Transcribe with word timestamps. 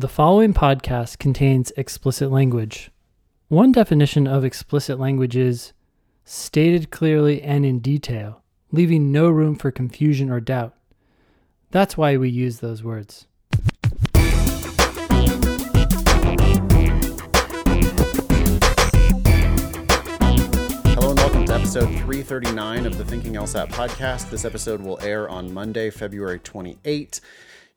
The 0.00 0.08
following 0.08 0.54
podcast 0.54 1.18
contains 1.18 1.72
explicit 1.76 2.30
language. 2.30 2.90
One 3.48 3.70
definition 3.70 4.26
of 4.26 4.46
explicit 4.46 4.98
language 4.98 5.36
is 5.36 5.74
stated 6.24 6.90
clearly 6.90 7.42
and 7.42 7.66
in 7.66 7.80
detail, 7.80 8.40
leaving 8.72 9.12
no 9.12 9.28
room 9.28 9.56
for 9.56 9.70
confusion 9.70 10.30
or 10.30 10.40
doubt. 10.40 10.74
That's 11.70 11.98
why 11.98 12.16
we 12.16 12.30
use 12.30 12.60
those 12.60 12.82
words. 12.82 13.26
Hello 20.94 21.10
and 21.10 21.18
welcome 21.18 21.44
to 21.44 21.52
episode 21.52 21.88
339 21.88 22.86
of 22.86 22.96
the 22.96 23.04
Thinking 23.04 23.34
LSAT 23.34 23.68
podcast. 23.68 24.30
This 24.30 24.46
episode 24.46 24.80
will 24.80 24.98
air 25.02 25.28
on 25.28 25.52
Monday, 25.52 25.90
February 25.90 26.38
28. 26.38 27.20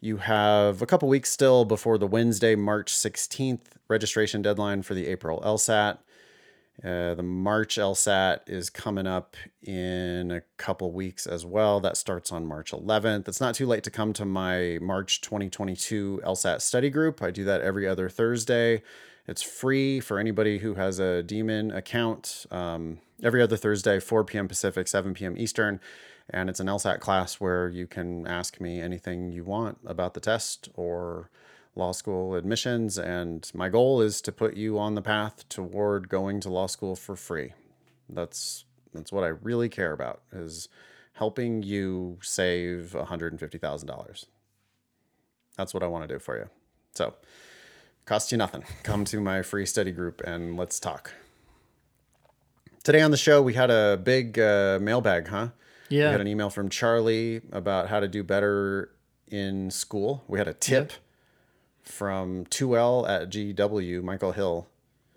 You 0.03 0.17
have 0.17 0.81
a 0.81 0.85
couple 0.85 1.07
weeks 1.07 1.31
still 1.31 1.63
before 1.63 1.97
the 1.97 2.05
Wednesday, 2.05 2.55
March 2.55 2.93
16th 2.93 3.61
registration 3.87 4.41
deadline 4.41 4.81
for 4.81 4.93
the 4.93 5.07
April 5.07 5.39
LSAT. 5.39 5.97
Uh, 6.83 7.15
the 7.15 7.23
March 7.23 7.77
LSAT 7.77 8.39
is 8.47 8.69
coming 8.69 9.07
up 9.07 9.37
in 9.61 10.29
a 10.29 10.41
couple 10.57 10.91
weeks 10.91 11.25
as 11.25 11.45
well. 11.45 11.79
That 11.79 11.95
starts 11.95 12.33
on 12.33 12.45
March 12.45 12.73
11th. 12.73 13.29
It's 13.29 13.39
not 13.39 13.55
too 13.55 13.65
late 13.65 13.85
to 13.85 13.89
come 13.89 14.11
to 14.11 14.25
my 14.25 14.77
March 14.81 15.21
2022 15.21 16.19
LSAT 16.25 16.59
study 16.59 16.89
group. 16.89 17.21
I 17.21 17.31
do 17.31 17.45
that 17.45 17.61
every 17.61 17.87
other 17.87 18.09
Thursday. 18.09 18.83
It's 19.25 19.41
free 19.41 20.01
for 20.01 20.19
anybody 20.19 20.57
who 20.57 20.73
has 20.73 20.99
a 20.99 21.23
Demon 21.23 21.71
account. 21.71 22.45
Um, 22.51 22.99
every 23.23 23.41
other 23.41 23.55
Thursday, 23.55 24.01
4 24.01 24.25
p.m. 24.25 24.49
Pacific, 24.49 24.89
7 24.89 25.13
p.m. 25.13 25.37
Eastern. 25.37 25.79
And 26.29 26.49
it's 26.49 26.59
an 26.59 26.67
LSAT 26.67 26.99
class 26.99 27.35
where 27.35 27.67
you 27.69 27.85
can 27.85 28.25
ask 28.27 28.61
me 28.61 28.79
anything 28.79 29.31
you 29.31 29.43
want 29.43 29.77
about 29.85 30.13
the 30.13 30.19
test 30.19 30.69
or 30.75 31.29
law 31.75 31.91
school 31.91 32.35
admissions. 32.35 32.97
And 32.97 33.49
my 33.53 33.69
goal 33.69 34.01
is 34.01 34.21
to 34.21 34.31
put 34.31 34.55
you 34.55 34.79
on 34.79 34.95
the 34.95 35.01
path 35.01 35.47
toward 35.49 36.09
going 36.09 36.39
to 36.41 36.49
law 36.49 36.67
school 36.67 36.95
for 36.95 37.15
free. 37.15 37.53
That's 38.09 38.65
that's 38.93 39.11
what 39.11 39.23
I 39.23 39.27
really 39.27 39.69
care 39.69 39.91
about 39.91 40.21
is 40.31 40.69
helping 41.13 41.63
you 41.63 42.17
save 42.21 42.95
$150,000. 42.97 44.25
That's 45.57 45.73
what 45.73 45.83
I 45.83 45.87
want 45.87 46.07
to 46.07 46.13
do 46.13 46.19
for 46.19 46.37
you. 46.37 46.49
So, 46.93 47.15
costs 48.05 48.31
you 48.31 48.37
nothing. 48.37 48.63
Come 48.83 49.05
to 49.05 49.19
my 49.19 49.41
free 49.41 49.65
study 49.65 49.91
group 49.91 50.21
and 50.23 50.57
let's 50.57 50.79
talk. 50.79 51.13
Today 52.83 53.01
on 53.01 53.11
the 53.11 53.17
show, 53.17 53.41
we 53.41 53.53
had 53.53 53.71
a 53.71 53.97
big 53.97 54.37
uh, 54.37 54.77
mailbag, 54.81 55.27
huh? 55.27 55.49
We 55.93 55.99
Yeah. 55.99 56.09
had 56.09 56.21
an 56.21 56.27
email 56.27 56.49
from 56.49 56.69
Charlie 56.69 57.41
about 57.51 57.87
how 57.89 57.99
to 57.99 58.07
do 58.07 58.23
better 58.23 58.89
in 59.27 59.69
school. 59.69 60.23
We 60.27 60.39
had 60.39 60.47
a 60.47 60.53
tip 60.55 60.91
from 61.83 62.45
2L 62.47 63.05
at 63.07 63.29
GW, 63.29 64.01
Michael 64.01 64.31
Hill, 64.31 64.65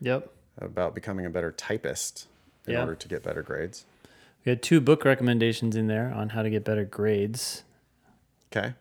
Yep. 0.02 0.30
about 0.58 0.94
becoming 0.94 1.24
a 1.24 1.30
better 1.30 1.50
typist 1.50 2.26
in 2.66 2.74
Yeah. 2.74 2.80
order 2.80 2.94
to 2.94 3.08
get 3.08 3.22
better 3.22 3.42
grades. 3.42 3.86
We 4.44 4.50
had 4.50 4.62
two 4.62 4.82
book 4.82 5.06
recommendations 5.06 5.76
in 5.76 5.86
there 5.86 6.12
on 6.12 6.30
how 6.30 6.42
to 6.42 6.50
get 6.50 6.62
better 6.62 6.84
grades. 6.84 7.64
Okay. 8.52 8.74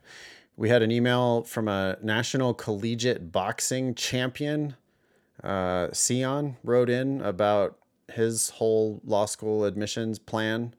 We 0.57 0.67
had 0.67 0.83
an 0.83 0.91
email 0.91 1.43
from 1.43 1.69
a 1.69 1.97
national 2.01 2.53
collegiate 2.55 3.31
boxing 3.31 3.95
champion. 3.95 4.75
Uh, 5.41 5.93
Sion 5.93 6.57
wrote 6.61 6.89
in 6.89 7.21
about 7.21 7.77
his 8.11 8.49
whole 8.49 8.99
law 9.05 9.25
school 9.25 9.63
admissions 9.63 10.19
plan. 10.19 10.73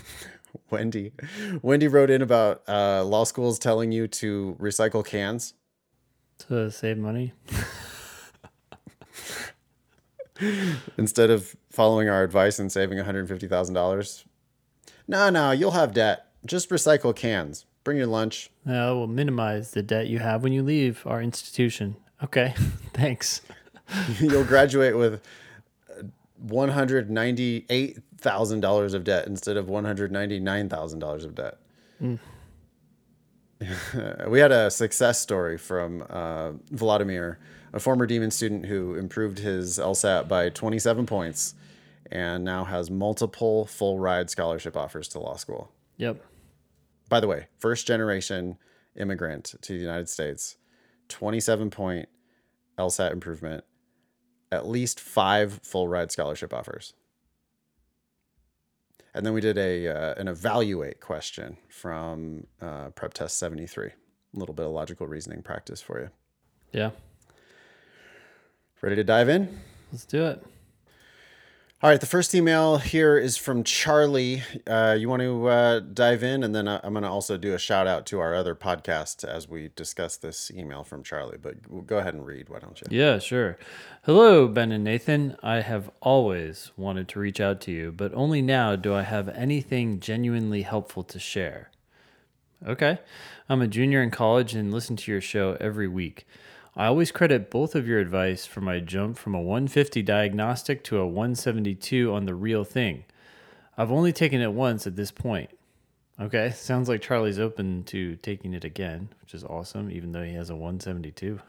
Wendy, 0.70 1.12
Wendy 1.62 1.88
wrote 1.88 2.10
in 2.10 2.22
about 2.22 2.62
uh, 2.68 3.04
law 3.04 3.24
schools 3.24 3.58
telling 3.58 3.92
you 3.92 4.06
to 4.08 4.56
recycle 4.60 5.04
cans. 5.04 5.54
To 6.48 6.70
save 6.70 6.98
money. 6.98 7.32
instead 10.96 11.30
of 11.30 11.56
following 11.70 12.08
our 12.08 12.22
advice 12.22 12.58
and 12.58 12.70
saving 12.70 12.98
$150,000. 12.98 14.24
No, 15.08 15.30
no, 15.30 15.50
you'll 15.50 15.72
have 15.72 15.92
debt. 15.92 16.26
Just 16.44 16.70
recycle 16.70 17.14
cans. 17.14 17.66
Bring 17.84 17.98
your 17.98 18.06
lunch. 18.06 18.50
Uh, 18.66 18.94
will 18.94 19.06
minimize 19.06 19.72
the 19.72 19.82
debt 19.82 20.06
you 20.06 20.20
have 20.20 20.42
when 20.42 20.52
you 20.52 20.62
leave 20.62 21.02
our 21.06 21.20
institution. 21.20 21.96
Okay. 22.22 22.54
Thanks. 22.94 23.42
You'll 24.20 24.44
graduate 24.44 24.96
with 24.96 25.20
$198,000 28.22 28.94
of 28.94 29.04
debt 29.04 29.26
instead 29.26 29.56
of 29.56 29.66
$199,000 29.66 31.24
of 31.24 31.34
debt. 31.34 31.58
we 34.28 34.40
had 34.40 34.52
a 34.52 34.70
success 34.70 35.20
story 35.20 35.56
from 35.56 36.04
uh, 36.10 36.52
Vladimir, 36.70 37.38
a 37.72 37.80
former 37.80 38.06
Demon 38.06 38.30
student 38.30 38.66
who 38.66 38.94
improved 38.94 39.38
his 39.38 39.78
LSAT 39.78 40.28
by 40.28 40.48
27 40.48 41.06
points 41.06 41.54
and 42.10 42.44
now 42.44 42.64
has 42.64 42.90
multiple 42.90 43.66
full 43.66 43.98
ride 43.98 44.30
scholarship 44.30 44.76
offers 44.76 45.08
to 45.08 45.18
law 45.18 45.36
school. 45.36 45.70
Yep. 45.96 46.22
By 47.08 47.20
the 47.20 47.28
way, 47.28 47.46
first 47.58 47.86
generation 47.86 48.58
immigrant 48.96 49.54
to 49.62 49.72
the 49.74 49.78
United 49.78 50.08
States, 50.08 50.56
27 51.08 51.70
point 51.70 52.08
LSAT 52.78 53.12
improvement, 53.12 53.64
at 54.50 54.66
least 54.66 55.00
five 55.00 55.60
full 55.62 55.88
ride 55.88 56.10
scholarship 56.10 56.52
offers. 56.52 56.94
And 59.14 59.26
then 59.26 59.32
we 59.34 59.40
did 59.40 59.58
a 59.58 59.88
uh, 59.88 60.14
an 60.14 60.28
evaluate 60.28 61.00
question 61.00 61.56
from 61.68 62.46
uh, 62.60 62.90
Prep 62.90 63.14
Test 63.14 63.36
73. 63.38 63.88
A 63.88 63.92
little 64.38 64.54
bit 64.54 64.64
of 64.64 64.72
logical 64.72 65.06
reasoning 65.06 65.42
practice 65.42 65.82
for 65.82 66.00
you. 66.00 66.10
Yeah. 66.72 66.90
Ready 68.80 68.96
to 68.96 69.04
dive 69.04 69.28
in? 69.28 69.60
Let's 69.92 70.06
do 70.06 70.24
it. 70.24 70.44
All 71.82 71.90
right, 71.90 72.00
the 72.00 72.06
first 72.06 72.32
email 72.32 72.76
here 72.76 73.18
is 73.18 73.36
from 73.36 73.64
Charlie. 73.64 74.44
Uh, 74.68 74.96
you 74.96 75.08
want 75.08 75.20
to 75.20 75.48
uh, 75.48 75.80
dive 75.80 76.22
in, 76.22 76.44
and 76.44 76.54
then 76.54 76.68
I'm 76.68 76.92
going 76.92 77.02
to 77.02 77.08
also 77.08 77.36
do 77.36 77.54
a 77.54 77.58
shout 77.58 77.88
out 77.88 78.06
to 78.06 78.20
our 78.20 78.36
other 78.36 78.54
podcast 78.54 79.24
as 79.24 79.48
we 79.48 79.70
discuss 79.74 80.16
this 80.16 80.48
email 80.52 80.84
from 80.84 81.02
Charlie. 81.02 81.38
But 81.42 81.88
go 81.88 81.98
ahead 81.98 82.14
and 82.14 82.24
read, 82.24 82.48
why 82.48 82.60
don't 82.60 82.80
you? 82.80 82.86
Yeah, 82.88 83.18
sure. 83.18 83.58
Hello, 84.04 84.46
Ben 84.46 84.70
and 84.70 84.84
Nathan. 84.84 85.36
I 85.42 85.62
have 85.62 85.90
always 86.00 86.70
wanted 86.76 87.08
to 87.08 87.18
reach 87.18 87.40
out 87.40 87.60
to 87.62 87.72
you, 87.72 87.90
but 87.90 88.14
only 88.14 88.42
now 88.42 88.76
do 88.76 88.94
I 88.94 89.02
have 89.02 89.28
anything 89.30 89.98
genuinely 89.98 90.62
helpful 90.62 91.02
to 91.02 91.18
share. 91.18 91.72
Okay. 92.64 93.00
I'm 93.48 93.60
a 93.60 93.66
junior 93.66 94.04
in 94.04 94.12
college 94.12 94.54
and 94.54 94.72
listen 94.72 94.94
to 94.94 95.10
your 95.10 95.20
show 95.20 95.56
every 95.60 95.88
week. 95.88 96.28
I 96.74 96.86
always 96.86 97.12
credit 97.12 97.50
both 97.50 97.74
of 97.74 97.86
your 97.86 97.98
advice 97.98 98.46
for 98.46 98.60
my 98.62 98.80
jump 98.80 99.18
from 99.18 99.34
a 99.34 99.40
150 99.40 100.02
diagnostic 100.02 100.82
to 100.84 100.98
a 100.98 101.06
172 101.06 102.12
on 102.12 102.24
the 102.24 102.34
real 102.34 102.64
thing. 102.64 103.04
I've 103.76 103.92
only 103.92 104.12
taken 104.12 104.40
it 104.40 104.52
once 104.52 104.86
at 104.86 104.96
this 104.96 105.10
point. 105.10 105.50
Okay, 106.20 106.50
sounds 106.50 106.88
like 106.88 107.02
Charlie's 107.02 107.38
open 107.38 107.84
to 107.84 108.16
taking 108.16 108.54
it 108.54 108.64
again, 108.64 109.08
which 109.20 109.34
is 109.34 109.44
awesome, 109.44 109.90
even 109.90 110.12
though 110.12 110.22
he 110.22 110.34
has 110.34 110.50
a 110.50 110.54
172. 110.56 111.40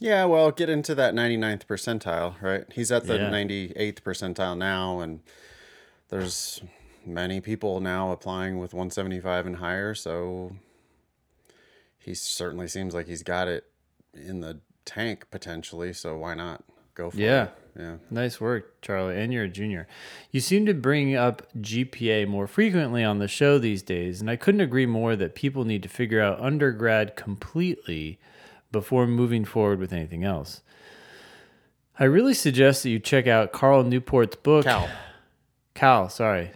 Yeah, 0.00 0.24
well, 0.26 0.50
get 0.50 0.68
into 0.70 0.94
that 0.94 1.14
99th 1.14 1.66
percentile, 1.66 2.40
right? 2.40 2.64
He's 2.72 2.92
at 2.92 3.06
the 3.06 3.16
Yeah. 3.16 3.30
98th 3.30 4.02
percentile 4.02 4.56
now, 4.56 5.00
and 5.00 5.20
there's 6.08 6.62
many 7.04 7.40
people 7.40 7.80
now 7.80 8.12
applying 8.12 8.58
with 8.58 8.72
175 8.72 9.46
and 9.46 9.56
higher, 9.56 9.94
so 9.94 10.52
he 11.98 12.14
certainly 12.14 12.68
seems 12.68 12.94
like 12.94 13.08
he's 13.08 13.22
got 13.22 13.48
it 13.48 13.64
in 14.26 14.40
the 14.40 14.60
tank 14.84 15.26
potentially, 15.30 15.92
so 15.92 16.16
why 16.16 16.34
not 16.34 16.64
go 16.94 17.10
for 17.10 17.16
Yeah. 17.16 17.44
it? 17.44 17.50
Yeah. 17.76 17.82
Yeah. 17.82 17.96
Nice 18.10 18.40
work, 18.40 18.80
Charlie. 18.82 19.16
And 19.20 19.32
you're 19.32 19.44
a 19.44 19.48
junior. 19.48 19.86
You 20.32 20.40
seem 20.40 20.66
to 20.66 20.74
bring 20.74 21.14
up 21.14 21.42
GPA 21.60 22.26
more 22.26 22.48
frequently 22.48 23.04
on 23.04 23.18
the 23.18 23.28
show 23.28 23.56
these 23.58 23.82
days, 23.82 24.20
and 24.20 24.28
I 24.28 24.34
couldn't 24.34 24.60
agree 24.62 24.86
more 24.86 25.14
that 25.14 25.36
people 25.36 25.64
need 25.64 25.84
to 25.84 25.88
figure 25.88 26.20
out 26.20 26.40
undergrad 26.40 27.14
completely 27.14 28.18
before 28.72 29.06
moving 29.06 29.44
forward 29.44 29.78
with 29.78 29.92
anything 29.92 30.24
else. 30.24 30.60
I 32.00 32.04
really 32.04 32.34
suggest 32.34 32.82
that 32.82 32.90
you 32.90 32.98
check 32.98 33.26
out 33.26 33.52
Carl 33.52 33.84
Newport's 33.84 34.36
book. 34.36 34.64
Cal. 34.64 34.88
Cal, 35.74 36.08
sorry. 36.08 36.50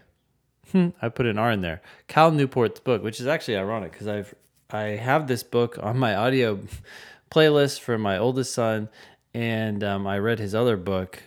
Hmm, 0.72 0.88
I 1.00 1.08
put 1.08 1.26
an 1.26 1.38
R 1.38 1.52
in 1.52 1.60
there. 1.60 1.82
Cal 2.08 2.32
Newport's 2.32 2.80
book, 2.80 3.02
which 3.02 3.20
is 3.20 3.26
actually 3.26 3.56
ironic 3.56 3.92
because 3.92 4.08
I've 4.08 4.34
I 4.70 4.82
have 4.96 5.26
this 5.28 5.42
book 5.42 5.78
on 5.82 5.98
my 5.98 6.14
audio 6.14 6.58
playlist 7.32 7.80
for 7.80 7.96
my 7.96 8.18
oldest 8.18 8.52
son, 8.52 8.88
and 9.32 9.82
um, 9.82 10.06
I 10.06 10.18
read 10.18 10.38
his 10.38 10.54
other 10.54 10.76
book, 10.76 11.22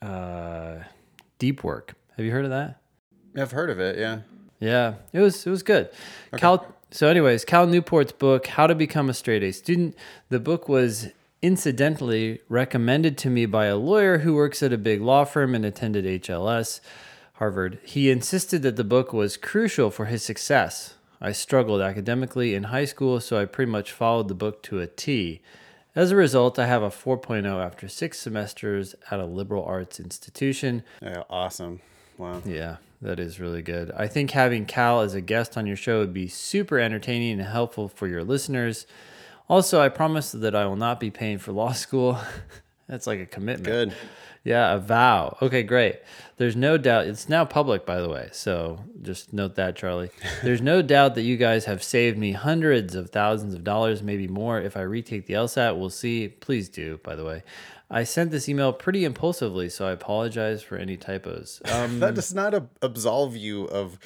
uh, 0.00 0.76
Deep 1.38 1.64
Work. 1.64 1.94
Have 2.16 2.24
you 2.24 2.32
heard 2.32 2.44
of 2.44 2.50
that? 2.50 2.80
I've 3.36 3.50
heard 3.50 3.70
of 3.70 3.80
it, 3.80 3.98
yeah. 3.98 4.20
Yeah, 4.60 4.94
it 5.12 5.20
was 5.20 5.46
it 5.46 5.50
was 5.50 5.62
good. 5.62 5.90
Cal. 6.36 6.66
So, 6.92 7.08
anyways, 7.08 7.44
Cal 7.44 7.66
Newport's 7.66 8.12
book, 8.12 8.48
How 8.48 8.66
to 8.66 8.74
Become 8.74 9.08
a 9.08 9.14
Straight 9.14 9.42
A 9.42 9.52
Student. 9.52 9.96
The 10.28 10.40
book 10.40 10.68
was 10.68 11.08
incidentally 11.40 12.40
recommended 12.48 13.16
to 13.18 13.30
me 13.30 13.46
by 13.46 13.66
a 13.66 13.76
lawyer 13.76 14.18
who 14.18 14.34
works 14.34 14.62
at 14.62 14.72
a 14.72 14.78
big 14.78 15.00
law 15.00 15.24
firm 15.24 15.54
and 15.54 15.64
attended 15.64 16.04
HLS, 16.04 16.80
Harvard. 17.34 17.78
He 17.84 18.10
insisted 18.10 18.62
that 18.62 18.76
the 18.76 18.84
book 18.84 19.12
was 19.12 19.36
crucial 19.36 19.90
for 19.90 20.06
his 20.06 20.22
success. 20.22 20.94
I 21.20 21.32
struggled 21.32 21.82
academically 21.82 22.54
in 22.54 22.64
high 22.64 22.86
school, 22.86 23.20
so 23.20 23.38
I 23.38 23.44
pretty 23.44 23.70
much 23.70 23.92
followed 23.92 24.28
the 24.28 24.34
book 24.34 24.62
to 24.64 24.80
a 24.80 24.86
T. 24.86 25.42
As 25.94 26.12
a 26.12 26.16
result, 26.16 26.58
I 26.58 26.66
have 26.66 26.82
a 26.82 26.88
4.0 26.88 27.44
after 27.64 27.88
six 27.88 28.20
semesters 28.20 28.94
at 29.10 29.20
a 29.20 29.26
liberal 29.26 29.64
arts 29.64 30.00
institution. 30.00 30.82
Yeah, 31.02 31.24
awesome. 31.28 31.80
Wow. 32.16 32.42
Yeah, 32.44 32.76
that 33.02 33.18
is 33.18 33.40
really 33.40 33.60
good. 33.60 33.90
I 33.96 34.06
think 34.06 34.30
having 34.30 34.66
Cal 34.66 35.00
as 35.00 35.14
a 35.14 35.20
guest 35.20 35.58
on 35.58 35.66
your 35.66 35.76
show 35.76 35.98
would 35.98 36.14
be 36.14 36.28
super 36.28 36.78
entertaining 36.78 37.40
and 37.40 37.48
helpful 37.48 37.88
for 37.88 38.06
your 38.06 38.22
listeners. 38.24 38.86
Also, 39.48 39.80
I 39.80 39.88
promise 39.88 40.32
that 40.32 40.54
I 40.54 40.64
will 40.66 40.76
not 40.76 41.00
be 41.00 41.10
paying 41.10 41.38
for 41.38 41.52
law 41.52 41.72
school. 41.72 42.18
That's 42.90 43.06
like 43.06 43.20
a 43.20 43.26
commitment. 43.26 43.64
Good. 43.64 43.94
Yeah, 44.42 44.74
a 44.74 44.78
vow. 44.78 45.36
Okay, 45.42 45.62
great. 45.62 46.00
There's 46.38 46.56
no 46.56 46.76
doubt. 46.78 47.06
It's 47.06 47.28
now 47.28 47.44
public, 47.44 47.84
by 47.86 48.00
the 48.00 48.08
way. 48.08 48.30
So 48.32 48.80
just 49.02 49.32
note 49.32 49.54
that, 49.56 49.76
Charlie. 49.76 50.10
There's 50.42 50.62
no 50.62 50.82
doubt 50.82 51.14
that 51.14 51.22
you 51.22 51.36
guys 51.36 51.66
have 51.66 51.82
saved 51.84 52.18
me 52.18 52.32
hundreds 52.32 52.94
of 52.94 53.10
thousands 53.10 53.54
of 53.54 53.62
dollars, 53.64 54.02
maybe 54.02 54.26
more. 54.26 54.58
If 54.60 54.76
I 54.76 54.80
retake 54.80 55.26
the 55.26 55.34
LSAT, 55.34 55.78
we'll 55.78 55.90
see. 55.90 56.28
Please 56.28 56.68
do, 56.68 56.98
by 57.04 57.14
the 57.14 57.24
way. 57.24 57.42
I 57.92 58.04
sent 58.04 58.30
this 58.30 58.48
email 58.48 58.72
pretty 58.72 59.04
impulsively, 59.04 59.68
so 59.68 59.86
I 59.86 59.90
apologize 59.92 60.62
for 60.62 60.76
any 60.78 60.96
typos. 60.96 61.60
Um, 61.72 62.00
That 62.00 62.14
does 62.14 62.32
not 62.32 62.54
ab- 62.54 62.70
absolve 62.82 63.36
you 63.36 63.64
of 63.64 63.98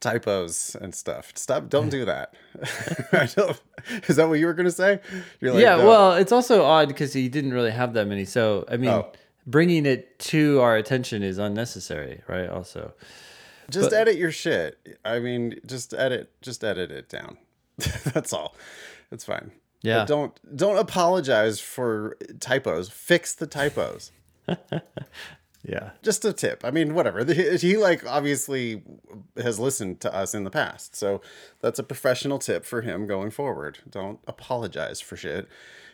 typos 0.00 0.76
and 0.80 0.94
stuff. 0.94 1.32
Stop. 1.34 1.68
Don't 1.68 1.88
do 1.88 2.04
that. 2.04 2.34
I 3.12 3.26
don't, 3.26 3.60
is 4.08 4.16
that 4.16 4.28
what 4.28 4.38
you 4.38 4.46
were 4.46 4.54
going 4.54 4.66
to 4.66 4.72
say? 4.72 5.00
You're 5.40 5.52
like, 5.52 5.62
yeah, 5.62 5.76
no. 5.76 5.86
well, 5.86 6.12
it's 6.14 6.32
also 6.32 6.64
odd 6.64 6.88
because 6.88 7.12
he 7.12 7.28
didn't 7.28 7.52
really 7.52 7.70
have 7.70 7.92
that 7.94 8.06
many. 8.06 8.24
So, 8.24 8.64
I 8.70 8.76
mean, 8.76 8.90
Oh. 8.90 9.12
bringing 9.46 9.86
it 9.86 10.18
to 10.20 10.60
our 10.60 10.76
attention 10.76 11.22
is 11.22 11.38
unnecessary, 11.38 12.22
right? 12.28 12.48
Also, 12.48 12.92
just 13.70 13.92
edit 13.92 14.16
your 14.16 14.30
shit. 14.32 14.98
I 15.04 15.18
mean, 15.18 15.60
just 15.66 15.92
edit, 15.94 16.30
just 16.42 16.62
edit 16.62 16.90
it 16.90 17.08
down. 17.08 17.36
That's 18.04 18.32
all. 18.32 18.54
It's 19.10 19.24
fine. 19.24 19.50
Yeah. 19.82 19.98
But 20.00 20.08
don't 20.08 20.56
don't 20.56 20.78
apologize 20.78 21.60
for 21.60 22.16
typos. 22.40 22.88
Fix 22.88 23.34
the 23.34 23.46
typos. 23.46 24.10
Yeah. 25.66 25.90
just 26.02 26.24
a 26.24 26.32
tip. 26.32 26.64
I 26.64 26.70
mean, 26.70 26.94
whatever. 26.94 27.24
He 27.24 27.76
like 27.76 28.06
obviously 28.06 28.82
has 29.36 29.58
listened 29.58 30.00
to 30.00 30.14
us 30.14 30.34
in 30.34 30.44
the 30.44 30.50
past, 30.50 30.94
so 30.96 31.20
that's 31.60 31.78
a 31.78 31.82
professional 31.82 32.38
tip 32.38 32.64
for 32.64 32.82
him 32.82 33.06
going 33.06 33.30
forward. 33.30 33.78
Don't 33.90 34.20
apologize 34.26 35.00
for 35.00 35.16
shit. 35.16 35.48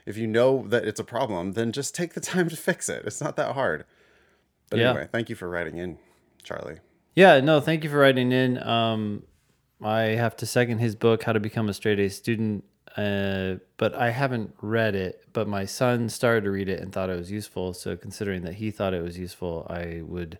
If 0.04 0.16
you 0.16 0.26
know 0.26 0.66
that 0.68 0.84
it's 0.84 1.00
a 1.00 1.04
problem, 1.04 1.52
then 1.52 1.72
just 1.72 1.94
take 1.94 2.14
the 2.14 2.20
time 2.20 2.48
to 2.48 2.56
fix 2.56 2.88
it. 2.88 3.04
It's 3.06 3.20
not 3.20 3.36
that 3.36 3.54
hard. 3.54 3.84
But 4.70 4.80
Yeah. 4.80 4.90
anyway, 4.90 5.08
thank 5.12 5.28
you 5.30 5.36
for 5.36 5.48
writing 5.48 5.78
in, 5.78 5.98
Charlie. 6.42 6.78
Yeah, 7.14 7.40
no, 7.40 7.60
thank 7.60 7.84
you 7.84 7.90
for 7.90 7.98
writing 7.98 8.32
in. 8.32 8.62
Um, 8.62 9.24
I 9.82 10.00
have 10.16 10.34
to 10.36 10.46
second 10.46 10.78
his 10.78 10.94
book, 10.96 11.24
How 11.24 11.32
to 11.32 11.40
Become 11.40 11.68
a 11.68 11.74
Straight 11.74 11.98
A 12.00 12.08
Student, 12.08 12.64
uh, 12.96 13.56
but 13.76 13.94
I 13.94 14.10
haven't 14.10 14.54
read 14.60 14.94
it. 14.94 15.24
But 15.32 15.48
my 15.48 15.64
son 15.64 16.08
started 16.08 16.44
to 16.44 16.50
read 16.50 16.68
it 16.68 16.80
and 16.80 16.92
thought 16.92 17.10
it 17.10 17.18
was 17.18 17.30
useful. 17.30 17.72
So, 17.74 17.96
considering 17.96 18.42
that 18.42 18.54
he 18.54 18.70
thought 18.70 18.94
it 18.94 19.02
was 19.02 19.18
useful, 19.18 19.66
I 19.70 20.02
would 20.04 20.38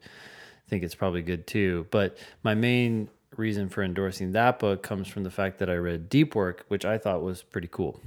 think 0.69 0.82
it's 0.82 0.94
probably 0.94 1.22
good 1.22 1.46
too. 1.46 1.87
But 1.90 2.19
my 2.43 2.54
main 2.54 3.08
reason 3.37 3.69
for 3.69 3.82
endorsing 3.82 4.32
that 4.32 4.58
book 4.58 4.82
comes 4.82 5.08
from 5.08 5.25
the 5.25 5.31
fact 5.31 5.58
that 5.58 5.70
I 5.70 5.76
read 5.76 6.08
Deep 6.08 6.34
Work, 6.34 6.64
which 6.69 6.84
I 6.84 6.99
thought 6.99 7.22
was 7.22 7.43
pretty 7.43 7.69
cool. 7.70 8.00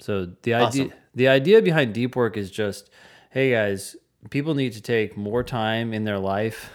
So 0.00 0.32
the 0.42 0.54
idea 0.54 0.90
the 1.14 1.28
idea 1.28 1.60
behind 1.62 1.92
deep 1.92 2.16
work 2.16 2.36
is 2.36 2.50
just, 2.50 2.90
hey 3.30 3.52
guys, 3.52 3.96
people 4.30 4.54
need 4.54 4.72
to 4.72 4.80
take 4.80 5.16
more 5.16 5.42
time 5.42 5.92
in 5.92 6.04
their 6.04 6.18
life 6.18 6.70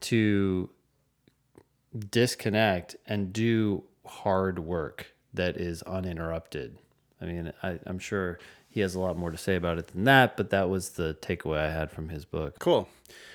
to 0.00 0.70
disconnect 2.10 2.96
and 3.06 3.32
do 3.32 3.84
hard 4.04 4.58
work 4.58 5.11
that 5.34 5.56
is 5.56 5.82
uninterrupted. 5.82 6.78
I 7.20 7.24
mean, 7.24 7.52
I, 7.62 7.78
I'm 7.86 7.98
sure 7.98 8.38
he 8.68 8.80
has 8.80 8.94
a 8.94 9.00
lot 9.00 9.16
more 9.16 9.30
to 9.30 9.36
say 9.36 9.54
about 9.54 9.78
it 9.78 9.88
than 9.88 10.04
that, 10.04 10.36
but 10.36 10.50
that 10.50 10.68
was 10.68 10.90
the 10.90 11.14
takeaway 11.20 11.58
I 11.58 11.70
had 11.70 11.90
from 11.90 12.08
his 12.08 12.24
book. 12.24 12.58
Cool. 12.58 12.88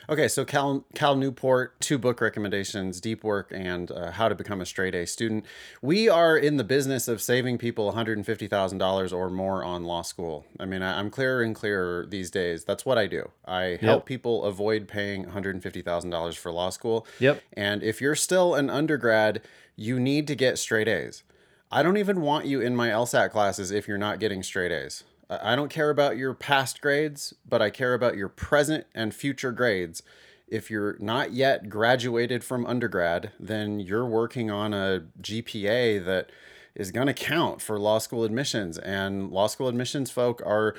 Okay, 0.09 0.27
so 0.27 0.45
Cal 0.45 0.85
Cal 0.95 1.15
Newport, 1.15 1.79
two 1.79 1.97
book 1.97 2.19
recommendations: 2.21 2.99
Deep 2.99 3.23
Work 3.23 3.51
and 3.53 3.91
uh, 3.91 4.11
How 4.11 4.29
to 4.29 4.35
Become 4.35 4.61
a 4.61 4.65
Straight 4.65 4.95
A 4.95 5.05
Student. 5.05 5.45
We 5.81 6.09
are 6.09 6.35
in 6.38 6.57
the 6.57 6.63
business 6.63 7.07
of 7.07 7.21
saving 7.21 7.59
people 7.59 7.85
one 7.85 7.94
hundred 7.94 8.17
and 8.17 8.25
fifty 8.25 8.47
thousand 8.47 8.79
dollars 8.79 9.13
or 9.13 9.29
more 9.29 9.63
on 9.63 9.83
law 9.83 10.01
school. 10.01 10.45
I 10.59 10.65
mean, 10.65 10.81
I, 10.81 10.97
I'm 10.97 11.09
clearer 11.09 11.44
and 11.44 11.53
clearer 11.53 12.05
these 12.07 12.31
days. 12.31 12.63
That's 12.63 12.85
what 12.85 12.97
I 12.97 13.05
do. 13.05 13.29
I 13.45 13.77
help 13.81 14.05
people 14.05 14.45
avoid 14.45 14.88
paying 14.88 15.23
one 15.23 15.31
hundred 15.31 15.55
and 15.55 15.61
fifty 15.61 15.81
thousand 15.81 16.09
dollars 16.09 16.35
for 16.35 16.51
law 16.51 16.69
school. 16.69 17.05
Yep. 17.19 17.44
And 17.53 17.83
if 17.83 18.01
you're 18.01 18.15
still 18.15 18.55
an 18.55 18.69
undergrad, 18.69 19.41
you 19.75 19.99
need 19.99 20.25
to 20.27 20.35
get 20.35 20.57
straight 20.57 20.88
A's. 20.88 21.23
I 21.69 21.84
don't 21.84 21.98
even 21.98 22.22
want 22.22 22.46
you 22.46 22.62
in 22.62 22.78
my 22.78 22.90
LSAT 22.90 23.31
classes 23.31 23.72
if 23.72 23.88
you're 23.88 23.98
not 23.98 24.19
getting 24.19 24.42
straight 24.42 24.72
A's. 24.72 25.04
I 25.30 25.56
don't 25.58 25.69
care 25.69 25.90
about 25.90 26.16
your 26.16 26.34
past 26.34 26.80
grades, 26.80 27.34
but 27.48 27.62
I 27.62 27.69
care 27.69 27.94
about 27.94 28.16
your 28.16 28.30
present 28.30 28.86
and 28.96 29.14
future 29.14 29.52
grades. 29.52 30.02
If 30.48 30.72
you're 30.72 30.96
not 31.00 31.34
yet 31.34 31.68
graduated 31.68 32.46
from 32.46 32.66
undergrad, 32.66 33.31
then 33.38 33.81
you're 33.81 34.06
working 34.06 34.50
on 34.50 34.74
a 34.74 35.04
GPA 35.22 36.06
that 36.06 36.30
is 36.74 36.92
going 36.92 37.08
to 37.08 37.14
count 37.14 37.62
for 37.62 37.78
law 37.78 37.98
school 37.98 38.24
admissions. 38.24 38.78
And 38.78 39.30
law 39.30 39.48
school 39.48 39.68
admissions 39.68 40.10
folk 40.10 40.42
are 40.46 40.74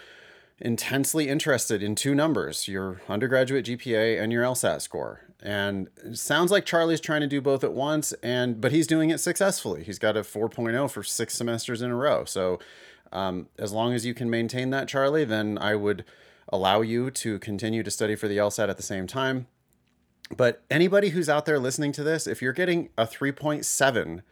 intensely 0.59 1.29
interested 1.29 1.83
in 1.83 1.95
two 1.95 2.15
numbers 2.15 2.67
your 2.67 3.03
undergraduate 3.11 3.67
GPA 3.67 4.19
and 4.23 4.33
your 4.33 4.43
LSAT 4.43 4.81
score. 4.81 5.28
And 5.41 5.89
sounds 6.15 6.51
like 6.51 6.65
Charlie's 6.65 7.01
trying 7.01 7.21
to 7.21 7.29
do 7.29 7.41
both 7.41 7.63
at 7.63 7.73
once, 7.73 8.13
and 8.25 8.61
but 8.61 8.73
he's 8.73 8.89
doing 8.89 9.11
it 9.11 9.19
successfully. 9.19 9.85
He's 9.85 9.99
got 9.99 10.17
a 10.17 10.23
4.0 10.23 10.91
for 10.91 11.03
six 11.05 11.35
semesters 11.35 11.81
in 11.81 11.91
a 11.91 11.97
row. 11.97 12.25
So, 12.25 12.59
um, 13.13 13.49
as 13.57 13.73
long 13.73 13.95
as 13.95 14.05
you 14.05 14.15
can 14.15 14.29
maintain 14.29 14.71
that, 14.71 14.89
Charlie, 14.89 15.25
then 15.25 15.57
I 15.59 15.77
would 15.77 16.05
allow 16.49 16.81
you 16.81 17.11
to 17.11 17.39
continue 17.39 17.83
to 17.83 17.91
study 17.91 18.17
for 18.17 18.27
the 18.27 18.37
LSAT 18.37 18.69
at 18.69 18.77
the 18.77 18.83
same 18.83 19.07
time. 19.07 19.47
But 20.37 20.63
anybody 20.71 21.11
who's 21.11 21.29
out 21.29 21.47
there 21.47 21.59
listening 21.59 21.93
to 21.93 22.03
this, 22.03 22.27
if 22.27 22.43
you're 22.43 22.53
getting 22.53 22.91
a 22.99 23.07
3.7 23.07 24.23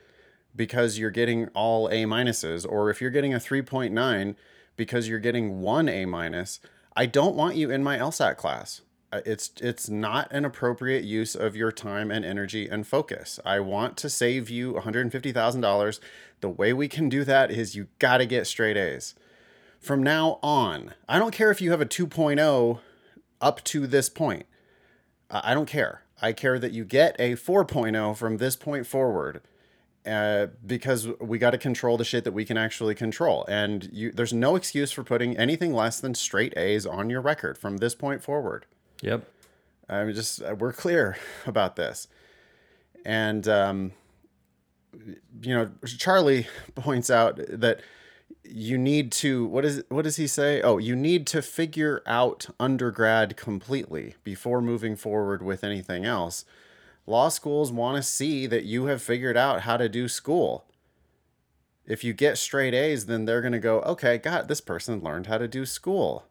because 0.54 0.98
you're 0.98 1.10
getting 1.10 1.48
all 1.48 1.88
A 1.88 2.04
minuses, 2.04 2.66
or 2.68 2.90
if 2.90 3.00
you're 3.00 3.10
getting 3.10 3.34
a 3.34 3.38
3.9 3.38 4.34
because 4.74 5.08
you're 5.08 5.18
getting 5.18 5.60
one 5.60 5.88
A 5.88 6.04
minus, 6.06 6.60
I 6.94 7.06
don't 7.06 7.36
want 7.36 7.56
you 7.56 7.70
in 7.70 7.84
my 7.84 7.98
LSAT 7.98 8.36
class. 8.36 8.80
Uh, 9.12 9.20
It's 9.24 9.52
it's 9.60 9.88
not 9.88 10.28
an 10.32 10.44
appropriate 10.44 11.04
use 11.04 11.34
of 11.34 11.56
your 11.56 11.70
time 11.70 12.10
and 12.10 12.24
energy 12.24 12.68
and 12.68 12.86
focus. 12.86 13.38
I 13.44 13.60
want 13.60 13.96
to 13.98 14.10
save 14.10 14.50
you 14.50 14.74
$150,000. 14.74 16.00
The 16.40 16.48
way 16.48 16.72
we 16.72 16.88
can 16.88 17.08
do 17.08 17.24
that 17.24 17.50
is 17.50 17.76
you 17.76 17.88
got 17.98 18.18
to 18.18 18.26
get 18.26 18.46
straight 18.46 18.76
A's. 18.76 19.14
From 19.80 20.02
now 20.02 20.38
on, 20.42 20.94
I 21.08 21.18
don't 21.18 21.32
care 21.32 21.50
if 21.50 21.60
you 21.60 21.70
have 21.70 21.80
a 21.80 21.86
2.0 21.86 22.80
up 23.40 23.64
to 23.64 23.86
this 23.86 24.08
point. 24.08 24.46
I 25.30 25.54
don't 25.54 25.68
care. 25.68 26.02
I 26.20 26.32
care 26.32 26.58
that 26.58 26.72
you 26.72 26.84
get 26.84 27.14
a 27.18 27.34
4.0 27.34 28.16
from 28.16 28.38
this 28.38 28.56
point 28.56 28.86
forward 28.86 29.42
uh, 30.06 30.46
because 30.64 31.08
we 31.20 31.38
got 31.38 31.50
to 31.50 31.58
control 31.58 31.96
the 31.96 32.04
shit 32.04 32.24
that 32.24 32.32
we 32.32 32.44
can 32.44 32.56
actually 32.56 32.94
control. 32.94 33.44
And 33.48 33.88
you, 33.92 34.12
there's 34.12 34.32
no 34.32 34.56
excuse 34.56 34.92
for 34.92 35.04
putting 35.04 35.36
anything 35.36 35.72
less 35.72 36.00
than 36.00 36.14
straight 36.14 36.56
A's 36.56 36.86
on 36.86 37.10
your 37.10 37.20
record 37.20 37.58
from 37.58 37.78
this 37.78 37.94
point 37.94 38.22
forward. 38.22 38.66
Yep. 39.02 39.28
I'm 39.88 40.12
just 40.14 40.42
uh, 40.42 40.54
we're 40.58 40.72
clear 40.72 41.16
about 41.46 41.76
this, 41.76 42.08
and 43.04 43.46
um, 43.46 43.92
you 45.42 45.54
know 45.54 45.70
Charlie 45.86 46.46
points 46.74 47.10
out 47.10 47.38
that 47.48 47.80
you 48.42 48.78
need 48.78 49.12
to 49.12 49.46
what 49.46 49.64
is 49.64 49.84
what 49.88 50.02
does 50.02 50.16
he 50.16 50.26
say? 50.26 50.60
Oh, 50.60 50.78
you 50.78 50.96
need 50.96 51.26
to 51.28 51.42
figure 51.42 52.02
out 52.06 52.46
undergrad 52.58 53.36
completely 53.36 54.14
before 54.24 54.60
moving 54.60 54.96
forward 54.96 55.42
with 55.42 55.62
anything 55.62 56.04
else. 56.04 56.44
Law 57.06 57.28
schools 57.28 57.70
want 57.70 57.96
to 57.96 58.02
see 58.02 58.46
that 58.46 58.64
you 58.64 58.86
have 58.86 59.00
figured 59.00 59.36
out 59.36 59.60
how 59.62 59.76
to 59.76 59.88
do 59.88 60.08
school. 60.08 60.64
If 61.86 62.02
you 62.02 62.12
get 62.12 62.36
straight 62.36 62.74
A's, 62.74 63.06
then 63.06 63.26
they're 63.26 63.40
going 63.40 63.52
to 63.52 63.60
go, 63.60 63.80
okay, 63.82 64.18
God, 64.18 64.48
this 64.48 64.60
person 64.60 65.00
learned 65.04 65.26
how 65.26 65.38
to 65.38 65.46
do 65.46 65.64
school. 65.64 66.24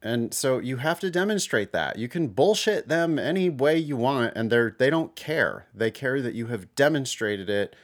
And 0.00 0.32
so 0.32 0.58
you 0.58 0.76
have 0.76 1.00
to 1.00 1.10
demonstrate 1.10 1.72
that. 1.72 1.98
You 1.98 2.08
can 2.08 2.28
bullshit 2.28 2.88
them 2.88 3.18
any 3.18 3.50
way 3.50 3.76
you 3.76 3.96
want 3.96 4.32
and 4.36 4.50
they're 4.50 4.74
they 4.78 4.90
don't 4.90 5.16
care. 5.16 5.66
They 5.74 5.90
care 5.90 6.22
that 6.22 6.34
you 6.34 6.46
have 6.46 6.74
demonstrated 6.76 7.50
it 7.50 7.74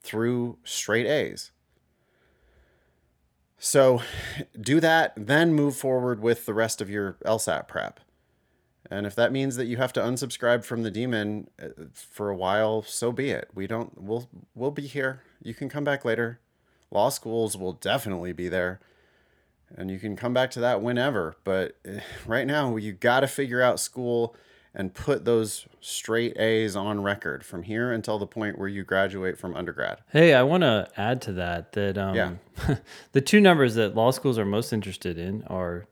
through 0.00 0.58
straight 0.64 1.06
A's. 1.06 1.52
So 3.58 4.02
do 4.60 4.80
that, 4.80 5.12
then 5.16 5.54
move 5.54 5.76
forward 5.76 6.20
with 6.20 6.46
the 6.46 6.54
rest 6.54 6.80
of 6.80 6.90
your 6.90 7.16
LSAT 7.24 7.68
prep. 7.68 8.00
And 8.90 9.06
if 9.06 9.14
that 9.14 9.30
means 9.30 9.54
that 9.54 9.66
you 9.66 9.76
have 9.76 9.92
to 9.92 10.00
unsubscribe 10.00 10.64
from 10.64 10.82
the 10.82 10.90
demon 10.90 11.48
uh, 11.62 11.68
for 11.94 12.28
a 12.28 12.36
while, 12.36 12.82
so 12.82 13.12
be 13.12 13.30
it. 13.30 13.48
We 13.54 13.68
don't 13.68 14.02
we'll 14.02 14.28
we'll 14.56 14.72
be 14.72 14.88
here. 14.88 15.22
You 15.40 15.54
can 15.54 15.68
come 15.68 15.84
back 15.84 16.04
later. 16.04 16.40
Law 16.90 17.08
schools 17.08 17.56
will 17.56 17.72
definitely 17.72 18.32
be 18.32 18.48
there 18.48 18.80
and 19.76 19.90
you 19.90 19.98
can 19.98 20.16
come 20.16 20.34
back 20.34 20.50
to 20.50 20.60
that 20.60 20.82
whenever 20.82 21.36
but 21.44 21.76
eh, 21.84 22.00
right 22.26 22.46
now 22.46 22.76
you 22.76 22.92
got 22.92 23.20
to 23.20 23.26
figure 23.26 23.62
out 23.62 23.80
school 23.80 24.34
and 24.74 24.94
put 24.94 25.24
those 25.24 25.66
straight 25.80 26.38
A's 26.38 26.74
on 26.76 27.02
record 27.02 27.44
from 27.44 27.62
here 27.62 27.92
until 27.92 28.18
the 28.18 28.26
point 28.26 28.58
where 28.58 28.68
you 28.68 28.84
graduate 28.84 29.38
from 29.38 29.54
undergrad. 29.54 29.98
Hey, 30.10 30.32
I 30.32 30.42
want 30.44 30.62
to 30.62 30.88
add 30.96 31.20
to 31.22 31.32
that 31.34 31.72
that 31.72 31.98
um, 31.98 32.14
Yeah. 32.14 32.76
the 33.12 33.20
two 33.20 33.40
numbers 33.40 33.74
that 33.74 33.94
law 33.94 34.10
schools 34.10 34.38
are 34.38 34.46
most 34.46 34.72
interested 34.72 35.18
in 35.18 35.42
are 35.44 35.86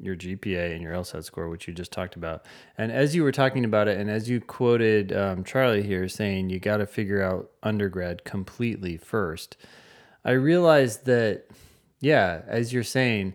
your 0.00 0.16
GPA 0.16 0.72
and 0.72 0.82
your 0.82 0.92
LSAT 0.92 1.24
score, 1.24 1.48
which 1.48 1.68
you 1.68 1.74
just 1.74 1.92
talked 1.92 2.16
about. 2.16 2.44
And 2.76 2.90
as 2.90 3.14
you 3.14 3.22
were 3.22 3.32
talking 3.32 3.64
about 3.64 3.86
it, 3.86 3.98
and 3.98 4.10
as 4.10 4.28
you 4.28 4.40
quoted 4.40 5.12
um, 5.12 5.44
Charlie 5.44 5.84
here 5.84 6.08
saying 6.08 6.50
you 6.50 6.58
got 6.58 6.78
to 6.78 6.86
figure 6.86 7.22
out 7.22 7.50
undergrad 7.62 8.24
completely 8.24 8.96
first, 8.96 9.56
I 10.24 10.32
realized 10.32 11.04
that, 11.06 11.44
yeah, 12.04 12.42
as 12.46 12.72
you're 12.72 12.82
saying, 12.82 13.34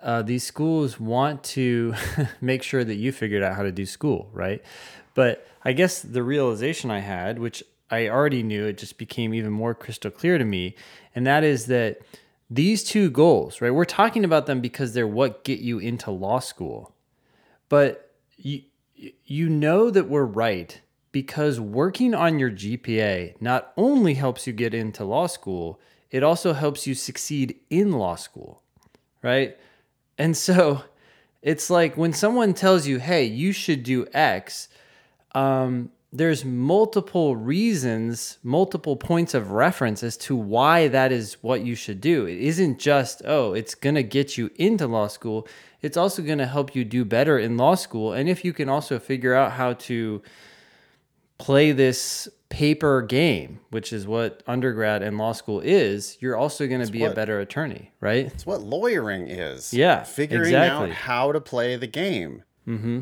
uh, 0.00 0.22
these 0.22 0.44
schools 0.44 1.00
want 1.00 1.42
to 1.42 1.94
make 2.40 2.62
sure 2.62 2.84
that 2.84 2.94
you 2.94 3.12
figured 3.12 3.42
out 3.42 3.56
how 3.56 3.62
to 3.62 3.72
do 3.72 3.84
school, 3.84 4.30
right? 4.32 4.62
But 5.14 5.46
I 5.64 5.72
guess 5.72 6.00
the 6.00 6.22
realization 6.22 6.90
I 6.90 7.00
had, 7.00 7.38
which 7.38 7.64
I 7.90 8.08
already 8.08 8.42
knew, 8.42 8.66
it 8.66 8.78
just 8.78 8.98
became 8.98 9.34
even 9.34 9.52
more 9.52 9.74
crystal 9.74 10.10
clear 10.10 10.38
to 10.38 10.44
me, 10.44 10.74
and 11.14 11.26
that 11.26 11.42
is 11.42 11.66
that 11.66 12.00
these 12.48 12.84
two 12.84 13.10
goals, 13.10 13.60
right? 13.60 13.70
We're 13.70 13.84
talking 13.84 14.24
about 14.24 14.46
them 14.46 14.60
because 14.60 14.94
they're 14.94 15.06
what 15.06 15.42
get 15.42 15.58
you 15.58 15.78
into 15.78 16.10
law 16.10 16.38
school. 16.38 16.94
But 17.68 18.12
you 18.36 18.62
you 19.24 19.48
know 19.48 19.90
that 19.90 20.08
we're 20.08 20.24
right 20.24 20.80
because 21.12 21.58
working 21.58 22.14
on 22.14 22.38
your 22.38 22.50
GPA 22.50 23.40
not 23.40 23.72
only 23.76 24.14
helps 24.14 24.46
you 24.46 24.52
get 24.52 24.74
into 24.74 25.04
law 25.04 25.26
school, 25.26 25.80
it 26.10 26.22
also 26.22 26.52
helps 26.52 26.86
you 26.86 26.94
succeed 26.94 27.56
in 27.70 27.92
law 27.92 28.16
school, 28.16 28.62
right? 29.22 29.56
And 30.18 30.36
so 30.48 30.82
it's 31.42 31.70
like 31.70 31.96
when 31.96 32.12
someone 32.12 32.54
tells 32.54 32.86
you, 32.86 32.98
hey, 32.98 33.24
you 33.24 33.52
should 33.52 33.82
do 33.82 34.06
X, 34.12 34.68
um, 35.34 35.90
there's 36.12 36.44
multiple 36.44 37.36
reasons, 37.36 38.38
multiple 38.42 38.96
points 38.96 39.34
of 39.34 39.50
reference 39.50 40.02
as 40.02 40.16
to 40.16 40.34
why 40.34 40.88
that 40.88 41.12
is 41.12 41.34
what 41.42 41.64
you 41.64 41.74
should 41.74 42.00
do. 42.00 42.26
It 42.26 42.38
isn't 42.38 42.78
just, 42.78 43.22
oh, 43.24 43.52
it's 43.52 43.74
going 43.74 43.96
to 43.96 44.02
get 44.02 44.38
you 44.38 44.50
into 44.56 44.86
law 44.86 45.08
school. 45.08 45.46
It's 45.82 45.96
also 45.96 46.22
going 46.22 46.38
to 46.38 46.46
help 46.46 46.74
you 46.74 46.84
do 46.84 47.04
better 47.04 47.38
in 47.38 47.56
law 47.56 47.74
school. 47.74 48.12
And 48.12 48.28
if 48.28 48.44
you 48.44 48.52
can 48.52 48.68
also 48.68 48.98
figure 48.98 49.34
out 49.34 49.52
how 49.52 49.74
to 49.74 50.22
play 51.38 51.72
this 51.72 52.28
paper 52.48 53.02
game, 53.02 53.60
which 53.70 53.92
is 53.92 54.06
what 54.06 54.42
undergrad 54.46 55.02
and 55.02 55.18
law 55.18 55.32
school 55.32 55.60
is, 55.60 56.16
you're 56.20 56.36
also 56.36 56.66
going 56.66 56.84
to 56.84 56.90
be 56.90 57.04
a 57.04 57.10
better 57.10 57.40
attorney, 57.40 57.92
right? 58.00 58.26
It's 58.26 58.46
what 58.46 58.62
lawyering 58.62 59.28
is. 59.28 59.74
Yeah, 59.74 60.04
Figuring 60.04 60.46
exactly. 60.46 60.90
out 60.90 60.94
how 60.94 61.32
to 61.32 61.40
play 61.40 61.76
the 61.76 61.86
game. 61.86 62.44
Mm-hmm. 62.66 63.00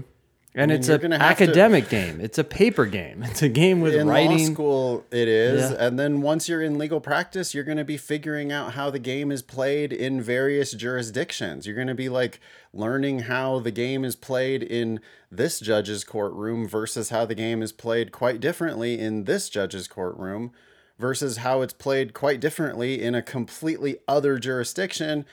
And 0.56 0.70
mean, 0.70 0.78
it's 0.78 0.88
an 0.88 1.12
academic 1.12 1.88
game. 1.88 2.20
It's 2.20 2.38
a 2.38 2.44
paper 2.44 2.86
game. 2.86 3.24
It's 3.24 3.42
a 3.42 3.48
game 3.48 3.80
with 3.80 3.94
in 3.94 4.06
law 4.06 4.12
writing. 4.12 4.54
school 4.54 5.04
it 5.10 5.26
is 5.26 5.70
Yeah. 5.72 5.86
and 5.86 5.98
then 5.98 6.22
once 6.22 6.48
you're 6.48 6.62
in 6.62 6.78
legal 6.78 7.00
practice 7.00 7.54
you're 7.54 7.64
going 7.64 7.78
to 7.78 7.84
be 7.84 7.96
figuring 7.96 8.52
out 8.52 8.74
how 8.74 8.88
the 8.88 9.00
game 9.00 9.32
is 9.32 9.42
played 9.42 9.92
in 9.92 10.22
various 10.22 10.70
jurisdictions 10.72 11.66
you're 11.66 11.74
going 11.74 11.88
to 11.88 11.94
be 11.94 12.08
like 12.08 12.38
learning 12.72 13.20
how 13.20 13.58
the 13.58 13.72
game 13.72 14.04
is 14.04 14.14
played 14.14 14.62
in 14.62 15.00
this 15.30 15.58
judge's 15.58 16.04
courtroom 16.04 16.68
versus 16.68 17.10
how 17.10 17.24
the 17.24 17.34
game 17.34 17.60
is 17.60 17.72
played 17.72 18.12
quite 18.12 18.38
differently 18.40 18.98
in 19.00 19.24
this 19.24 19.48
judge's 19.48 19.88
courtroom 19.88 20.52
versus 20.98 21.38
how 21.38 21.62
it's 21.62 21.72
played 21.72 22.14
quite 22.14 22.38
differently 22.38 23.02
in 23.02 23.14
a 23.16 23.22
completely 23.22 23.96
other 24.06 24.38
jurisdiction 24.38 25.24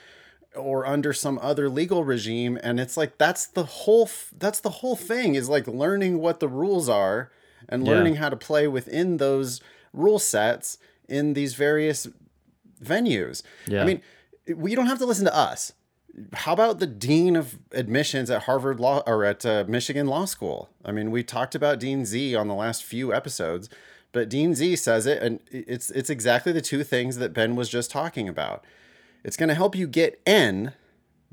or 0.56 0.86
under 0.86 1.14
some 1.14 1.40
other 1.42 1.70
legal 1.70 2.04
regime 2.04 2.60
and 2.62 2.80
it's 2.80 2.98
like 2.98 3.18
that's 3.18 3.48
the 3.48 3.64
whole 3.64 4.10
that's 4.38 4.60
the 4.60 4.70
whole 4.70 4.96
thing 4.98 5.36
is 5.36 5.48
like 5.48 5.66
learning 5.68 6.20
what 6.20 6.40
the 6.42 6.48
rules 6.50 6.90
are 6.90 7.32
and 7.70 7.86
Yeah. 7.88 7.94
learning 7.94 8.16
how 8.16 8.28
to 8.30 8.36
play 8.36 8.68
within 8.68 9.18
those 9.18 9.62
rule 9.94 10.20
sets 10.20 10.78
in 11.08 11.34
these 11.34 11.54
various 11.56 12.08
venues. 12.84 13.44
Yeah. 13.68 13.82
I 13.82 13.86
mean, 13.86 14.02
we 14.56 14.76
don't 14.76 14.88
have 14.88 14.98
to 15.00 15.06
listen 15.06 15.26
to 15.26 15.36
us. 15.36 15.74
How 16.34 16.54
about 16.54 16.80
the 16.80 16.88
dean 16.88 17.36
of 17.36 17.58
admissions 17.72 18.30
at 18.30 18.44
Harvard 18.44 18.80
Law 18.80 19.02
or 19.08 19.24
at 19.24 19.46
uh, 19.46 19.64
Michigan 19.68 20.08
Law 20.08 20.26
School? 20.26 20.70
I 20.84 20.92
mean, 20.92 21.12
we 21.12 21.24
talked 21.24 21.56
about 21.56 21.80
Dean 21.80 22.06
Z 22.06 22.36
on 22.36 22.48
the 22.50 22.54
last 22.54 22.84
few 22.84 23.14
episodes, 23.14 23.70
but 24.12 24.28
Dean 24.28 24.54
Z 24.54 24.76
says 24.76 25.06
it, 25.06 25.24
and 25.24 25.40
it's 25.50 25.90
it's 25.92 26.10
exactly 26.10 26.52
the 26.52 26.62
two 26.62 26.84
things 26.84 27.16
that 27.18 27.32
Ben 27.34 27.56
was 27.56 27.70
just 27.70 27.92
talking 27.92 28.28
about. 28.28 28.66
It's 29.24 29.38
going 29.38 29.50
to 29.50 29.56
help 29.56 29.76
you 29.76 29.88
get 29.88 30.22
N 30.26 30.74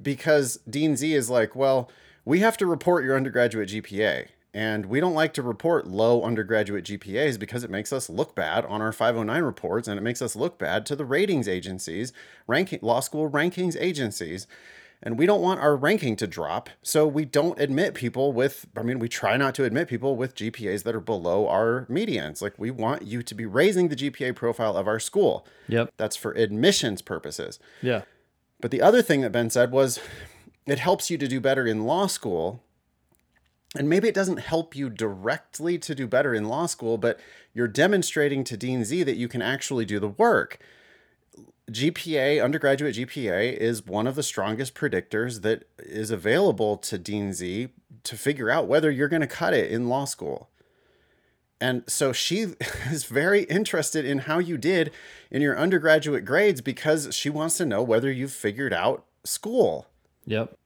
because 0.00 0.58
Dean 0.68 0.96
Z 0.96 1.14
is 1.14 1.30
like, 1.30 1.56
well, 1.56 1.90
we 2.24 2.40
have 2.40 2.56
to 2.58 2.66
report 2.66 3.04
your 3.04 3.16
undergraduate 3.16 3.70
GPA. 3.70 4.28
And 4.54 4.86
we 4.86 4.98
don't 4.98 5.14
like 5.14 5.34
to 5.34 5.42
report 5.42 5.86
low 5.86 6.22
undergraduate 6.22 6.84
GPAs 6.84 7.38
because 7.38 7.64
it 7.64 7.70
makes 7.70 7.92
us 7.92 8.08
look 8.08 8.34
bad 8.34 8.64
on 8.64 8.80
our 8.80 8.92
509 8.92 9.42
reports 9.42 9.88
and 9.88 9.98
it 9.98 10.02
makes 10.02 10.22
us 10.22 10.34
look 10.34 10.58
bad 10.58 10.86
to 10.86 10.96
the 10.96 11.04
ratings 11.04 11.46
agencies, 11.46 12.12
ranking 12.46 12.80
law 12.82 13.00
school 13.00 13.30
rankings 13.30 13.76
agencies. 13.78 14.46
And 15.02 15.18
we 15.18 15.26
don't 15.26 15.40
want 15.40 15.60
our 15.60 15.76
ranking 15.76 16.16
to 16.16 16.26
drop. 16.26 16.70
So 16.82 17.06
we 17.06 17.24
don't 17.24 17.60
admit 17.60 17.94
people 17.94 18.32
with, 18.32 18.66
I 18.76 18.82
mean, 18.82 18.98
we 18.98 19.08
try 19.08 19.36
not 19.36 19.54
to 19.56 19.64
admit 19.64 19.88
people 19.88 20.16
with 20.16 20.34
GPAs 20.34 20.82
that 20.82 20.94
are 20.94 21.00
below 21.00 21.46
our 21.48 21.86
medians. 21.88 22.42
Like 22.42 22.58
we 22.58 22.70
want 22.70 23.02
you 23.02 23.22
to 23.22 23.34
be 23.34 23.46
raising 23.46 23.88
the 23.88 23.96
GPA 23.96 24.34
profile 24.34 24.76
of 24.76 24.88
our 24.88 24.98
school. 24.98 25.46
Yep. 25.68 25.92
That's 25.96 26.16
for 26.16 26.32
admissions 26.32 27.00
purposes. 27.00 27.60
Yeah. 27.80 28.02
But 28.60 28.72
the 28.72 28.82
other 28.82 29.02
thing 29.02 29.20
that 29.20 29.30
Ben 29.30 29.50
said 29.50 29.70
was 29.70 30.00
it 30.66 30.80
helps 30.80 31.10
you 31.10 31.18
to 31.18 31.28
do 31.28 31.40
better 31.40 31.66
in 31.66 31.84
law 31.84 32.08
school. 32.08 32.64
And 33.76 33.88
maybe 33.88 34.08
it 34.08 34.14
doesn't 34.14 34.38
help 34.38 34.74
you 34.74 34.90
directly 34.90 35.78
to 35.78 35.94
do 35.94 36.08
better 36.08 36.34
in 36.34 36.48
law 36.48 36.66
school, 36.66 36.98
but 36.98 37.20
you're 37.52 37.68
demonstrating 37.68 38.42
to 38.44 38.56
Dean 38.56 38.82
Z 38.82 39.02
that 39.04 39.16
you 39.16 39.28
can 39.28 39.42
actually 39.42 39.84
do 39.84 40.00
the 40.00 40.08
work. 40.08 40.58
GPA, 41.70 42.42
undergraduate 42.42 42.96
GPA, 42.96 43.56
is 43.56 43.86
one 43.86 44.06
of 44.06 44.14
the 44.14 44.22
strongest 44.22 44.74
predictors 44.74 45.42
that 45.42 45.64
is 45.78 46.10
available 46.10 46.76
to 46.78 46.98
Dean 46.98 47.32
Z 47.32 47.68
to 48.04 48.16
figure 48.16 48.50
out 48.50 48.66
whether 48.66 48.90
you're 48.90 49.08
going 49.08 49.20
to 49.20 49.26
cut 49.26 49.54
it 49.54 49.70
in 49.70 49.88
law 49.88 50.04
school. 50.04 50.48
And 51.60 51.82
so 51.86 52.12
she 52.12 52.38
is 52.90 53.04
very 53.04 53.42
interested 53.44 54.04
in 54.04 54.20
how 54.20 54.38
you 54.38 54.56
did 54.56 54.92
in 55.30 55.42
your 55.42 55.58
undergraduate 55.58 56.24
grades 56.24 56.60
because 56.60 57.14
she 57.14 57.30
wants 57.30 57.56
to 57.58 57.66
know 57.66 57.82
whether 57.82 58.10
you've 58.10 58.32
figured 58.32 58.72
out 58.72 59.04
school. 59.24 59.86
Yep. 60.26 60.56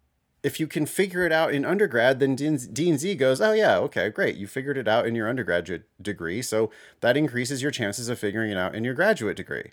If 0.43 0.59
you 0.59 0.67
can 0.67 0.87
figure 0.87 1.25
it 1.25 1.31
out 1.31 1.55
in 1.55 1.65
undergrad, 1.65 2.19
then 2.19 2.35
Dean, 2.35 2.57
Dean 2.73 2.99
Z 2.99 3.15
goes, 3.15 3.41
Oh, 3.41 3.53
yeah, 3.53 3.79
okay, 3.79 4.09
great. 4.09 4.37
You 4.37 4.49
figured 4.49 4.77
it 4.77 4.89
out 4.89 5.07
in 5.07 5.15
your 5.15 5.29
undergraduate 5.29 5.85
degree. 6.03 6.43
So 6.43 6.71
that 7.01 7.17
increases 7.17 7.63
your 7.63 7.71
chances 7.71 8.09
of 8.09 8.19
figuring 8.19 8.51
it 8.51 8.57
out 8.57 8.75
in 8.75 8.83
your 8.83 8.95
graduate 8.95 9.37
degree. 9.37 9.71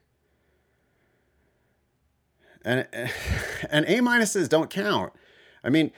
And, 2.64 2.88
and 3.70 3.86
A 3.86 4.00
minuses 4.00 4.50
don't 4.50 4.70
count. 4.70 5.14
I 5.64 5.70
mean, 5.70 5.92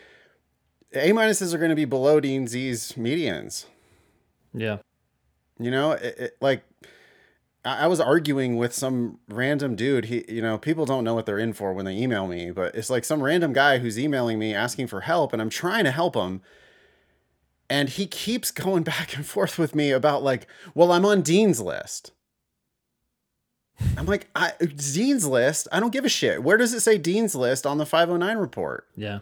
A 0.94 1.12
minuses 1.12 1.54
are 1.54 1.58
going 1.58 1.70
to 1.70 1.76
be 1.76 1.86
below 1.86 2.20
Dean 2.20 2.48
Z's 2.48 2.94
medians. 2.94 3.66
Yeah. 4.54 4.78
You 5.60 5.72
know, 5.72 5.92
it, 5.92 6.18
it, 6.18 6.38
like 6.42 6.64
I 7.64 7.84
I 7.84 7.88
was 7.88 8.00
arguing 8.00 8.58
with 8.58 8.74
some 8.74 9.20
random 9.30 9.76
dude. 9.76 10.06
He, 10.06 10.26
you 10.28 10.42
know, 10.42 10.58
people 10.58 10.86
don't 10.86 11.04
know 11.04 11.14
what 11.14 11.26
they're 11.26 11.40
in 11.40 11.54
for 11.54 11.74
when 11.74 11.86
they 11.86 11.96
email 11.96 12.28
me, 12.28 12.52
but 12.52 12.76
it's 12.76 12.90
like 12.90 13.06
some 13.06 13.24
random 13.24 13.54
guy 13.54 13.78
who's 13.78 14.00
emailing 14.00 14.40
me 14.40 14.54
asking 14.54 14.88
for 14.88 15.02
help, 15.02 15.34
and 15.34 15.42
I'm 15.42 15.50
trying 15.50 15.84
to 15.86 15.92
help 15.92 16.16
him. 16.16 16.42
And 17.70 17.90
he 17.90 18.08
keeps 18.08 18.52
going 18.52 18.84
back 18.84 19.16
and 19.16 19.26
forth 19.26 19.58
with 19.58 19.76
me 19.76 19.92
about 19.92 20.24
like, 20.24 20.48
well, 20.74 20.92
I'm 20.92 21.06
on 21.06 21.22
Dean's 21.22 21.62
list. 21.62 22.12
I'm 23.98 24.06
like, 24.06 24.28
I, 24.36 24.54
Dean's 24.60 25.26
list. 25.28 25.68
I 25.72 25.80
don't 25.80 25.94
give 25.94 26.06
a 26.06 26.10
shit. 26.10 26.44
Where 26.44 26.58
does 26.58 26.74
it 26.74 26.82
say 26.82 26.98
Dean's 26.98 27.36
list 27.36 27.66
on 27.66 27.78
the 27.78 27.86
509 27.86 28.38
report? 28.38 28.88
Yeah. 28.96 29.20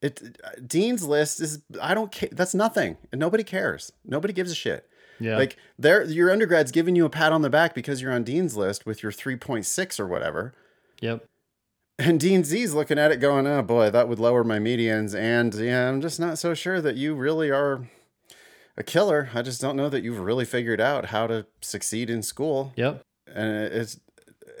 It 0.00 0.38
Dean's 0.66 1.04
list 1.04 1.40
is 1.40 1.60
I 1.82 1.94
don't 1.94 2.12
care. 2.12 2.28
That's 2.30 2.54
nothing. 2.54 2.96
Nobody 3.12 3.42
cares. 3.42 3.92
Nobody 4.04 4.32
gives 4.32 4.52
a 4.52 4.54
shit. 4.54 4.88
Yeah. 5.18 5.36
Like 5.36 5.56
there, 5.78 6.04
your 6.04 6.28
undergrad's 6.28 6.70
giving 6.70 6.94
you 6.94 7.04
a 7.04 7.10
pat 7.10 7.32
on 7.32 7.42
the 7.42 7.50
back 7.50 7.74
because 7.74 8.00
you're 8.00 8.12
on 8.12 8.22
Dean's 8.22 8.56
list 8.56 8.86
with 8.86 9.02
your 9.02 9.10
3.6 9.10 9.98
or 9.98 10.06
whatever. 10.06 10.54
Yep. 11.00 11.24
And 11.98 12.20
Dean 12.20 12.44
Z's 12.44 12.74
looking 12.74 12.98
at 12.98 13.10
it 13.10 13.16
going, 13.16 13.46
oh 13.48 13.62
boy, 13.62 13.90
that 13.90 14.08
would 14.08 14.20
lower 14.20 14.44
my 14.44 14.60
medians. 14.60 15.18
And 15.18 15.52
yeah, 15.54 15.88
I'm 15.88 16.00
just 16.00 16.20
not 16.20 16.38
so 16.38 16.54
sure 16.54 16.80
that 16.80 16.96
you 16.96 17.14
really 17.14 17.50
are 17.50 17.88
a 18.76 18.84
killer. 18.84 19.30
I 19.34 19.42
just 19.42 19.60
don't 19.60 19.74
know 19.76 19.88
that 19.88 20.04
you've 20.04 20.20
really 20.20 20.44
figured 20.44 20.80
out 20.80 21.06
how 21.06 21.26
to 21.26 21.46
succeed 21.60 22.08
in 22.08 22.22
school. 22.22 22.72
Yep. 22.76 23.02
And 23.34 23.72
it's 23.72 24.00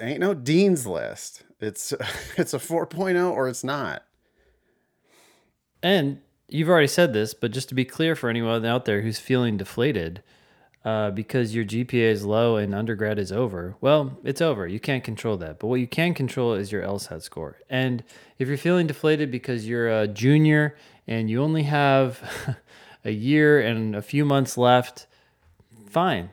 ain't 0.00 0.20
no 0.20 0.34
Dean's 0.34 0.86
list. 0.86 1.44
It's 1.60 1.92
it's 2.36 2.54
a 2.54 2.58
4.0 2.58 3.32
or 3.32 3.48
it's 3.48 3.64
not. 3.64 4.04
And 5.82 6.20
you've 6.48 6.68
already 6.68 6.88
said 6.88 7.12
this, 7.12 7.34
but 7.34 7.52
just 7.52 7.68
to 7.68 7.74
be 7.74 7.84
clear 7.84 8.16
for 8.16 8.28
anyone 8.28 8.64
out 8.64 8.84
there 8.84 9.02
who's 9.02 9.18
feeling 9.18 9.56
deflated 9.56 10.22
uh, 10.84 11.10
because 11.10 11.54
your 11.54 11.64
GPA 11.64 12.10
is 12.10 12.24
low 12.24 12.56
and 12.56 12.74
undergrad 12.74 13.18
is 13.18 13.30
over, 13.30 13.76
well, 13.80 14.18
it's 14.24 14.40
over. 14.40 14.66
You 14.66 14.80
can't 14.80 15.04
control 15.04 15.36
that. 15.38 15.58
But 15.58 15.66
what 15.66 15.80
you 15.80 15.86
can 15.86 16.14
control 16.14 16.54
is 16.54 16.72
your 16.72 16.82
LSAT 16.82 17.22
score. 17.22 17.58
And 17.68 18.02
if 18.38 18.48
you're 18.48 18.56
feeling 18.56 18.86
deflated 18.86 19.30
because 19.30 19.68
you're 19.68 19.88
a 19.88 20.08
junior 20.08 20.76
and 21.06 21.28
you 21.28 21.42
only 21.42 21.64
have 21.64 22.56
a 23.04 23.10
year 23.10 23.60
and 23.60 23.94
a 23.94 24.02
few 24.02 24.24
months 24.24 24.56
left, 24.56 25.06
fine. 25.88 26.30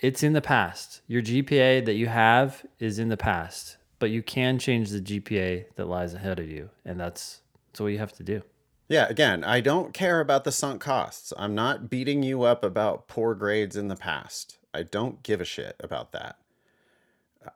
It's 0.00 0.22
in 0.22 0.32
the 0.32 0.40
past. 0.40 1.02
Your 1.06 1.22
GPA 1.22 1.84
that 1.84 1.94
you 1.94 2.06
have 2.06 2.64
is 2.78 2.98
in 2.98 3.08
the 3.08 3.16
past, 3.16 3.78
but 3.98 4.10
you 4.10 4.22
can 4.22 4.58
change 4.58 4.90
the 4.90 5.00
GPA 5.00 5.66
that 5.76 5.86
lies 5.86 6.14
ahead 6.14 6.38
of 6.38 6.48
you, 6.48 6.70
and 6.84 7.00
that's 7.00 7.40
that's 7.66 7.80
what 7.80 7.88
you 7.88 7.98
have 7.98 8.12
to 8.14 8.22
do. 8.22 8.42
Yeah, 8.88 9.06
again, 9.08 9.44
I 9.44 9.60
don't 9.60 9.92
care 9.92 10.20
about 10.20 10.44
the 10.44 10.52
sunk 10.52 10.80
costs. 10.80 11.32
I'm 11.36 11.54
not 11.54 11.90
beating 11.90 12.22
you 12.22 12.42
up 12.42 12.64
about 12.64 13.06
poor 13.08 13.34
grades 13.34 13.76
in 13.76 13.88
the 13.88 13.96
past. 13.96 14.58
I 14.72 14.82
don't 14.82 15.22
give 15.22 15.40
a 15.40 15.44
shit 15.44 15.76
about 15.80 16.12
that. 16.12 16.38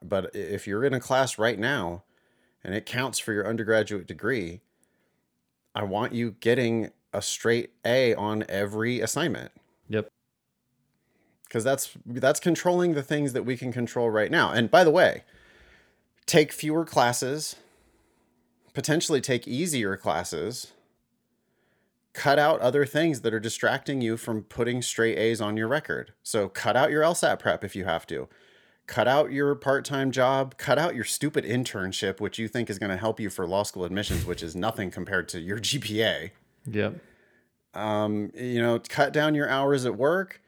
But 0.03 0.35
if 0.35 0.67
you're 0.67 0.85
in 0.85 0.95
a 0.95 1.01
class 1.01 1.39
right 1.39 1.59
now 1.59 2.03
and 2.63 2.75
it 2.75 2.85
counts 2.85 3.19
for 3.19 3.33
your 3.33 3.49
undergraduate 3.49 4.07
degree, 4.07 4.61
I 5.75 5.85
want 5.85 6.13
you 6.13 6.33
getting 6.41 6.91
a 7.13 7.23
straight 7.23 7.71
A 7.85 8.15
on 8.15 8.45
every 8.49 9.01
assignment 9.01 9.53
Yep. 9.93 10.09
Because 11.53 11.65
that's 11.65 11.91
that's 12.07 12.41
controlling 12.41 12.95
the 12.95 13.03
things 13.03 13.35
that 13.35 13.45
we 13.45 13.59
can 13.59 13.75
control 13.75 14.09
right 14.09 14.31
now. 14.31 14.51
And 14.51 14.71
by 14.71 14.85
the 14.85 14.91
way, 14.91 15.23
take 16.25 16.51
fewer 16.51 16.87
classes, 16.87 17.57
potentially 18.73 19.21
take 19.21 19.47
easier 19.47 19.95
classes, 19.99 20.73
cut 22.15 22.39
out 22.39 22.59
other 22.61 22.87
things 22.87 23.21
that 23.21 23.35
are 23.35 23.41
distracting 23.41 24.01
you 24.01 24.17
from 24.17 24.45
putting 24.45 24.81
straight 24.81 25.19
A's 25.19 25.43
on 25.43 25.59
your 25.59 25.69
record. 25.69 26.15
So 26.23 26.49
cut 26.49 26.75
out 26.75 26.91
your 26.91 27.03
LSAT 27.03 27.39
prep 27.39 27.63
if 27.65 27.77
you 27.77 27.85
have 27.85 28.07
to. 28.07 28.29
Cut 28.87 29.07
out 29.07 29.31
your 29.31 29.55
part-time 29.55 30.11
job, 30.11 30.57
cut 30.57 30.79
out 30.79 30.95
your 30.95 31.05
stupid 31.05 31.45
internship 31.45 32.19
which 32.19 32.39
you 32.39 32.49
think 32.49 32.71
is 32.71 32.79
going 32.79 32.91
to 32.91 32.97
help 32.97 33.21
you 33.21 33.29
for 33.29 33.47
law 33.47 33.63
school 33.63 33.85
admissions, 33.85 34.25
which 34.25 34.43
is 34.43 34.57
nothing 34.57 34.91
compared 34.91 35.29
to 35.29 35.39
your 35.39 35.59
GPA 35.61 36.31
Yep. 36.67 36.95
um, 37.75 38.33
you 38.35 38.63
know, 38.63 38.81
cut 38.89 39.13
down 39.13 39.35
your 39.35 39.51
hours 39.51 39.85
at 39.85 39.97
work, 39.97 40.41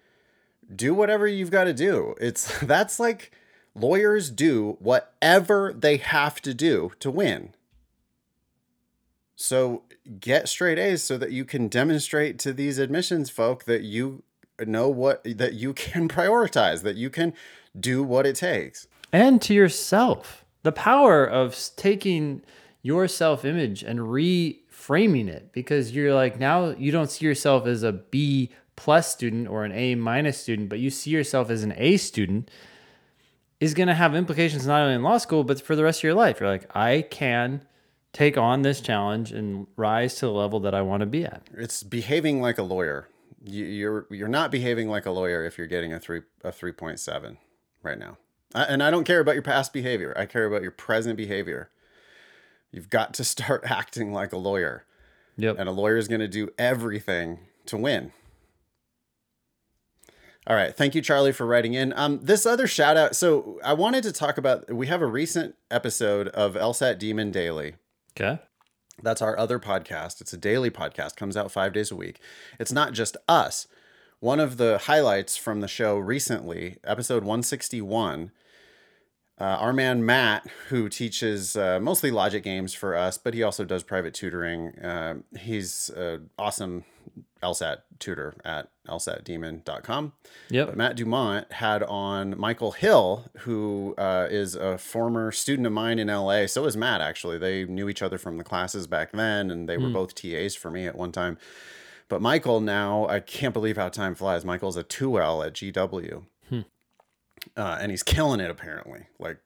do 0.74 0.94
whatever 0.94 1.26
you've 1.26 1.50
got 1.50 1.64
to 1.64 1.74
do. 1.74 2.14
It's 2.20 2.58
that's 2.62 3.00
like 3.00 3.32
lawyers 3.74 4.30
do 4.30 4.76
whatever 4.80 5.72
they 5.76 5.96
have 5.96 6.40
to 6.42 6.54
do 6.54 6.92
to 7.00 7.10
win. 7.10 7.54
So 9.36 9.82
get 10.20 10.48
straight 10.48 10.78
A's 10.78 11.02
so 11.02 11.18
that 11.18 11.32
you 11.32 11.44
can 11.44 11.68
demonstrate 11.68 12.38
to 12.40 12.52
these 12.52 12.78
admissions 12.78 13.30
folk 13.30 13.64
that 13.64 13.82
you 13.82 14.22
know 14.64 14.88
what 14.88 15.24
that 15.24 15.54
you 15.54 15.72
can 15.72 16.08
prioritize, 16.18 16.82
that 16.82 16.96
you 16.96 17.10
can 17.10 17.34
do 17.78 18.02
what 18.02 18.26
it 18.26 18.36
takes. 18.36 18.86
and 19.12 19.42
to 19.42 19.54
yourself. 19.54 20.44
The 20.62 20.72
power 20.72 21.26
of 21.26 21.58
taking 21.76 22.42
your 22.82 23.08
self 23.08 23.44
image 23.44 23.82
and 23.82 23.98
reframing 24.00 25.28
it 25.28 25.52
because 25.52 25.92
you're 25.92 26.14
like 26.14 26.38
now 26.38 26.70
you 26.70 26.92
don't 26.92 27.10
see 27.10 27.26
yourself 27.26 27.66
as 27.66 27.82
a 27.82 27.92
B 27.92 28.50
plus 28.76 29.10
student 29.12 29.48
or 29.48 29.64
an 29.64 29.72
A 29.72 29.94
minus 29.94 30.38
student, 30.38 30.68
but 30.68 30.78
you 30.78 30.90
see 30.90 31.10
yourself 31.10 31.50
as 31.50 31.62
an 31.62 31.72
A 31.76 31.96
student 31.96 32.50
is 33.60 33.72
going 33.74 33.88
to 33.88 33.94
have 33.94 34.14
implications 34.14 34.66
not 34.66 34.82
only 34.82 34.94
in 34.94 35.02
law 35.02 35.16
school 35.18 35.44
but 35.44 35.60
for 35.60 35.76
the 35.76 35.84
rest 35.84 36.00
of 36.00 36.04
your 36.04 36.14
life. 36.14 36.40
You're 36.40 36.48
like, 36.48 36.68
I 36.76 37.02
can 37.02 37.62
take 38.12 38.36
on 38.36 38.62
this 38.62 38.80
challenge 38.80 39.32
and 39.32 39.66
rise 39.76 40.14
to 40.16 40.26
the 40.26 40.32
level 40.32 40.60
that 40.60 40.74
I 40.74 40.82
want 40.82 41.00
to 41.00 41.06
be 41.06 41.24
at. 41.24 41.42
It's 41.56 41.82
behaving 41.82 42.40
like 42.40 42.58
a 42.58 42.62
lawyer. 42.62 43.08
You, 43.46 43.64
you're 43.64 44.06
you're 44.10 44.28
not 44.28 44.50
behaving 44.50 44.88
like 44.88 45.04
a 45.06 45.10
lawyer 45.10 45.44
if 45.44 45.58
you're 45.58 45.66
getting 45.66 45.92
a 45.92 45.98
three 46.00 46.22
a 46.42 46.50
three 46.50 46.72
point 46.72 46.98
seven 46.98 47.38
right 47.82 47.98
now. 47.98 48.16
I, 48.54 48.62
and 48.64 48.82
I 48.82 48.90
don't 48.90 49.04
care 49.04 49.20
about 49.20 49.34
your 49.34 49.42
past 49.42 49.72
behavior. 49.72 50.14
I 50.16 50.26
care 50.26 50.46
about 50.46 50.62
your 50.62 50.70
present 50.70 51.16
behavior. 51.16 51.70
You've 52.72 52.90
got 52.90 53.14
to 53.14 53.24
start 53.34 53.62
acting 53.66 54.12
like 54.12 54.32
a 54.32 54.36
lawyer, 54.38 54.84
Yep. 55.36 55.56
and 55.58 55.68
a 55.68 55.72
lawyer 55.72 55.96
is 55.96 56.08
going 56.08 56.20
to 56.20 56.28
do 56.28 56.48
everything 56.58 57.38
to 57.66 57.76
win. 57.76 58.12
All 60.46 60.56
right, 60.56 60.76
thank 60.76 60.94
you, 60.94 61.00
Charlie, 61.00 61.32
for 61.32 61.46
writing 61.46 61.72
in. 61.72 61.94
Um, 61.96 62.20
this 62.22 62.44
other 62.44 62.66
shout 62.66 62.98
out. 62.98 63.16
So 63.16 63.58
I 63.64 63.72
wanted 63.72 64.02
to 64.04 64.12
talk 64.12 64.36
about. 64.36 64.70
We 64.70 64.88
have 64.88 65.00
a 65.00 65.06
recent 65.06 65.54
episode 65.70 66.28
of 66.28 66.54
LSAT 66.54 66.98
Demon 66.98 67.30
Daily. 67.30 67.76
Okay. 68.16 68.38
That's 69.02 69.22
our 69.22 69.38
other 69.38 69.58
podcast. 69.58 70.20
It's 70.20 70.32
a 70.32 70.38
daily 70.38 70.70
podcast, 70.70 71.16
comes 71.16 71.36
out 71.36 71.50
five 71.50 71.72
days 71.72 71.90
a 71.90 71.96
week. 71.96 72.20
It's 72.60 72.72
not 72.72 72.92
just 72.92 73.16
us. 73.26 73.66
One 74.20 74.38
of 74.38 74.56
the 74.56 74.78
highlights 74.78 75.36
from 75.36 75.60
the 75.60 75.68
show 75.68 75.96
recently, 75.98 76.76
episode 76.84 77.24
161, 77.24 78.30
uh, 79.40 79.44
our 79.44 79.72
man 79.72 80.06
Matt, 80.06 80.46
who 80.68 80.88
teaches 80.88 81.56
uh, 81.56 81.80
mostly 81.80 82.10
logic 82.10 82.44
games 82.44 82.72
for 82.72 82.96
us, 82.96 83.18
but 83.18 83.34
he 83.34 83.42
also 83.42 83.64
does 83.64 83.82
private 83.82 84.14
tutoring. 84.14 84.78
Uh, 84.78 85.16
he's 85.38 85.90
an 85.90 86.30
awesome 86.38 86.84
LSAT 87.44 87.78
tutor 87.98 88.34
at 88.44 88.68
lsatdemon.com. 88.88 90.12
Yep. 90.50 90.66
But 90.66 90.76
Matt 90.76 90.96
Dumont 90.96 91.52
had 91.52 91.82
on 91.82 92.38
Michael 92.38 92.72
Hill, 92.72 93.30
who 93.38 93.94
uh, 93.96 94.26
is 94.30 94.54
a 94.54 94.78
former 94.78 95.30
student 95.32 95.66
of 95.66 95.72
mine 95.72 95.98
in 95.98 96.08
LA. 96.08 96.46
So 96.46 96.64
is 96.64 96.76
Matt, 96.76 97.00
actually. 97.00 97.38
They 97.38 97.64
knew 97.64 97.88
each 97.88 98.02
other 98.02 98.18
from 98.18 98.38
the 98.38 98.44
classes 98.44 98.86
back 98.86 99.12
then, 99.12 99.50
and 99.50 99.68
they 99.68 99.76
were 99.76 99.90
both 99.90 100.14
TAs 100.14 100.54
for 100.54 100.70
me 100.70 100.86
at 100.86 100.96
one 100.96 101.12
time. 101.12 101.38
But 102.08 102.20
Michael 102.20 102.60
now, 102.60 103.06
I 103.08 103.20
can't 103.20 103.54
believe 103.54 103.76
how 103.76 103.88
time 103.88 104.14
flies. 104.14 104.44
Michael's 104.44 104.76
a 104.76 104.84
2L 104.84 105.46
at 105.46 105.54
GW. 105.54 106.24
Uh, 107.56 107.78
and 107.80 107.90
he's 107.90 108.02
killing 108.02 108.40
it, 108.40 108.50
apparently. 108.50 109.06
Like, 109.18 109.38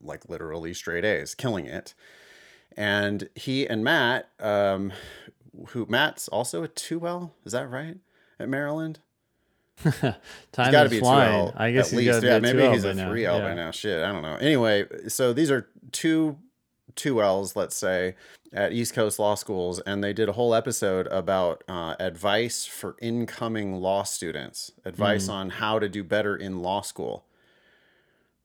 like 0.00 0.28
literally 0.28 0.74
straight 0.74 1.04
A's, 1.04 1.34
killing 1.34 1.66
it. 1.66 1.94
And 2.76 3.28
he 3.34 3.66
and 3.66 3.82
Matt, 3.82 4.28
um, 4.38 4.92
who 5.66 5.86
Matt's 5.88 6.28
also 6.28 6.62
a 6.62 6.68
2L, 6.68 7.32
is 7.44 7.52
that 7.52 7.68
right? 7.70 7.96
At 8.38 8.48
Maryland? 8.48 9.00
Time 9.82 10.12
got 10.54 10.70
to 10.72 10.84
is 10.86 10.90
be 10.90 10.96
a 10.98 11.00
flying. 11.00 11.48
2L 11.48 11.52
I 11.56 11.70
guess 11.72 11.86
at 11.92 11.98
he's 11.98 12.06
least. 12.08 12.22
gotta 12.22 12.26
Yeah, 12.26 12.36
a 12.36 12.40
maybe 12.40 12.58
2L 12.60 12.72
he's 12.72 12.84
a 12.84 12.94
3L 12.94 13.20
Yeah. 13.20 13.38
by 13.40 13.54
now. 13.54 13.70
Shit, 13.70 14.02
I 14.04 14.10
don't 14.12 14.22
know. 14.22 14.36
Anyway, 14.36 14.86
so 15.08 15.32
these 15.32 15.50
are 15.50 15.68
two 15.92 16.38
two 16.94 17.20
L's, 17.22 17.54
let's 17.56 17.76
say, 17.76 18.14
at 18.54 18.72
East 18.72 18.94
Coast 18.94 19.18
law 19.18 19.34
schools, 19.34 19.80
and 19.80 20.02
they 20.02 20.14
did 20.14 20.30
a 20.30 20.32
whole 20.32 20.54
episode 20.54 21.06
about 21.08 21.62
uh, 21.68 21.94
advice 22.00 22.64
for 22.64 22.96
incoming 23.02 23.74
law 23.74 24.02
students, 24.02 24.72
advice 24.86 25.28
on 25.28 25.50
how 25.50 25.78
to 25.78 25.90
do 25.90 26.02
better 26.02 26.34
in 26.34 26.60
law 26.62 26.80
school. 26.80 27.26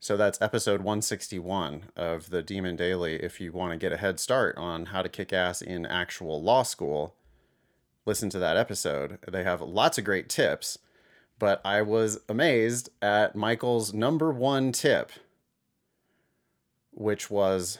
So 0.03 0.17
that's 0.17 0.41
episode 0.41 0.81
161 0.81 1.83
of 1.95 2.31
the 2.31 2.41
Demon 2.41 2.75
Daily. 2.75 3.17
If 3.17 3.39
you 3.39 3.51
want 3.51 3.73
to 3.73 3.77
get 3.77 3.91
a 3.91 3.97
head 3.97 4.19
start 4.19 4.57
on 4.57 4.87
how 4.87 5.03
to 5.03 5.09
kick 5.09 5.31
ass 5.31 5.61
in 5.61 5.85
actual 5.85 6.41
law 6.41 6.63
school, 6.63 7.13
listen 8.07 8.27
to 8.31 8.39
that 8.39 8.57
episode. 8.57 9.19
They 9.31 9.43
have 9.43 9.61
lots 9.61 9.99
of 9.99 10.03
great 10.03 10.27
tips, 10.27 10.79
but 11.37 11.61
I 11.63 11.83
was 11.83 12.19
amazed 12.27 12.89
at 12.99 13.35
Michael's 13.35 13.93
number 13.93 14.31
one 14.31 14.71
tip, 14.71 15.11
which 16.89 17.29
was 17.29 17.77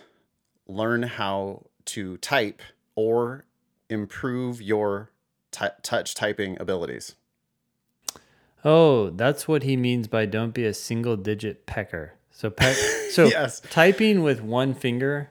learn 0.68 1.02
how 1.02 1.66
to 1.86 2.18
type 2.18 2.62
or 2.94 3.46
improve 3.90 4.62
your 4.62 5.10
t- 5.50 5.66
touch 5.82 6.14
typing 6.14 6.56
abilities. 6.62 7.16
Oh, 8.64 9.10
that's 9.10 9.48
what 9.48 9.64
he 9.64 9.76
means 9.76 10.08
by 10.08 10.26
don't 10.26 10.54
be 10.54 10.66
a 10.66 10.74
single 10.74 11.18
digit 11.18 11.66
pecker. 11.66 12.14
So 12.32 12.50
peck 12.50 12.76
so 13.12 13.26
Yes. 13.28 13.60
typing 13.70 14.22
with 14.24 14.42
one 14.42 14.74
finger. 14.74 15.30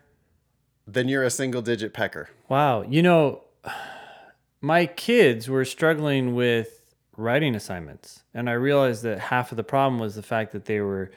Then 0.87 1.09
you're 1.09 1.23
a 1.25 1.31
single 1.31 1.63
digit 1.63 1.95
pecker. 1.95 2.31
Wow. 2.49 2.83
You 2.83 3.03
know, 3.03 3.43
my 4.61 4.87
kids 4.87 5.49
were 5.49 5.65
struggling 5.65 6.35
with 6.35 6.95
writing 7.17 7.55
assignments, 7.55 8.23
and 8.35 8.49
I 8.51 8.55
realized 8.55 9.03
that 9.05 9.19
half 9.19 9.53
of 9.53 9.57
the 9.57 9.65
problem 9.65 10.01
was 10.01 10.15
the 10.17 10.23
fact 10.23 10.53
that 10.53 10.65
they 10.65 10.81
were 10.81 11.11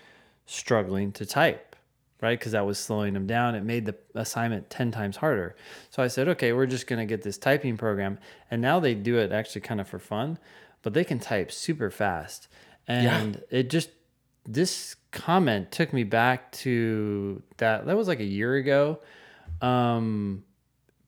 struggling 0.45 1.12
to 1.13 1.26
type, 1.26 1.76
right? 2.21 2.38
Because 2.38 2.52
that 2.52 2.65
was 2.65 2.78
slowing 2.78 3.13
them 3.13 3.26
down. 3.26 3.56
It 3.56 3.63
made 3.63 3.86
the 3.86 3.95
assignment 4.13 4.69
10 4.69 4.91
times 4.91 5.17
harder. 5.17 5.56
So 5.89 6.04
I 6.04 6.08
said, 6.08 6.28
okay, 6.30 6.54
we're 6.54 6.65
just 6.67 6.86
going 6.88 6.99
to 6.99 7.06
get 7.06 7.23
this 7.23 7.38
typing 7.38 7.78
program. 7.78 8.19
And 8.52 8.62
now 8.62 8.80
they 8.80 8.93
do 8.93 9.17
it 9.17 9.32
actually 9.32 9.62
kind 9.62 9.80
of 9.82 9.88
for 9.88 9.99
fun, 9.99 10.38
but 10.84 10.93
they 10.93 11.04
can 11.04 11.19
type 11.19 11.52
super 11.52 11.89
fast. 11.89 12.48
And 12.88 13.41
it 13.50 13.69
just, 13.72 13.89
this 14.46 14.96
comment 15.12 15.72
took 15.72 15.93
me 15.93 16.04
back 16.04 16.52
to 16.52 17.41
that. 17.58 17.88
That 17.88 17.98
was 17.98 18.08
like 18.08 18.19
a 18.19 18.26
year 18.26 18.56
ago. 18.56 19.00
Um, 19.62 20.43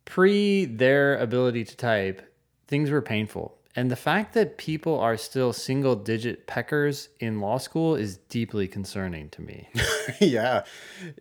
pre 0.05 0.65
their 0.65 1.17
ability 1.17 1.65
to 1.65 1.77
type, 1.77 2.33
things 2.67 2.89
were 2.89 3.01
painful. 3.01 3.54
And 3.77 3.91
the 3.91 3.97
fact 3.97 4.33
that 4.35 4.57
people 4.57 4.97
are 4.99 5.17
still 5.17 5.51
single 5.51 5.97
digit 5.97 6.47
peckers 6.47 7.09
in 7.19 7.41
law 7.41 7.57
school 7.57 7.95
is 7.95 8.17
deeply 8.29 8.69
concerning 8.69 9.27
to 9.31 9.41
me. 9.41 9.67
yeah. 10.21 10.63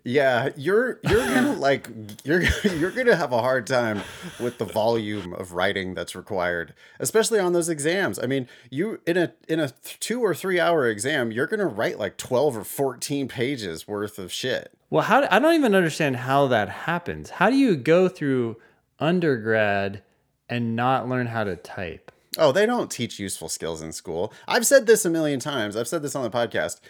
Yeah, 0.04 0.50
you're 0.56 1.00
you're 1.02 1.26
going 1.26 1.44
to 1.52 1.52
like 1.54 1.88
you're 2.22 2.42
you're 2.62 2.92
going 2.92 3.08
to 3.08 3.16
have 3.16 3.32
a 3.32 3.40
hard 3.40 3.66
time 3.66 4.02
with 4.38 4.58
the 4.58 4.64
volume 4.64 5.34
of 5.34 5.52
writing 5.52 5.94
that's 5.94 6.14
required, 6.14 6.74
especially 7.00 7.40
on 7.40 7.54
those 7.54 7.68
exams. 7.68 8.20
I 8.20 8.26
mean, 8.26 8.46
you 8.70 9.00
in 9.04 9.16
a 9.16 9.32
in 9.48 9.58
a 9.58 9.70
2 9.98 10.20
or 10.22 10.32
3 10.32 10.60
hour 10.60 10.86
exam, 10.86 11.32
you're 11.32 11.48
going 11.48 11.58
to 11.58 11.66
write 11.66 11.98
like 11.98 12.16
12 12.18 12.56
or 12.58 12.64
14 12.64 13.26
pages 13.26 13.88
worth 13.88 14.16
of 14.20 14.30
shit. 14.32 14.72
well, 14.90 15.02
how 15.02 15.26
I 15.28 15.40
don't 15.40 15.54
even 15.54 15.74
understand 15.74 16.16
how 16.16 16.46
that 16.46 16.68
happens. 16.68 17.30
How 17.30 17.50
do 17.50 17.56
you 17.56 17.74
go 17.74 18.08
through 18.08 18.58
undergrad 19.00 20.02
and 20.48 20.76
not 20.76 21.08
learn 21.08 21.26
how 21.26 21.42
to 21.42 21.56
type? 21.56 22.12
Oh, 22.38 22.52
they 22.52 22.66
don't 22.66 22.90
teach 22.90 23.18
useful 23.18 23.48
skills 23.48 23.80
in 23.82 23.92
school. 23.92 24.32
I've 24.48 24.66
said 24.66 24.86
this 24.86 25.04
a 25.04 25.10
million 25.10 25.40
times. 25.40 25.76
I've 25.76 25.88
said 25.88 26.02
this 26.02 26.16
on 26.16 26.22
the 26.24 26.30
podcast. 26.30 26.80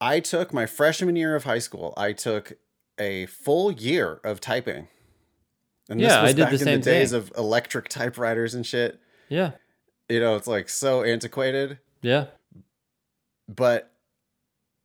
I 0.00 0.20
took 0.20 0.52
my 0.54 0.66
freshman 0.66 1.16
year 1.16 1.34
of 1.36 1.44
high 1.44 1.58
school. 1.58 1.92
I 1.96 2.12
took 2.12 2.52
a 2.98 3.26
full 3.26 3.70
year 3.72 4.20
of 4.24 4.40
typing. 4.40 4.88
And 5.88 6.00
Yeah, 6.00 6.22
I 6.22 6.28
did 6.28 6.36
the 6.36 6.42
back 6.44 6.52
in 6.52 6.58
same 6.58 6.80
the 6.80 6.84
days 6.84 7.10
thing. 7.10 7.18
of 7.18 7.32
electric 7.36 7.88
typewriters 7.88 8.54
and 8.54 8.64
shit. 8.64 9.00
Yeah. 9.28 9.52
You 10.08 10.20
know, 10.20 10.36
it's 10.36 10.46
like 10.46 10.68
so 10.68 11.02
antiquated. 11.02 11.78
Yeah. 12.02 12.26
But 13.48 13.92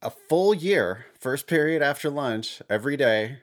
a 0.02 0.10
full 0.10 0.54
year, 0.54 1.06
first 1.20 1.48
period 1.48 1.82
after 1.82 2.10
lunch, 2.10 2.62
every 2.70 2.98
day, 2.98 3.40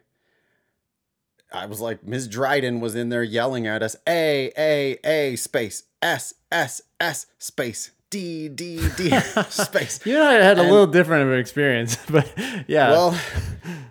I 1.53 1.67
was 1.67 1.81
like, 1.81 2.05
Ms. 2.05 2.29
Dryden 2.29 2.81
was 2.81 2.95
in 2.95 3.09
there 3.09 3.23
yelling 3.23 3.67
at 3.67 3.83
us, 3.83 3.97
A, 4.09 4.53
A, 4.57 4.99
A, 5.05 5.37
space, 5.37 5.85
S, 6.01 6.35
S, 6.51 6.83
S, 7.01 7.27
space, 7.39 7.91
D, 8.11 8.49
D, 8.49 8.89
D, 8.97 9.11
space. 9.49 10.05
You 10.05 10.17
and 10.17 10.25
I 10.25 10.33
had 10.35 10.59
a 10.59 10.63
little 10.63 10.87
different 10.87 11.25
of 11.25 11.33
an 11.33 11.39
experience, 11.39 11.97
but 12.11 12.33
yeah. 12.67 12.91
Well, 12.91 13.19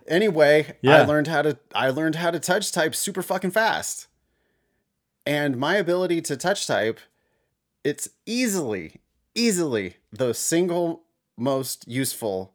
anyway, 0.07 0.75
yeah. 0.81 0.97
I 0.97 1.05
learned 1.05 1.27
how 1.27 1.41
to 1.41 1.57
I 1.73 1.89
learned 1.89 2.15
how 2.15 2.31
to 2.31 2.39
touch 2.39 2.71
type 2.71 2.95
super 2.95 3.21
fucking 3.21 3.51
fast. 3.51 4.07
And 5.25 5.57
my 5.57 5.75
ability 5.75 6.21
to 6.21 6.37
touch 6.37 6.65
type, 6.65 6.99
it's 7.83 8.09
easily, 8.25 9.01
easily 9.35 9.97
the 10.11 10.33
single 10.33 11.03
most 11.37 11.87
useful 11.87 12.53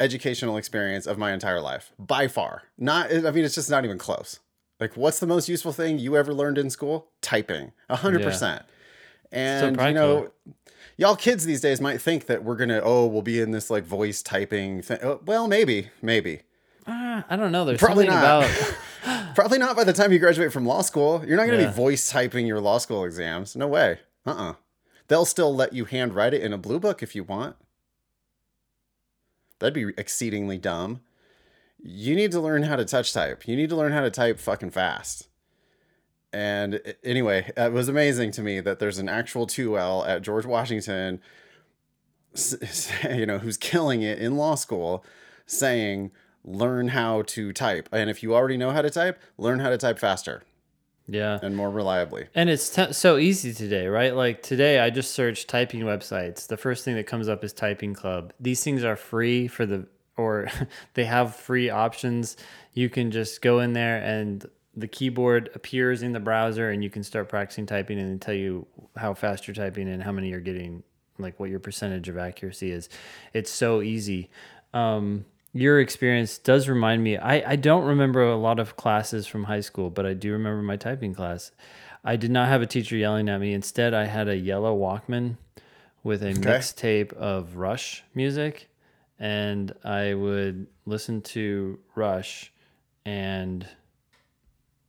educational 0.00 0.56
experience 0.56 1.06
of 1.06 1.18
my 1.18 1.32
entire 1.32 1.60
life 1.60 1.92
by 1.98 2.28
far. 2.28 2.62
Not 2.78 3.12
I 3.12 3.30
mean 3.30 3.44
it's 3.44 3.54
just 3.54 3.70
not 3.70 3.84
even 3.84 3.98
close. 3.98 4.40
Like 4.80 4.96
what's 4.96 5.20
the 5.20 5.26
most 5.26 5.48
useful 5.48 5.72
thing 5.72 5.98
you 5.98 6.16
ever 6.16 6.34
learned 6.34 6.58
in 6.58 6.68
school? 6.70 7.08
Typing. 7.22 7.72
A 7.88 7.96
hundred 7.96 8.20
Yeah. 8.20 8.26
percent. 8.28 8.62
And 9.32 9.76
you 9.80 9.92
know, 9.94 10.30
y'all 10.96 11.16
kids 11.16 11.44
these 11.44 11.60
days 11.60 11.80
might 11.80 12.00
think 12.00 12.26
that 12.26 12.44
we're 12.44 12.56
gonna 12.56 12.80
oh 12.82 13.06
we'll 13.06 13.22
be 13.22 13.40
in 13.40 13.50
this 13.52 13.70
like 13.70 13.84
voice 13.84 14.22
typing 14.22 14.82
thing. 14.82 14.98
Oh, 15.02 15.20
well, 15.24 15.48
maybe, 15.48 15.90
maybe, 16.02 16.42
Ah, 16.86 17.24
I 17.30 17.36
don't 17.36 17.50
know. 17.52 17.64
There's 17.64 17.78
Probably 17.80 18.06
something 18.06 18.20
not. 18.22 18.44
about 18.44 19.34
probably 19.34 19.58
not 19.58 19.76
by 19.76 19.84
the 19.84 19.92
time 19.92 20.12
you 20.12 20.18
graduate 20.18 20.52
from 20.52 20.66
law 20.66 20.82
school. 20.82 21.24
You're 21.26 21.36
not 21.36 21.46
gonna 21.46 21.58
Yeah. 21.62 21.68
be 21.68 21.74
voice 21.74 22.08
typing 22.10 22.46
your 22.46 22.60
law 22.60 22.78
school 22.78 23.04
exams. 23.04 23.56
No 23.56 23.66
way. 23.68 24.00
Uh 24.26 24.30
uh 24.30 24.54
They'll 25.08 25.26
still 25.26 25.54
let 25.54 25.72
you 25.74 25.84
handwrite 25.84 26.32
it 26.32 26.42
in 26.42 26.52
a 26.52 26.58
blue 26.58 26.80
book 26.80 27.02
if 27.02 27.14
you 27.14 27.24
want. 27.24 27.56
That'd 29.64 29.72
be 29.72 29.94
exceedingly 29.96 30.58
dumb. 30.58 31.00
You 31.82 32.14
need 32.14 32.32
to 32.32 32.40
learn 32.40 32.64
how 32.64 32.76
to 32.76 32.84
touch 32.84 33.14
type. 33.14 33.48
You 33.48 33.56
need 33.56 33.70
to 33.70 33.76
learn 33.76 33.92
how 33.92 34.02
to 34.02 34.10
type 34.10 34.38
fucking 34.38 34.72
fast. 34.72 35.28
And 36.34 36.82
anyway, 37.02 37.50
it 37.56 37.72
was 37.72 37.88
amazing 37.88 38.32
to 38.32 38.42
me 38.42 38.60
that 38.60 38.78
there's 38.78 38.98
an 38.98 39.08
actual 39.08 39.46
2L 39.46 40.06
at 40.06 40.20
George 40.20 40.44
Washington, 40.44 41.22
you 43.10 43.24
know, 43.24 43.38
who's 43.38 43.56
killing 43.56 44.02
it 44.02 44.18
in 44.18 44.36
law 44.36 44.54
school, 44.54 45.02
saying, 45.46 46.10
learn 46.44 46.88
how 46.88 47.22
to 47.22 47.50
type. 47.54 47.88
And 47.90 48.10
if 48.10 48.22
you 48.22 48.34
already 48.34 48.58
know 48.58 48.70
how 48.70 48.82
to 48.82 48.90
type, 48.90 49.18
learn 49.38 49.60
how 49.60 49.70
to 49.70 49.78
type 49.78 49.98
faster 49.98 50.42
yeah. 51.06 51.38
and 51.42 51.56
more 51.56 51.70
reliably. 51.70 52.26
And 52.34 52.48
it's 52.48 52.70
t- 52.70 52.92
so 52.92 53.16
easy 53.16 53.52
today, 53.52 53.86
right? 53.86 54.14
Like 54.14 54.42
today, 54.42 54.80
I 54.80 54.90
just 54.90 55.12
searched 55.12 55.48
typing 55.48 55.80
websites. 55.80 56.46
The 56.46 56.56
first 56.56 56.84
thing 56.84 56.94
that 56.96 57.06
comes 57.06 57.28
up 57.28 57.44
is 57.44 57.52
Typing 57.52 57.94
Club. 57.94 58.32
These 58.40 58.64
things 58.64 58.84
are 58.84 58.96
free 58.96 59.48
for 59.48 59.66
the, 59.66 59.86
or 60.16 60.48
they 60.94 61.04
have 61.04 61.36
free 61.36 61.70
options. 61.70 62.36
You 62.72 62.88
can 62.88 63.10
just 63.10 63.42
go 63.42 63.60
in 63.60 63.72
there 63.72 63.98
and 63.98 64.44
the 64.76 64.88
keyboard 64.88 65.50
appears 65.54 66.02
in 66.02 66.12
the 66.12 66.20
browser 66.20 66.70
and 66.70 66.82
you 66.82 66.90
can 66.90 67.04
start 67.04 67.28
practicing 67.28 67.66
typing 67.66 67.98
and 67.98 68.20
tell 68.20 68.34
you 68.34 68.66
how 68.96 69.14
fast 69.14 69.46
you're 69.46 69.54
typing 69.54 69.88
and 69.88 70.02
how 70.02 70.10
many 70.10 70.30
you're 70.30 70.40
getting, 70.40 70.82
like 71.18 71.38
what 71.38 71.50
your 71.50 71.60
percentage 71.60 72.08
of 72.08 72.18
accuracy 72.18 72.72
is. 72.72 72.88
It's 73.32 73.50
so 73.50 73.82
easy. 73.82 74.30
Um, 74.72 75.26
your 75.54 75.80
experience 75.80 76.36
does 76.36 76.68
remind 76.68 77.02
me. 77.02 77.16
I, 77.16 77.52
I 77.52 77.56
don't 77.56 77.84
remember 77.84 78.22
a 78.22 78.36
lot 78.36 78.58
of 78.58 78.76
classes 78.76 79.26
from 79.28 79.44
high 79.44 79.60
school, 79.60 79.88
but 79.88 80.04
I 80.04 80.12
do 80.12 80.32
remember 80.32 80.60
my 80.62 80.76
typing 80.76 81.14
class. 81.14 81.52
I 82.04 82.16
did 82.16 82.32
not 82.32 82.48
have 82.48 82.60
a 82.60 82.66
teacher 82.66 82.96
yelling 82.96 83.28
at 83.28 83.40
me. 83.40 83.54
Instead, 83.54 83.94
I 83.94 84.06
had 84.06 84.28
a 84.28 84.36
yellow 84.36 84.76
Walkman 84.76 85.38
with 86.02 86.22
a 86.24 86.34
mixtape 86.34 87.12
of 87.14 87.56
Rush 87.56 88.02
music, 88.14 88.68
and 89.18 89.72
I 89.84 90.14
would 90.14 90.66
listen 90.86 91.22
to 91.22 91.78
Rush 91.94 92.52
and 93.06 93.66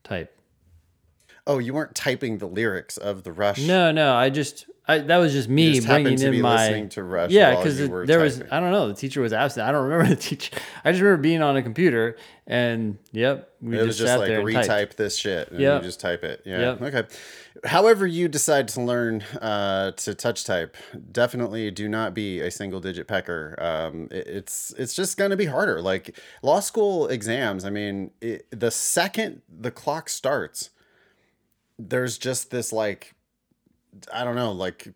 type. 0.03 0.35
Oh, 1.45 1.59
you 1.59 1.75
weren't 1.75 1.93
typing 1.93 2.39
the 2.39 2.47
lyrics 2.47 2.97
of 2.97 3.23
the 3.23 3.31
Rush. 3.31 3.65
No, 3.65 3.91
no, 3.91 4.15
I 4.15 4.31
just 4.31 4.65
I, 4.87 4.99
that 4.99 5.17
was 5.17 5.33
just 5.33 5.49
me 5.49 5.73
just 5.75 5.87
bringing 5.87 6.15
to 6.17 6.31
in 6.31 6.41
my 6.41 6.55
listening 6.63 6.89
to 6.89 7.03
Rush 7.03 7.31
yeah 7.31 7.55
because 7.55 7.77
there 8.07 8.19
was. 8.19 8.41
I 8.51 8.59
don't 8.59 8.71
know 8.71 8.87
the 8.87 8.93
teacher 8.93 9.21
was 9.21 9.33
absent 9.33 9.67
I 9.67 9.71
don't 9.71 9.83
remember 9.89 10.07
the 10.13 10.21
teacher 10.21 10.55
I 10.83 10.91
just 10.91 11.01
remember 11.01 11.21
being 11.23 11.41
on 11.41 11.57
a 11.57 11.63
computer 11.63 12.17
and 12.45 12.97
yep 13.11 13.49
we 13.61 13.75
it 13.75 13.85
just, 13.85 13.87
was 13.87 13.97
just 13.97 14.19
like 14.19 14.29
retype 14.29 14.95
this 14.95 15.17
shit 15.17 15.49
and 15.49 15.59
Yep. 15.59 15.81
you 15.81 15.87
just 15.87 15.99
type 15.99 16.23
it. 16.23 16.41
Yeah. 16.45 16.75
Yep. 16.79 16.81
Okay. 16.83 17.03
However, 17.63 18.05
you 18.05 18.27
decide 18.27 18.67
to 18.67 18.81
learn 18.81 19.23
uh, 19.41 19.91
to 19.91 20.13
touch 20.13 20.43
type, 20.43 20.77
definitely 21.11 21.71
do 21.71 21.87
not 21.89 22.13
be 22.13 22.41
a 22.41 22.51
single 22.51 22.79
digit 22.79 23.07
pecker. 23.07 23.55
Um, 23.57 24.07
it- 24.11 24.27
it's 24.27 24.71
it's 24.77 24.93
just 24.93 25.17
going 25.17 25.31
to 25.31 25.37
be 25.37 25.45
harder. 25.45 25.81
Like 25.81 26.15
law 26.43 26.59
school 26.59 27.07
exams. 27.07 27.65
I 27.65 27.71
mean, 27.71 28.11
it, 28.21 28.45
the 28.51 28.69
second 28.69 29.41
the 29.49 29.71
clock 29.71 30.09
starts, 30.09 30.69
there's 31.79 32.17
just 32.19 32.51
this 32.51 32.71
like 32.71 33.15
I 34.11 34.23
don't 34.23 34.35
know, 34.35 34.51
like 34.51 34.93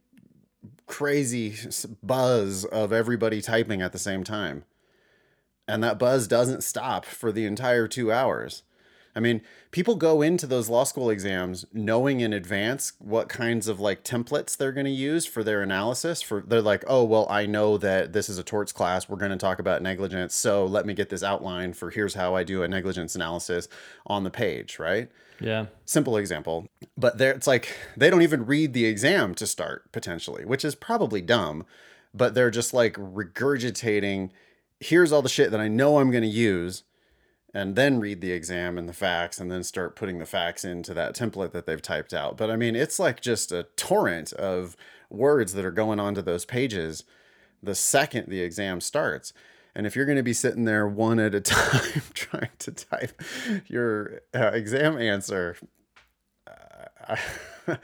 crazy 0.87 1.55
buzz 2.03 2.65
of 2.65 2.91
everybody 2.91 3.41
typing 3.41 3.81
at 3.81 3.91
the 3.91 3.99
same 3.99 4.23
time. 4.23 4.63
And 5.67 5.83
that 5.83 5.99
buzz 5.99 6.27
doesn't 6.27 6.63
stop 6.63 7.05
for 7.05 7.31
the 7.31 7.45
entire 7.45 7.87
two 7.87 8.11
hours. 8.11 8.63
I 9.15 9.19
mean, 9.19 9.41
people 9.71 9.95
go 9.95 10.21
into 10.21 10.47
those 10.47 10.69
law 10.69 10.83
school 10.83 11.09
exams 11.09 11.65
knowing 11.73 12.21
in 12.21 12.31
advance 12.31 12.93
what 12.99 13.27
kinds 13.27 13.67
of 13.67 13.79
like 13.79 14.03
templates 14.03 14.55
they're 14.55 14.71
going 14.71 14.85
to 14.85 14.91
use 14.91 15.25
for 15.25 15.43
their 15.43 15.61
analysis. 15.61 16.21
For 16.21 16.41
they're 16.41 16.61
like, 16.61 16.83
oh 16.87 17.03
well, 17.03 17.27
I 17.29 17.45
know 17.45 17.77
that 17.77 18.13
this 18.13 18.29
is 18.29 18.37
a 18.37 18.43
torts 18.43 18.71
class. 18.71 19.09
We're 19.09 19.17
going 19.17 19.31
to 19.31 19.37
talk 19.37 19.59
about 19.59 19.81
negligence, 19.81 20.35
so 20.35 20.65
let 20.65 20.85
me 20.85 20.93
get 20.93 21.09
this 21.09 21.23
outline 21.23 21.73
for 21.73 21.89
here's 21.89 22.13
how 22.13 22.35
I 22.35 22.43
do 22.43 22.63
a 22.63 22.67
negligence 22.67 23.15
analysis 23.15 23.67
on 24.05 24.23
the 24.23 24.31
page, 24.31 24.79
right? 24.79 25.09
Yeah. 25.41 25.67
Simple 25.85 26.17
example. 26.17 26.67
But 26.97 27.17
there 27.17 27.31
it's 27.31 27.47
like 27.47 27.75
they 27.95 28.09
don't 28.09 28.21
even 28.21 28.45
read 28.45 28.73
the 28.73 28.85
exam 28.85 29.35
to 29.35 29.47
start 29.47 29.91
potentially 29.91 30.45
which 30.45 30.65
is 30.65 30.75
probably 30.75 31.21
dumb 31.21 31.65
but 32.13 32.33
they're 32.33 32.51
just 32.51 32.73
like 32.73 32.93
regurgitating 32.93 34.31
here's 34.79 35.11
all 35.11 35.21
the 35.21 35.29
shit 35.29 35.51
that 35.51 35.59
i 35.59 35.67
know 35.67 35.99
i'm 35.99 36.11
going 36.11 36.23
to 36.23 36.29
use 36.29 36.83
and 37.53 37.75
then 37.75 37.99
read 37.99 38.21
the 38.21 38.31
exam 38.31 38.77
and 38.77 38.87
the 38.87 38.93
facts 38.93 39.39
and 39.39 39.51
then 39.51 39.63
start 39.63 39.95
putting 39.95 40.19
the 40.19 40.25
facts 40.25 40.63
into 40.63 40.93
that 40.93 41.15
template 41.15 41.51
that 41.51 41.65
they've 41.65 41.81
typed 41.81 42.13
out. 42.13 42.37
But 42.37 42.51
i 42.51 42.55
mean 42.55 42.75
it's 42.75 42.99
like 42.99 43.21
just 43.21 43.51
a 43.51 43.63
torrent 43.75 44.33
of 44.33 44.75
words 45.09 45.53
that 45.53 45.65
are 45.65 45.71
going 45.71 45.99
onto 45.99 46.21
those 46.21 46.45
pages 46.45 47.03
the 47.63 47.75
second 47.75 48.29
the 48.29 48.41
exam 48.41 48.79
starts 48.79 49.33
and 49.75 49.85
if 49.85 49.95
you're 49.95 50.05
going 50.05 50.17
to 50.17 50.23
be 50.23 50.33
sitting 50.33 50.65
there 50.65 50.87
one 50.87 51.19
at 51.19 51.35
a 51.35 51.41
time 51.41 52.01
trying 52.13 52.49
to 52.59 52.71
type 52.71 53.21
your 53.67 54.21
uh, 54.33 54.51
exam 54.53 54.97
answer, 54.97 55.57
uh, 56.47 57.15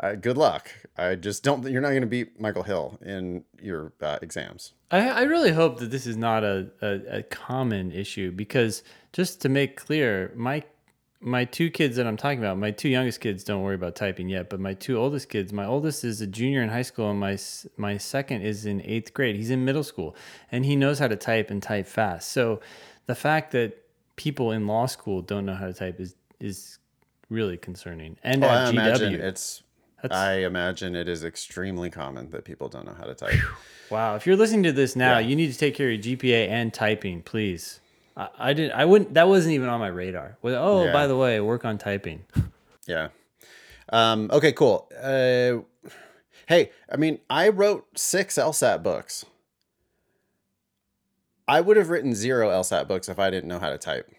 uh, 0.00 0.14
good 0.14 0.36
luck. 0.36 0.70
I 0.96 1.14
just 1.14 1.42
don't. 1.42 1.66
You're 1.68 1.80
not 1.80 1.90
going 1.90 2.02
to 2.02 2.06
beat 2.06 2.40
Michael 2.40 2.62
Hill 2.64 2.98
in 3.04 3.44
your 3.60 3.92
uh, 4.00 4.18
exams. 4.22 4.72
I, 4.90 5.08
I 5.08 5.22
really 5.22 5.52
hope 5.52 5.78
that 5.78 5.90
this 5.90 6.06
is 6.06 6.16
not 6.16 6.44
a, 6.44 6.68
a, 6.82 7.18
a 7.18 7.22
common 7.22 7.92
issue 7.92 8.32
because 8.32 8.82
just 9.12 9.40
to 9.42 9.48
make 9.48 9.76
clear 9.76 10.32
my 10.34 10.64
my 11.20 11.44
two 11.44 11.70
kids 11.70 11.96
that 11.96 12.06
I'm 12.06 12.16
talking 12.16 12.38
about, 12.38 12.58
my 12.58 12.70
two 12.70 12.88
youngest 12.88 13.20
kids 13.20 13.42
don't 13.42 13.62
worry 13.62 13.74
about 13.74 13.96
typing 13.96 14.28
yet, 14.28 14.48
but 14.48 14.60
my 14.60 14.74
two 14.74 14.96
oldest 14.96 15.28
kids, 15.28 15.52
my 15.52 15.64
oldest 15.64 16.04
is 16.04 16.20
a 16.20 16.26
junior 16.26 16.62
in 16.62 16.68
high 16.68 16.82
school 16.82 17.10
and 17.10 17.18
my 17.18 17.36
my 17.76 17.96
second 17.96 18.42
is 18.42 18.66
in 18.66 18.80
8th 18.80 19.12
grade. 19.12 19.36
He's 19.36 19.50
in 19.50 19.64
middle 19.64 19.82
school 19.82 20.14
and 20.52 20.64
he 20.64 20.76
knows 20.76 20.98
how 21.00 21.08
to 21.08 21.16
type 21.16 21.50
and 21.50 21.62
type 21.62 21.86
fast. 21.86 22.30
So 22.30 22.60
the 23.06 23.14
fact 23.16 23.50
that 23.52 23.76
people 24.16 24.52
in 24.52 24.66
law 24.66 24.86
school 24.86 25.22
don't 25.22 25.44
know 25.46 25.54
how 25.54 25.66
to 25.66 25.72
type 25.74 25.98
is 26.00 26.14
is 26.40 26.78
really 27.30 27.56
concerning. 27.56 28.16
And 28.22 28.44
Oh, 28.44 28.48
at 28.48 28.68
I 28.68 28.70
GW. 28.70 28.72
imagine 28.72 29.14
it's. 29.20 29.62
That's- 30.00 30.16
I 30.16 30.34
imagine 30.44 30.94
it 30.94 31.08
is 31.08 31.24
extremely 31.24 31.90
common 31.90 32.30
that 32.30 32.44
people 32.44 32.68
don't 32.68 32.86
know 32.86 32.94
how 32.96 33.04
to 33.06 33.14
type. 33.16 33.34
Wow, 33.90 34.14
if 34.14 34.24
you're 34.26 34.36
listening 34.36 34.62
to 34.62 34.72
this 34.72 34.94
now, 34.94 35.18
Yeah. 35.18 35.26
you 35.26 35.34
need 35.34 35.50
to 35.52 35.58
take 35.58 35.74
care 35.74 35.88
of 35.88 35.94
your 35.94 36.16
GPA 36.16 36.46
and 36.48 36.72
typing, 36.72 37.22
please. 37.22 37.80
I, 38.18 38.28
I 38.38 38.52
didn't. 38.52 38.72
I 38.72 38.84
wouldn't. 38.84 39.14
That 39.14 39.28
wasn't 39.28 39.54
even 39.54 39.68
on 39.70 39.80
my 39.80 39.86
radar. 39.88 40.36
Oh, 40.44 40.84
Yeah. 40.84 40.92
by 40.92 41.06
the 41.06 41.16
way, 41.16 41.40
work 41.40 41.64
on 41.64 41.78
typing. 41.78 42.24
Yeah. 42.86 43.08
Um, 43.90 44.30
okay, 44.32 44.52
cool. 44.52 44.90
Uh, 44.98 45.58
hey, 46.46 46.70
I 46.90 46.96
mean, 46.96 47.18
I 47.28 47.50
wrote 47.50 47.86
six 47.98 48.36
LSAT 48.36 48.82
books. 48.82 49.26
I 51.46 51.60
would 51.60 51.76
have 51.76 51.90
written 51.90 52.14
zero 52.14 52.48
LSAT 52.48 52.88
books 52.88 53.10
if 53.10 53.18
I 53.18 53.28
didn't 53.28 53.48
know 53.48 53.58
how 53.58 53.68
to 53.68 53.76
type. 53.76 54.10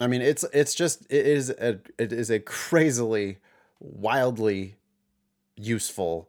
I 0.00 0.08
mean, 0.08 0.22
it's 0.22 0.44
it's 0.52 0.74
just 0.74 1.02
it 1.08 1.24
is 1.24 1.50
a 1.50 1.78
it 1.98 2.12
is 2.12 2.30
a 2.30 2.40
crazily 2.40 3.38
wildly 3.78 4.74
useful 5.56 6.28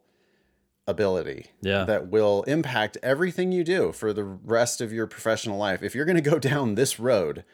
ability 0.90 1.46
Yeah. 1.62 1.84
that 1.84 2.08
will 2.08 2.42
impact 2.42 2.98
everything 3.02 3.52
you 3.52 3.64
do 3.64 3.92
for 3.92 4.12
the 4.12 4.24
rest 4.24 4.80
of 4.80 4.92
your 4.92 5.06
professional 5.06 5.56
life. 5.56 5.82
If 5.82 5.94
you're 5.94 6.04
going 6.04 6.22
to 6.22 6.30
go 6.30 6.38
down 6.50 6.74
this 6.74 6.98
road 7.00 7.44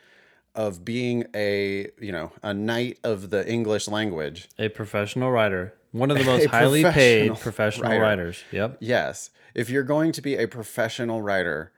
of 0.55 0.85
being 0.85 1.25
a, 1.35 1.89
you 2.01 2.11
know, 2.13 2.33
a 2.43 2.53
knight 2.55 2.99
of 3.05 3.31
the 3.31 3.47
English 3.51 3.89
language, 3.89 4.49
A 4.59 4.69
professional 4.71 5.31
writer. 5.31 5.75
One 5.93 6.11
of 6.11 6.19
the 6.19 6.25
most 6.33 6.47
highly 6.47 6.83
paid 6.83 7.29
professional 7.29 7.37
professional 7.37 7.91
writer. 7.91 8.03
writers. 8.03 8.45
Yep. 8.53 8.79
yes, 8.81 9.31
if 9.55 9.71
you're 9.71 9.83
going 9.85 10.13
to 10.13 10.21
be 10.23 10.37
a 10.37 10.47
professional 10.49 11.23
writer, 11.23 11.73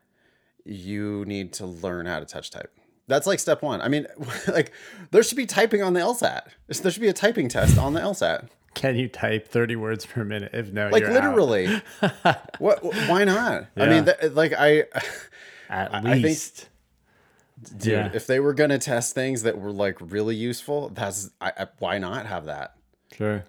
you 0.64 1.25
need 1.27 1.53
to 1.55 1.66
learn 1.66 2.07
how 2.07 2.21
to 2.21 2.27
touch 2.27 2.51
type. 2.51 2.73
That's 3.07 3.27
like 3.27 3.38
step 3.38 3.62
one. 3.62 3.81
I 3.81 3.88
mean, 3.88 4.07
like 4.49 4.73
there 5.12 5.23
should 5.23 5.37
be 5.37 5.47
typing 5.47 5.83
on 5.83 5.94
the 5.94 6.01
LSAT. 6.01 6.42
There 6.68 6.90
should 6.90 7.01
be 7.03 7.09
a 7.09 7.12
typing 7.12 7.49
test 7.49 7.79
on 7.79 7.94
the 7.94 8.01
LSAT. 8.01 8.49
Can 8.79 8.97
you 8.97 9.09
type 9.09 9.49
30 9.49 9.77
words 9.77 10.07
per 10.07 10.25
minute? 10.25 10.51
If 10.55 10.73
no, 10.73 10.88
Like 10.88 11.03
literally. 11.03 11.67
what? 12.59 12.83
Why 13.09 13.25
not? 13.25 13.67
I 13.77 13.87
mean, 13.88 14.09
like 14.35 14.53
I, 14.57 14.85
At 15.69 15.95
I 15.95 16.01
think- 16.03 16.25
least. 16.25 16.69
dude, 17.77 17.87
Yeah. 17.93 18.11
if 18.14 18.27
they 18.27 18.38
were 18.41 18.55
gonna 18.55 18.79
test 18.79 19.14
things 19.14 19.43
that 19.43 19.59
were 19.59 19.73
like 19.73 19.97
really 20.01 20.37
useful, 20.37 20.91
that's 20.91 21.31
I, 21.41 21.53
I, 21.59 21.67
why 21.81 21.99
not 21.99 22.27
have 22.27 22.45
that? 22.47 22.75
Sure. 23.12 23.45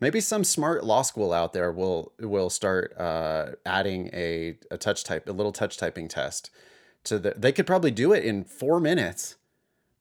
Maybe 0.00 0.20
some 0.20 0.44
smart 0.44 0.84
law 0.84 1.02
school 1.02 1.32
out 1.32 1.52
there 1.52 1.72
will 1.72 2.12
will 2.20 2.48
start 2.50 2.96
uh, 2.96 3.46
adding 3.66 4.10
a, 4.12 4.56
a 4.70 4.78
touch 4.78 5.02
type, 5.02 5.28
a 5.28 5.32
little 5.32 5.50
touch 5.52 5.76
typing 5.76 6.06
test. 6.06 6.50
To 7.04 7.18
the, 7.18 7.34
they 7.36 7.50
could 7.50 7.66
probably 7.66 7.90
do 7.90 8.12
it 8.12 8.24
in 8.24 8.44
four 8.44 8.78
minutes, 8.78 9.34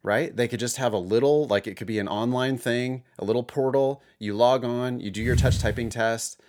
right? 0.03 0.35
They 0.35 0.47
could 0.47 0.59
just 0.59 0.77
have 0.77 0.93
a 0.93 0.97
little, 0.97 1.47
like 1.47 1.67
it 1.67 1.75
could 1.75 1.87
be 1.87 1.99
an 1.99 2.07
online 2.07 2.57
thing, 2.57 3.03
a 3.19 3.25
little 3.25 3.43
portal. 3.43 4.01
You 4.19 4.33
log 4.35 4.63
on, 4.63 4.99
you 4.99 5.11
do 5.11 5.21
your 5.21 5.35
touch 5.35 5.59
typing 5.59 5.89
test, 5.89 6.39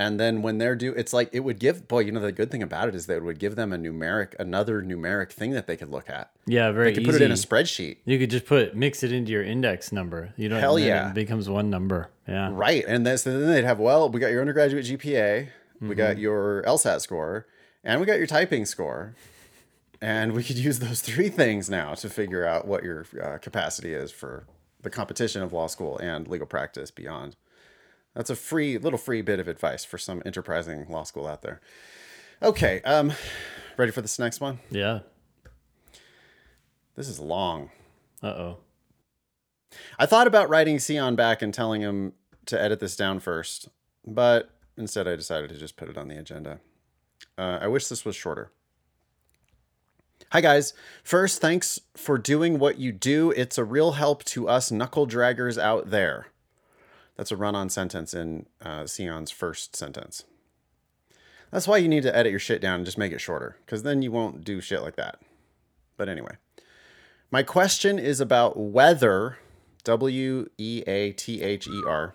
and 0.00 0.20
then 0.20 0.42
when 0.42 0.58
they're 0.58 0.76
due, 0.76 0.92
it's 0.92 1.12
like 1.12 1.28
it 1.32 1.40
would 1.40 1.58
give. 1.58 1.88
Boy, 1.88 2.00
you 2.00 2.12
know 2.12 2.20
the 2.20 2.30
good 2.30 2.50
thing 2.52 2.62
about 2.62 2.86
it 2.88 2.94
is 2.94 3.06
that 3.06 3.16
it 3.16 3.24
would 3.24 3.38
give 3.40 3.56
them 3.56 3.72
a 3.72 3.76
numeric, 3.78 4.34
another 4.38 4.80
numeric 4.82 5.32
thing 5.32 5.50
that 5.52 5.66
they 5.66 5.76
could 5.76 5.88
look 5.88 6.08
at. 6.08 6.30
Yeah, 6.46 6.70
very 6.70 6.90
They 6.90 6.94
could 6.94 7.02
easy. 7.02 7.12
put 7.12 7.20
it 7.22 7.24
in 7.24 7.32
a 7.32 7.34
spreadsheet. 7.34 7.96
you 8.04 8.18
could 8.18 8.30
just 8.30 8.46
put 8.46 8.76
mix 8.76 9.02
it 9.02 9.10
into 9.10 9.32
your 9.32 9.42
index 9.42 9.90
number. 9.90 10.34
You 10.36 10.48
don't. 10.50 10.60
Hell 10.60 10.78
yeah. 10.78 11.08
It 11.10 11.14
becomes 11.14 11.48
one 11.48 11.68
number. 11.70 12.10
Yeah. 12.28 12.50
Right. 12.52 12.84
And 12.86 13.04
then, 13.06 13.18
so 13.18 13.36
then 13.40 13.48
they'd 13.50 13.64
have, 13.64 13.80
well, 13.80 14.08
we 14.08 14.20
got 14.20 14.30
your 14.30 14.40
undergraduate 14.40 14.84
GPA, 14.84 15.48
we 15.80 15.94
got 15.96 16.12
Mm-hmm. 16.12 16.20
your 16.20 16.62
LSAT 16.66 17.00
score, 17.00 17.46
and 17.82 18.00
we 18.00 18.06
got 18.06 18.18
your 18.18 18.26
typing 18.28 18.66
score. 18.66 19.14
And 20.00 20.32
we 20.32 20.44
could 20.44 20.58
use 20.68 20.78
those 20.78 21.00
three 21.00 21.28
things 21.28 21.68
now 21.68 21.94
to 21.94 22.08
figure 22.08 22.46
out 22.46 22.66
what 22.66 22.82
your 22.82 23.06
uh, 23.22 23.38
capacity 23.38 23.92
is 23.92 24.10
for 24.10 24.46
the 24.82 24.90
competition 24.90 25.42
of 25.42 25.52
law 25.52 25.66
school 25.66 25.98
and 25.98 26.28
legal 26.28 26.46
practice 26.46 26.90
beyond. 26.90 27.36
That's 28.14 28.30
a 28.30 28.36
free, 28.36 28.78
little 28.78 28.98
free 28.98 29.22
bit 29.22 29.38
of 29.38 29.48
advice 29.48 29.84
for 29.84 29.98
some 29.98 30.22
enterprising 30.24 30.86
law 30.88 31.04
school 31.04 31.26
out 31.26 31.42
there. 31.42 31.60
Okay. 32.42 32.80
Um, 32.82 33.12
ready 33.76 33.92
for 33.92 34.02
this 34.02 34.18
next 34.18 34.40
one? 34.40 34.60
Yeah. 34.70 35.00
This 36.94 37.08
is 37.08 37.20
long. 37.20 37.70
Uh 38.22 38.26
oh. 38.26 38.58
I 39.98 40.06
thought 40.06 40.26
about 40.26 40.48
writing 40.48 40.78
Sion 40.78 41.14
back 41.14 41.42
and 41.42 41.52
telling 41.52 41.80
him 41.80 42.14
to 42.46 42.60
edit 42.60 42.80
this 42.80 42.96
down 42.96 43.20
first, 43.20 43.68
but 44.06 44.50
instead 44.76 45.06
I 45.06 45.14
decided 45.14 45.50
to 45.50 45.58
just 45.58 45.76
put 45.76 45.88
it 45.88 45.98
on 45.98 46.08
the 46.08 46.18
agenda. 46.18 46.60
Uh, 47.36 47.58
I 47.60 47.68
wish 47.68 47.86
this 47.86 48.04
was 48.04 48.16
shorter. 48.16 48.50
Hi, 50.32 50.42
guys. 50.42 50.74
First, 51.02 51.40
thanks 51.40 51.80
for 51.96 52.18
doing 52.18 52.58
what 52.58 52.78
you 52.78 52.92
do. 52.92 53.30
It's 53.30 53.56
a 53.56 53.64
real 53.64 53.92
help 53.92 54.22
to 54.24 54.46
us 54.46 54.70
knuckle 54.70 55.06
draggers 55.06 55.56
out 55.56 55.88
there. 55.88 56.26
That's 57.16 57.32
a 57.32 57.36
run 57.36 57.54
on 57.54 57.70
sentence 57.70 58.12
in 58.12 58.44
uh, 58.60 58.86
Sion's 58.86 59.30
first 59.30 59.74
sentence. 59.74 60.24
That's 61.50 61.66
why 61.66 61.78
you 61.78 61.88
need 61.88 62.02
to 62.02 62.14
edit 62.14 62.30
your 62.30 62.40
shit 62.40 62.60
down 62.60 62.74
and 62.74 62.84
just 62.84 62.98
make 62.98 63.10
it 63.10 63.22
shorter, 63.22 63.56
because 63.64 63.84
then 63.84 64.02
you 64.02 64.12
won't 64.12 64.44
do 64.44 64.60
shit 64.60 64.82
like 64.82 64.96
that. 64.96 65.18
But 65.96 66.10
anyway. 66.10 66.36
My 67.30 67.42
question 67.42 67.98
is 67.98 68.20
about 68.20 68.58
whether, 68.58 69.38
W 69.84 70.50
E 70.58 70.82
A 70.86 71.12
T 71.12 71.40
H 71.40 71.66
E 71.66 71.82
R. 71.86 72.12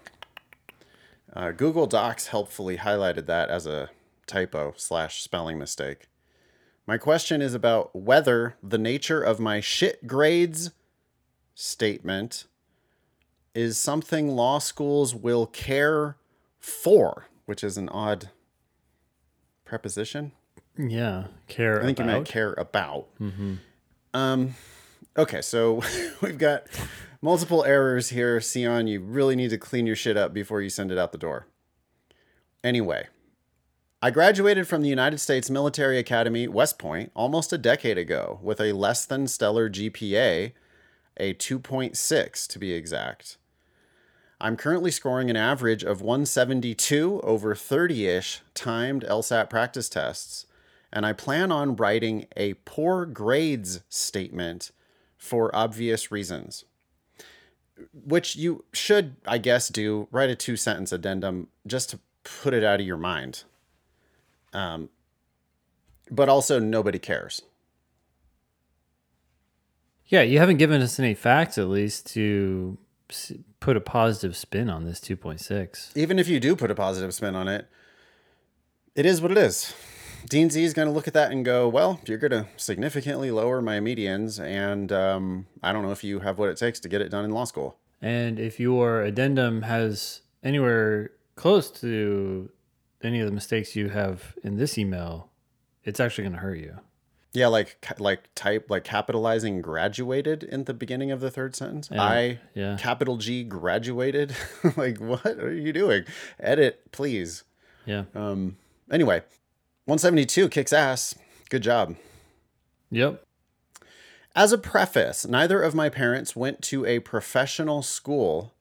Uh, 1.35 1.51
Google 1.51 1.87
Docs 1.87 2.27
helpfully 2.27 2.77
highlighted 2.77 3.25
that 3.25 3.49
as 3.49 3.65
a 3.65 3.89
typo 4.27 4.75
slash 4.77 5.23
spelling 5.23 5.57
mistake. 5.57 6.05
My 6.85 6.97
question 6.97 7.41
is 7.41 7.53
about 7.53 7.95
whether 7.95 8.55
the 8.61 8.77
nature 8.77 9.21
of 9.21 9.39
my 9.39 9.61
shit 9.61 10.05
grades 10.05 10.71
statement 11.55 12.45
is 13.55 13.77
something 13.77 14.29
law 14.29 14.59
schools 14.59 15.15
will 15.15 15.45
care 15.45 16.17
for, 16.59 17.27
which 17.45 17.63
is 17.63 17.77
an 17.77 17.87
odd 17.89 18.29
preposition. 19.63 20.33
Yeah. 20.77 21.25
Care 21.47 21.81
I 21.81 21.85
think 21.85 21.99
you 21.99 22.05
might 22.05 22.25
care 22.25 22.53
about. 22.53 23.07
Um, 24.13 24.55
okay, 25.17 25.41
so 25.41 25.81
we've 26.21 26.37
got 26.37 26.67
multiple 27.21 27.63
errors 27.63 28.09
here. 28.09 28.41
Sion, 28.41 28.87
you 28.87 28.99
really 28.99 29.35
need 29.35 29.51
to 29.51 29.57
clean 29.57 29.85
your 29.87 29.95
shit 29.95 30.17
up 30.17 30.33
before 30.33 30.61
you 30.61 30.69
send 30.69 30.91
it 30.91 30.97
out 30.97 31.11
the 31.11 31.17
door. 31.17 31.47
Anyway, 32.63 33.07
I 34.03 34.11
graduated 34.11 34.67
from 34.67 34.81
the 34.81 34.89
United 34.89 35.19
States 35.19 35.49
Military 35.49 35.97
Academy, 35.97 36.45
West 36.45 36.77
Point, 36.77 37.09
almost 37.15 37.53
a 37.53 37.57
decade 37.57 37.97
ago 37.97 38.37
with 38.43 38.59
a 38.59 38.73
less 38.73 39.05
than 39.05 39.29
stellar 39.29 39.69
GPA, 39.69 40.51
a 41.15 41.33
2.6 41.35 42.47
to 42.47 42.59
be 42.59 42.73
exact. 42.73 43.37
I'm 44.41 44.57
currently 44.57 44.91
scoring 44.91 45.29
an 45.29 45.37
average 45.37 45.85
of 45.85 46.01
172 46.01 47.21
over 47.23 47.55
30 47.55 48.07
ish 48.07 48.41
timed 48.53 49.05
LSAT 49.05 49.49
practice 49.49 49.87
tests, 49.87 50.47
and 50.91 51.05
I 51.05 51.13
plan 51.13 51.49
on 51.49 51.77
writing 51.77 52.27
a 52.35 52.55
poor 52.55 53.05
grades 53.05 53.83
statement 53.87 54.71
for 55.15 55.49
obvious 55.55 56.11
reasons. 56.11 56.65
Which 57.93 58.35
you 58.35 58.65
should, 58.73 59.15
I 59.25 59.37
guess, 59.37 59.69
do. 59.69 60.09
Write 60.11 60.29
a 60.29 60.35
two 60.35 60.57
sentence 60.57 60.91
addendum 60.91 61.47
just 61.65 61.89
to 61.91 61.99
put 62.25 62.53
it 62.53 62.65
out 62.65 62.81
of 62.81 62.85
your 62.85 62.97
mind. 62.97 63.45
Um, 64.53 64.89
but 66.11 66.29
also, 66.29 66.59
nobody 66.59 66.99
cares. 66.99 67.41
Yeah, 70.07 70.21
you 70.21 70.37
haven't 70.39 70.57
given 70.57 70.81
us 70.81 70.99
any 70.99 71.13
facts 71.13 71.57
at 71.57 71.67
least 71.67 72.05
to 72.13 72.77
put 73.59 73.77
a 73.77 73.81
positive 73.81 74.35
spin 74.35 74.69
on 74.69 74.85
this 74.85 74.99
2.6. 74.99 75.95
even 75.95 76.19
if 76.19 76.27
you 76.27 76.39
do 76.39 76.55
put 76.55 76.71
a 76.71 76.75
positive 76.75 77.13
spin 77.13 77.35
on 77.35 77.47
it, 77.47 77.67
it 78.95 79.05
is 79.05 79.21
what 79.21 79.31
it 79.31 79.37
is. 79.37 79.73
Dean 80.29 80.49
Z 80.49 80.63
is 80.63 80.73
going 80.73 80.87
to 80.87 80.93
look 80.93 81.07
at 81.07 81.13
that 81.13 81.31
and 81.31 81.43
go, 81.43 81.67
well, 81.67 81.99
you're 82.05 82.17
going 82.17 82.31
to 82.31 82.47
significantly 82.57 83.29
lower 83.31 83.61
my 83.61 83.79
medians, 83.79 84.41
and 84.43 84.91
um, 84.91 85.47
I 85.61 85.73
don't 85.73 85.83
know 85.83 85.91
if 85.91 86.03
you 86.03 86.19
have 86.19 86.37
what 86.37 86.49
it 86.49 86.57
takes 86.57 86.79
to 86.81 86.89
get 86.89 87.01
it 87.01 87.09
done 87.09 87.25
in 87.25 87.31
law 87.31 87.43
school. 87.43 87.77
And 88.01 88.39
if 88.39 88.59
your 88.59 89.01
addendum 89.01 89.63
has 89.63 90.21
anywhere 90.43 91.11
close 91.35 91.71
to 91.81 92.49
any 93.05 93.19
of 93.19 93.25
the 93.25 93.33
mistakes 93.33 93.75
you 93.75 93.89
have 93.89 94.35
in 94.43 94.57
this 94.57 94.77
email, 94.77 95.29
it's 95.83 95.99
actually 95.99 96.23
going 96.23 96.33
to 96.33 96.39
hurt 96.39 96.59
you. 96.59 96.79
Yeah, 97.33 97.47
like 97.47 97.83
like 97.97 98.29
type 98.35 98.69
like 98.69 98.83
capitalizing 98.83 99.61
graduated 99.61 100.43
in 100.43 100.65
the 100.65 100.73
beginning 100.73 101.09
of 101.09 101.19
the 101.19 101.31
third 101.31 101.55
sentence. 101.55 101.89
I 101.91 102.39
yeah. 102.53 102.77
capital 102.79 103.17
G 103.17 103.43
graduated. 103.43 104.35
like 104.77 104.99
what 104.99 105.25
are 105.25 105.53
you 105.53 105.73
doing? 105.73 106.03
Edit, 106.39 106.91
please. 106.91 107.43
Yeah. 107.85 108.03
Um. 108.13 108.57
Anyway, 108.91 109.23
172 109.85 110.47
kicks 110.49 110.71
ass. 110.71 111.15
Good 111.49 111.63
job. 111.63 111.95
Yep. 112.91 113.25
As 114.35 114.51
a 114.51 114.57
preface, 114.57 115.25
neither 115.25 115.61
of 115.61 115.73
my 115.73 115.89
parents 115.89 116.35
went 116.35 116.61
to 116.63 116.85
a 116.85 116.99
professional 116.99 117.81
school, 117.81 118.53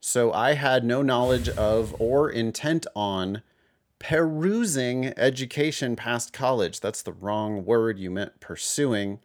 so 0.00 0.32
I 0.32 0.54
had 0.54 0.84
no 0.84 1.02
knowledge 1.02 1.48
of 1.48 1.94
or 2.00 2.30
intent 2.30 2.86
on 2.94 3.42
perusing 3.98 5.12
education 5.18 5.96
past 5.96 6.32
college. 6.32 6.80
That's 6.80 7.02
the 7.02 7.12
wrong 7.12 7.64
word. 7.64 7.98
You 7.98 8.10
meant 8.10 8.40
pursuing. 8.40 9.20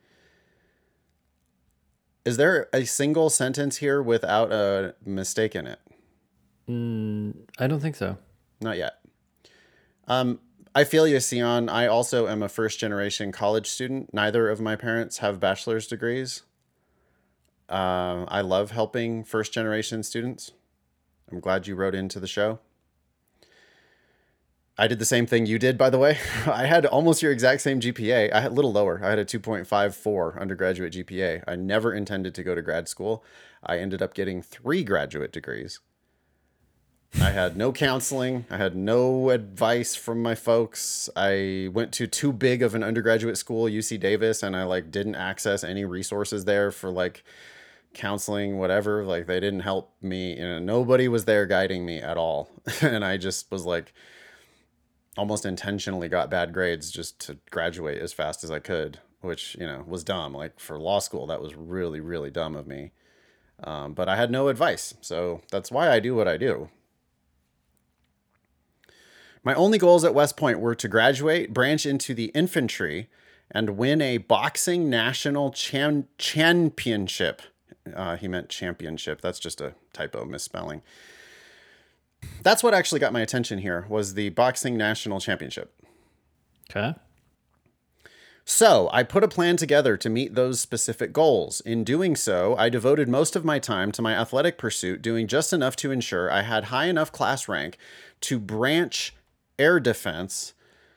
Is 2.23 2.37
there 2.37 2.69
a 2.73 2.85
single 2.85 3.29
sentence 3.29 3.77
here 3.77 4.01
without 4.01 4.51
a 4.51 4.95
mistake 5.05 5.55
in 5.55 5.67
it? 5.67 5.79
Mm, 6.69 7.35
I 7.57 7.67
don't 7.67 7.79
think 7.79 7.95
so. 7.95 8.17
Not 8.61 8.77
yet. 8.77 8.99
Um, 10.07 10.39
I 10.73 10.83
feel 10.83 11.07
you, 11.07 11.19
Sion. 11.19 11.67
I 11.67 11.87
also 11.87 12.27
am 12.27 12.41
a 12.41 12.49
first 12.49 12.79
generation 12.79 13.31
college 13.31 13.67
student. 13.67 14.13
Neither 14.13 14.49
of 14.49 14.61
my 14.61 14.75
parents 14.75 15.17
have 15.17 15.39
bachelor's 15.39 15.87
degrees. 15.87 16.43
Uh, 17.67 18.25
I 18.27 18.41
love 18.41 18.71
helping 18.71 19.23
first 19.23 19.53
generation 19.53 20.03
students. 20.03 20.51
I'm 21.31 21.39
glad 21.39 21.67
you 21.67 21.75
wrote 21.75 21.95
into 21.95 22.19
the 22.19 22.27
show. 22.27 22.59
I 24.81 24.87
did 24.87 24.97
the 24.97 25.05
same 25.05 25.27
thing 25.27 25.45
you 25.45 25.59
did, 25.59 25.77
by 25.77 25.91
the 25.91 25.99
way. 25.99 26.17
I 26.47 26.65
had 26.65 26.87
almost 26.87 27.21
your 27.21 27.31
exact 27.31 27.61
same 27.61 27.79
GPA. 27.79 28.33
I 28.33 28.41
had 28.41 28.51
a 28.51 28.55
little 28.55 28.73
lower. 28.73 28.99
I 29.03 29.11
had 29.11 29.19
a 29.19 29.25
2.54 29.25 30.41
undergraduate 30.41 30.93
GPA. 30.93 31.43
I 31.47 31.55
never 31.55 31.93
intended 31.93 32.33
to 32.33 32.43
go 32.43 32.55
to 32.55 32.63
grad 32.63 32.87
school. 32.87 33.23
I 33.63 33.77
ended 33.77 34.01
up 34.01 34.15
getting 34.15 34.41
three 34.41 34.83
graduate 34.83 35.31
degrees. 35.31 35.81
I 37.21 37.29
had 37.29 37.55
no 37.55 37.71
counseling. 37.71 38.45
I 38.49 38.57
had 38.57 38.75
no 38.75 39.29
advice 39.29 39.93
from 39.93 40.23
my 40.23 40.33
folks. 40.33 41.11
I 41.15 41.69
went 41.71 41.91
to 41.93 42.07
too 42.07 42.33
big 42.33 42.63
of 42.63 42.73
an 42.73 42.83
undergraduate 42.83 43.37
school, 43.37 43.65
UC 43.65 43.99
Davis, 43.99 44.41
and 44.41 44.55
I 44.55 44.63
like 44.63 44.89
didn't 44.89 45.13
access 45.13 45.63
any 45.63 45.85
resources 45.85 46.45
there 46.45 46.71
for 46.71 46.89
like 46.89 47.23
counseling, 47.93 48.57
whatever. 48.57 49.03
Like 49.03 49.27
they 49.27 49.39
didn't 49.39 49.59
help 49.59 49.93
me. 50.01 50.39
You 50.39 50.47
know, 50.47 50.59
nobody 50.59 51.07
was 51.07 51.25
there 51.25 51.45
guiding 51.45 51.85
me 51.85 51.99
at 51.99 52.17
all. 52.17 52.49
and 52.81 53.05
I 53.05 53.17
just 53.17 53.51
was 53.51 53.63
like 53.63 53.93
almost 55.17 55.45
intentionally 55.45 56.07
got 56.07 56.29
bad 56.29 56.53
grades 56.53 56.91
just 56.91 57.19
to 57.19 57.37
graduate 57.49 58.01
as 58.01 58.13
fast 58.13 58.43
as 58.43 58.51
I 58.51 58.59
could, 58.59 58.99
which, 59.21 59.55
you 59.59 59.65
know, 59.65 59.83
was 59.87 60.03
dumb. 60.03 60.33
Like 60.33 60.59
for 60.59 60.79
law 60.79 60.99
school, 60.99 61.27
that 61.27 61.41
was 61.41 61.55
really, 61.55 61.99
really 61.99 62.31
dumb 62.31 62.55
of 62.55 62.67
me. 62.67 62.91
Um, 63.63 63.93
but 63.93 64.09
I 64.09 64.15
had 64.15 64.31
no 64.31 64.47
advice. 64.47 64.93
So 65.01 65.41
that's 65.51 65.71
why 65.71 65.91
I 65.91 65.99
do 65.99 66.15
what 66.15 66.27
I 66.27 66.37
do. 66.37 66.69
My 69.43 69.53
only 69.55 69.77
goals 69.77 70.03
at 70.03 70.13
West 70.13 70.37
Point 70.37 70.59
were 70.59 70.75
to 70.75 70.87
graduate, 70.87 71.53
branch 71.53 71.85
into 71.85 72.13
the 72.13 72.25
infantry, 72.25 73.09
and 73.49 73.71
win 73.71 74.01
a 74.01 74.17
boxing 74.17 74.89
national 74.89 75.51
cham- 75.51 76.07
championship. 76.17 77.41
Uh, 77.93 78.15
he 78.15 78.27
meant 78.27 78.49
championship. 78.49 79.19
That's 79.19 79.39
just 79.39 79.59
a 79.59 79.73
typo 79.93 80.25
misspelling. 80.25 80.83
That's 82.43 82.63
what 82.63 82.73
actually 82.73 82.99
got 82.99 83.13
my 83.13 83.21
attention 83.21 83.59
here 83.59 83.85
was 83.89 84.13
the 84.13 84.29
boxing 84.29 84.77
national 84.77 85.19
championship. 85.19 85.73
Okay. 86.69 86.95
So, 88.43 88.89
I 88.91 89.03
put 89.03 89.23
a 89.23 89.27
plan 89.27 89.55
together 89.55 89.95
to 89.97 90.09
meet 90.09 90.33
those 90.33 90.59
specific 90.59 91.13
goals. 91.13 91.61
In 91.61 91.83
doing 91.83 92.15
so, 92.15 92.55
I 92.57 92.69
devoted 92.69 93.07
most 93.07 93.35
of 93.35 93.45
my 93.45 93.59
time 93.59 93.91
to 93.91 94.01
my 94.01 94.13
athletic 94.13 94.57
pursuit, 94.57 95.01
doing 95.01 95.27
just 95.27 95.53
enough 95.53 95.75
to 95.77 95.91
ensure 95.91 96.31
I 96.31 96.41
had 96.41 96.65
high 96.65 96.87
enough 96.87 97.11
class 97.11 97.47
rank 97.47 97.77
to 98.21 98.39
branch 98.39 99.13
air 99.59 99.79
defense 99.79 100.53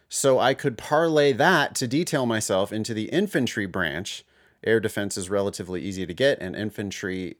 so 0.08 0.38
I 0.38 0.54
could 0.54 0.78
parlay 0.78 1.32
that 1.32 1.74
to 1.76 1.86
detail 1.86 2.24
myself 2.24 2.72
into 2.72 2.94
the 2.94 3.04
infantry 3.10 3.66
branch. 3.66 4.24
Air 4.64 4.80
defense 4.80 5.18
is 5.18 5.28
relatively 5.28 5.82
easy 5.82 6.06
to 6.06 6.14
get, 6.14 6.40
and 6.40 6.56
infantry 6.56 7.36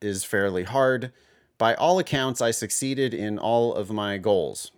is 0.00 0.24
fairly 0.24 0.62
hard. 0.62 1.12
By 1.56 1.74
all 1.74 1.98
accounts, 1.98 2.40
I 2.40 2.50
succeeded 2.50 3.14
in 3.14 3.38
all 3.38 3.74
of 3.74 3.90
my 3.90 4.18
goals. 4.18 4.72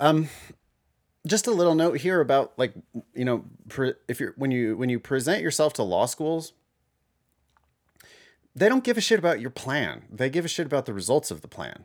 Um, 0.00 0.28
just 1.26 1.46
a 1.46 1.50
little 1.50 1.74
note 1.74 1.98
here 1.98 2.20
about 2.20 2.52
like 2.56 2.72
you 3.14 3.24
know 3.24 3.44
pre- 3.68 3.94
if 4.08 4.18
you're 4.18 4.34
when 4.36 4.50
you 4.50 4.76
when 4.76 4.88
you 4.88 4.98
present 4.98 5.42
yourself 5.42 5.72
to 5.74 5.82
law 5.82 6.06
schools 6.06 6.52
they 8.54 8.68
don't 8.68 8.82
give 8.82 8.96
a 8.96 9.00
shit 9.00 9.18
about 9.18 9.40
your 9.40 9.50
plan 9.50 10.04
they 10.10 10.30
give 10.30 10.44
a 10.44 10.48
shit 10.48 10.66
about 10.66 10.86
the 10.86 10.92
results 10.92 11.30
of 11.30 11.42
the 11.42 11.48
plan 11.48 11.84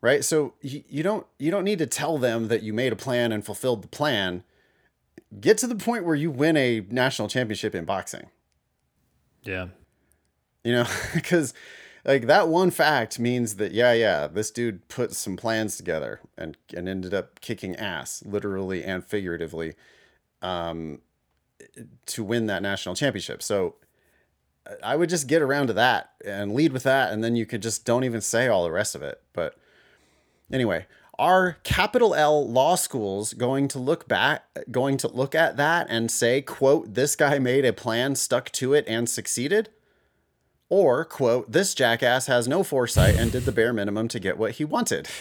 right 0.00 0.24
so 0.24 0.54
you, 0.60 0.82
you 0.88 1.02
don't 1.02 1.26
you 1.38 1.50
don't 1.50 1.64
need 1.64 1.78
to 1.78 1.86
tell 1.86 2.18
them 2.18 2.48
that 2.48 2.62
you 2.62 2.72
made 2.72 2.92
a 2.92 2.96
plan 2.96 3.32
and 3.32 3.44
fulfilled 3.44 3.82
the 3.82 3.88
plan 3.88 4.42
get 5.40 5.58
to 5.58 5.66
the 5.66 5.76
point 5.76 6.04
where 6.04 6.16
you 6.16 6.30
win 6.30 6.56
a 6.56 6.80
national 6.90 7.28
championship 7.28 7.74
in 7.74 7.84
boxing 7.84 8.26
Yeah. 9.42 9.68
You 10.64 10.72
know 10.72 10.86
because 11.14 11.54
like 12.04 12.26
that 12.26 12.48
one 12.48 12.70
fact 12.70 13.18
means 13.18 13.56
that 13.56 13.72
yeah 13.72 13.92
yeah 13.92 14.26
this 14.26 14.50
dude 14.50 14.86
put 14.88 15.14
some 15.14 15.36
plans 15.36 15.76
together 15.76 16.20
and 16.36 16.56
and 16.74 16.88
ended 16.88 17.14
up 17.14 17.40
kicking 17.40 17.76
ass 17.76 18.22
literally 18.24 18.82
and 18.82 19.04
figuratively 19.04 19.74
um 20.42 21.00
to 22.06 22.24
win 22.24 22.46
that 22.46 22.62
national 22.62 22.94
championship. 22.94 23.42
So 23.42 23.76
i 24.84 24.94
would 24.94 25.08
just 25.08 25.26
get 25.26 25.40
around 25.40 25.68
to 25.68 25.72
that 25.72 26.10
and 26.26 26.54
lead 26.54 26.72
with 26.72 26.82
that 26.82 27.10
and 27.10 27.24
then 27.24 27.34
you 27.34 27.46
could 27.46 27.62
just 27.62 27.86
don't 27.86 28.04
even 28.04 28.20
say 28.20 28.48
all 28.48 28.64
the 28.64 28.72
rest 28.72 28.94
of 28.94 29.02
it. 29.02 29.22
But 29.32 29.54
anyway 30.52 30.86
are 31.18 31.56
capital 31.64 32.14
L 32.14 32.48
law 32.48 32.76
schools 32.76 33.32
going 33.34 33.66
to 33.68 33.78
look 33.78 34.06
back 34.06 34.44
going 34.70 34.96
to 34.98 35.08
look 35.08 35.34
at 35.34 35.56
that 35.56 35.86
and 35.90 36.10
say 36.10 36.40
quote 36.40 36.94
this 36.94 37.16
guy 37.16 37.38
made 37.38 37.64
a 37.64 37.72
plan 37.72 38.14
stuck 38.14 38.52
to 38.52 38.72
it 38.72 38.84
and 38.86 39.08
succeeded 39.08 39.70
or, 40.68 41.04
quote, 41.04 41.50
this 41.52 41.74
jackass 41.74 42.26
has 42.26 42.46
no 42.48 42.62
foresight 42.62 43.16
and 43.16 43.32
did 43.32 43.44
the 43.44 43.52
bare 43.52 43.72
minimum 43.72 44.08
to 44.08 44.20
get 44.20 44.36
what 44.38 44.52
he 44.52 44.64
wanted. 44.64 45.08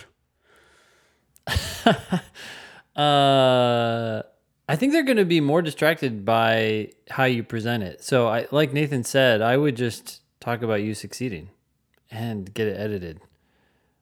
Uh, 2.95 4.23
I 4.67 4.75
think 4.75 4.91
they're 4.91 5.03
going 5.03 5.17
to 5.17 5.25
be 5.25 5.39
more 5.39 5.61
distracted 5.61 6.25
by 6.25 6.89
how 7.11 7.25
you 7.25 7.43
present 7.43 7.83
it. 7.83 8.03
So, 8.03 8.27
I 8.27 8.47
like 8.51 8.73
Nathan 8.73 9.03
said, 9.03 9.39
I 9.39 9.55
would 9.55 9.77
just 9.77 10.21
talk 10.39 10.63
about 10.63 10.81
you 10.81 10.95
succeeding 10.95 11.49
and 12.09 12.51
get 12.55 12.67
it 12.67 12.75
edited. 12.79 13.21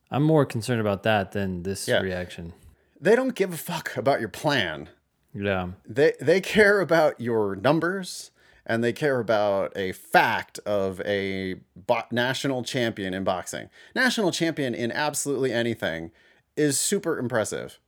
I'm 0.09 0.23
more 0.23 0.45
concerned 0.45 0.79
about 0.79 1.03
that 1.03 1.33
than 1.33 1.63
this 1.63 1.87
Yeah. 1.89 1.99
reaction. 1.99 2.53
They 3.01 3.17
don't 3.17 3.35
give 3.35 3.51
a 3.53 3.57
fuck 3.57 3.97
about 3.97 4.21
your 4.21 4.29
plan. 4.29 4.87
Yeah. 5.33 5.71
They 5.85 6.13
they 6.21 6.39
care 6.39 6.79
about 6.79 7.19
your 7.19 7.57
numbers 7.57 8.31
and 8.65 8.83
they 8.83 8.93
care 8.93 9.19
about 9.19 9.71
a 9.75 9.91
fact 9.91 10.59
of 10.65 11.01
a 11.01 11.55
bo- 11.75 12.03
national 12.11 12.63
champion 12.63 13.13
in 13.13 13.23
boxing. 13.23 13.69
National 13.95 14.31
champion 14.31 14.73
in 14.73 14.91
absolutely 14.91 15.51
anything 15.51 16.11
is 16.57 16.79
super 16.79 17.17
impressive. 17.19 17.79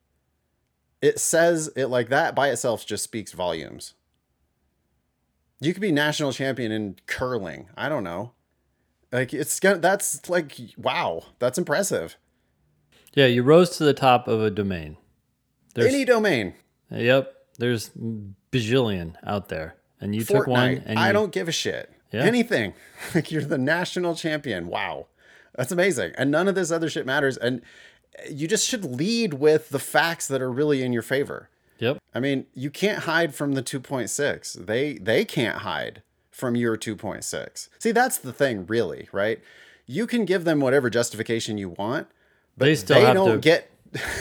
It 1.02 1.20
says 1.20 1.70
it 1.76 1.88
like 1.88 2.10
that 2.10 2.36
by 2.36 2.50
itself 2.50 2.86
just 2.86 3.04
speaks 3.04 3.32
volumes. 3.32 3.94
You 5.60 5.74
could 5.74 5.82
be 5.82 5.92
national 5.92 6.34
champion 6.34 6.72
in 6.72 6.98
curling. 7.08 7.70
I 7.76 7.90
don't 7.90 8.04
know. 8.04 8.34
Like 9.12 9.34
it's 9.34 9.60
gonna 9.60 9.78
that's 9.80 10.30
like 10.30 10.56
wow, 10.78 11.24
that's 11.40 11.58
impressive. 11.58 12.18
Yeah, 13.14 13.26
you 13.26 13.42
rose 13.42 13.78
to 13.78 13.84
the 13.84 13.94
top 13.94 14.28
of 14.28 14.42
a 14.42 14.52
domain. 14.52 14.98
There's, 15.74 15.94
Any 15.94 16.06
domain. 16.06 16.54
yep, 16.92 17.34
there's 17.58 17.90
bajillion 18.52 19.16
out 19.26 19.50
there, 19.50 19.76
and 20.02 20.16
you 20.16 20.24
took 20.24 20.48
one. 20.48 20.78
Fortnite. 20.78 20.84
And 20.86 21.00
I 21.00 21.08
you- 21.08 21.14
don't 21.14 21.32
give 21.32 21.48
a 21.48 21.52
shit. 21.52 21.92
Yeah. 22.12 22.24
Anything. 22.24 22.74
Like 23.16 23.32
you're 23.32 23.44
the 23.44 23.58
national 23.58 24.16
champion. 24.16 24.68
Wow. 24.68 25.08
That's 25.56 25.72
amazing. 25.72 26.14
And 26.18 26.32
none 26.32 26.48
of 26.48 26.56
this 26.56 26.72
other 26.72 26.90
shit 26.90 27.06
matters. 27.06 27.36
And 27.38 27.62
you 28.30 28.48
just 28.48 28.68
should 28.68 28.84
lead 28.86 29.36
with 29.36 29.70
the 29.70 29.80
facts 29.80 30.28
that 30.28 30.42
are 30.42 30.52
really 30.52 30.82
in 30.84 30.94
your 30.94 31.02
favor. 31.04 31.50
Yep. 31.80 32.00
I 32.16 32.20
mean, 32.20 32.46
you 32.56 32.72
can't 32.72 33.04
hide 33.04 33.36
from 33.36 33.54
the 33.54 33.62
2.6. 33.62 34.66
They 34.66 34.94
they 34.94 35.26
can't 35.26 35.60
hide 35.60 36.02
from 36.32 36.56
your 36.56 36.76
2.6. 36.78 37.70
See, 37.80 37.92
that's 37.92 38.18
the 38.18 38.34
thing, 38.34 38.66
really, 38.66 39.10
right? 39.12 39.40
You 39.86 40.08
can 40.08 40.26
give 40.26 40.44
them 40.44 40.60
whatever 40.60 40.90
justification 40.90 41.58
you 41.58 41.70
want, 41.70 42.08
but 42.58 42.66
They 42.66 42.72
they, 42.72 42.76
still 42.76 43.02
have 43.06 43.14
don't 43.16 43.32
to- 43.34 43.38
get 43.38 43.70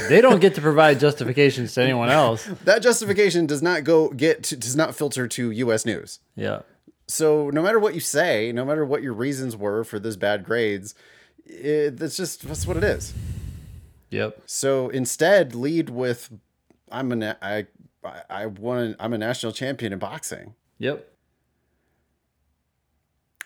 They 0.09 0.21
don't 0.21 0.41
get 0.41 0.55
to 0.55 0.61
provide 0.61 1.01
justifications 1.01 1.75
to 1.75 1.83
anyone 1.83 2.09
else. 2.09 2.45
that 2.65 2.83
justification 2.83 3.47
does 3.47 3.63
not 3.63 3.85
go 3.85 4.09
get 4.11 4.43
to, 4.45 4.57
does 4.57 4.77
not 4.77 4.95
filter 4.95 5.27
to 5.29 5.51
US 5.51 5.85
news. 5.85 6.21
Yeah. 6.35 6.61
So 7.09 7.51
no 7.51 7.63
matter 7.63 7.79
what 7.79 7.95
you 7.95 8.01
say, 8.01 8.53
no 8.53 8.65
matter 8.65 8.85
what 8.85 9.03
your 9.03 9.13
reasons 9.13 9.57
were 9.57 9.85
for 9.85 9.99
this 9.99 10.17
bad 10.17 10.45
grades, 10.45 10.95
it, 11.45 11.97
that's 11.99 12.17
just 12.17 12.47
that's 12.47 12.67
what 12.67 12.77
it 12.77 12.85
is. 12.85 13.15
Yep. 14.11 14.43
So 14.47 14.89
instead, 14.89 15.55
lead 15.55 15.91
with, 15.91 16.31
"I'm 16.91 17.13
a 17.13 17.17
na- 17.17 17.35
I 17.43 17.67
I 18.05 18.23
I 18.31 18.47
won. 18.47 18.97
I'm 18.99 19.13
a 19.13 19.19
national 19.19 19.53
champion 19.53 19.93
in 19.93 19.99
boxing." 19.99 20.55
Yep. 20.79 21.09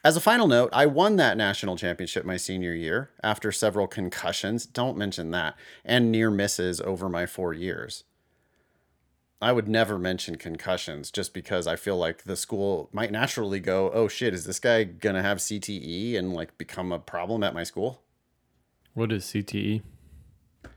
As 0.03 0.17
a 0.17 0.21
final 0.21 0.47
note, 0.47 0.71
I 0.73 0.87
won 0.87 1.17
that 1.17 1.37
national 1.37 1.77
championship 1.77 2.25
my 2.25 2.39
senior 2.39 2.73
year 2.75 3.11
after 3.23 3.53
several 3.53 3.87
concussions. 3.87 4.65
Don't 4.65 4.97
mention 4.97 5.31
that 5.33 5.57
and 5.85 6.11
near 6.11 6.31
misses 6.31 6.81
over 6.81 7.09
my 7.09 7.27
four 7.27 7.53
years. 7.53 8.05
I 9.43 9.53
would 9.53 9.69
never 9.69 9.99
mention 9.99 10.37
concussions 10.37 11.11
just 11.11 11.33
because 11.33 11.67
I 11.67 11.77
feel 11.77 11.97
like 11.97 12.25
the 12.25 12.37
school 12.37 12.89
might 12.93 13.11
naturally 13.11 13.61
go, 13.61 13.91
"Oh 13.93 14.07
shit, 14.09 14.35
is 14.35 14.45
this 14.45 14.61
guy 14.61 14.85
gonna 14.85 15.23
have 15.23 15.39
CTE 15.39 16.17
and 16.17 16.33
like 16.35 16.57
become 16.59 16.93
a 16.93 16.99
problem 16.99 17.43
at 17.43 17.55
my 17.55 17.64
school?" 17.64 18.03
What 18.93 19.12
is? 19.12 19.24
CTE? 19.24 19.83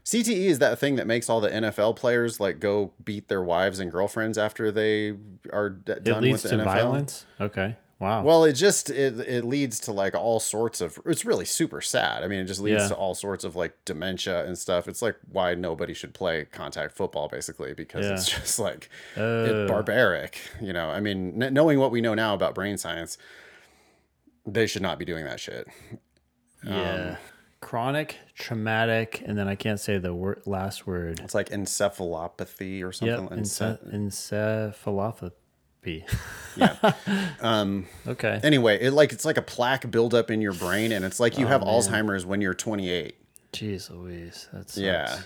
CTE 0.05 0.45
is 0.45 0.59
that 0.59 0.79
thing 0.79 0.95
that 0.95 1.07
makes 1.07 1.29
all 1.29 1.41
the 1.41 1.49
NFL 1.49 1.95
players 1.95 2.39
like 2.39 2.59
go 2.59 2.93
beat 3.03 3.27
their 3.27 3.43
wives 3.43 3.79
and 3.79 3.91
girlfriends 3.91 4.37
after 4.37 4.71
they 4.71 5.13
are 5.51 5.69
d- 5.69 5.95
done 6.01 6.29
with 6.29 6.43
the 6.43 6.49
to 6.49 6.55
NFL. 6.55 6.63
violence. 6.63 7.25
Okay. 7.39 7.77
Wow. 7.99 8.23
Well, 8.23 8.43
it 8.43 8.53
just 8.53 8.89
it, 8.89 9.17
it 9.21 9.45
leads 9.45 9.79
to 9.81 9.93
like 9.93 10.13
all 10.13 10.39
sorts 10.41 10.81
of 10.81 10.99
it's 11.05 11.23
really 11.23 11.45
super 11.45 11.79
sad. 11.79 12.23
I 12.23 12.27
mean, 12.27 12.39
it 12.39 12.45
just 12.45 12.59
leads 12.59 12.81
Yeah. 12.83 12.87
to 12.89 12.95
all 12.95 13.15
sorts 13.15 13.43
of 13.45 13.55
like 13.55 13.73
dementia 13.85 14.45
and 14.45 14.57
stuff. 14.57 14.87
It's 14.89 15.01
like 15.01 15.15
why 15.31 15.55
nobody 15.55 15.93
should 15.93 16.13
play 16.13 16.45
contact 16.51 16.97
football 16.97 17.29
basically 17.29 17.73
because 17.73 18.05
it's 18.05 18.27
just 18.41 18.59
like 18.59 18.89
Uh, 19.15 19.21
it, 19.47 19.67
barbaric, 19.69 20.37
you 20.59 20.73
know. 20.73 20.89
I 20.89 20.99
mean, 20.99 21.39
kn- 21.39 21.53
knowing 21.53 21.79
what 21.79 21.91
we 21.91 22.01
know 22.01 22.13
now 22.13 22.33
about 22.33 22.55
brain 22.55 22.77
science, 22.77 23.17
they 24.45 24.67
should 24.67 24.81
not 24.81 24.99
be 24.99 25.05
doing 25.05 25.23
that 25.23 25.39
shit. 25.39 25.67
yeah. 26.65 27.15
Chronic, 27.61 28.17
traumatic, 28.35 29.23
and 29.25 29.37
then 29.37 29.47
I 29.47 29.55
can't 29.55 29.79
say 29.79 29.97
the 29.97 30.13
word, 30.13 30.41
last 30.45 30.85
word. 30.85 31.21
It's 31.23 31.33
like 31.33 31.47
encephalopathy 31.49 32.83
or 32.83 32.91
something 32.91 33.23
Yep. 33.29 33.31
Ence- 33.31 33.59
encephalopathy. 33.61 35.31
Yeah. 36.55 36.77
um, 37.41 37.87
Okay. 38.07 38.39
anyway, 38.43 38.77
it 38.79 38.91
like 38.91 39.11
it's 39.11 39.25
like 39.25 39.37
a 39.37 39.41
plaque 39.41 39.89
buildup 39.89 40.29
in 40.29 40.39
your 40.39 40.53
brain, 40.53 40.91
and 40.91 41.03
it's 41.03 41.19
like 41.19 41.39
you 41.39 41.45
Oh, 41.45 41.49
have 41.49 41.61
man. 41.61 41.69
Alzheimer's 41.69 42.27
when 42.27 42.41
you're 42.41 42.53
28. 42.53 43.15
Jeez 43.53 43.89
Louise. 43.89 44.49
That's 44.53 44.77
Yeah. 44.77 45.21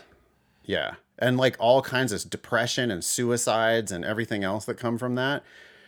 Yeah. 0.63 0.95
And 1.19 1.35
like 1.37 1.57
all 1.59 1.81
kinds 1.81 2.13
of 2.13 2.29
depression 2.29 2.89
and 2.91 3.03
suicides 3.03 3.91
and 3.91 4.05
everything 4.05 4.45
else 4.45 4.63
that 4.65 4.75
come 4.75 4.97
from 4.97 5.15
that. 5.15 5.43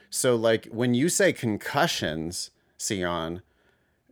So 0.09 0.35
like 0.35 0.65
when 0.71 0.93
you 0.93 1.07
say 1.07 1.31
concussions, 1.31 2.49
Sion, 2.77 3.41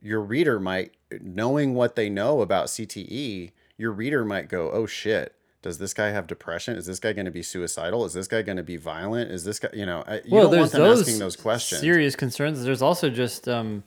your 0.01 0.21
reader 0.21 0.59
might 0.61 0.93
knowing 1.21 1.73
what 1.73 1.95
they 1.97 2.09
know 2.09 2.39
about 2.41 2.67
CTE, 2.67 3.51
your 3.77 3.91
reader 3.91 4.23
might 4.23 4.47
go, 4.47 4.71
"Oh 4.71 4.85
shit, 4.85 5.33
does 5.61 5.77
this 5.77 5.93
guy 5.93 6.09
have 6.09 6.27
depression? 6.27 6.75
Is 6.75 6.85
this 6.85 6.99
guy 6.99 7.13
going 7.13 7.25
to 7.25 7.31
be 7.31 7.41
suicidal? 7.41 8.05
Is 8.05 8.13
this 8.13 8.27
guy 8.27 8.41
going 8.41 8.57
to 8.57 8.63
be 8.63 8.77
violent? 8.77 9.31
Is 9.31 9.43
this 9.43 9.59
guy, 9.59 9.69
you 9.73 9.85
know, 9.85 10.03
I- 10.07 10.15
you 10.17 10.21
well, 10.31 10.43
don't 10.43 10.51
there's 10.51 10.61
want 10.61 10.71
them 10.73 10.81
those, 10.81 11.01
asking 11.01 11.19
those 11.19 11.35
questions." 11.35 11.81
serious 11.81 12.15
concerns. 12.15 12.63
There's 12.63 12.81
also 12.81 13.09
just, 13.09 13.47
um, 13.47 13.83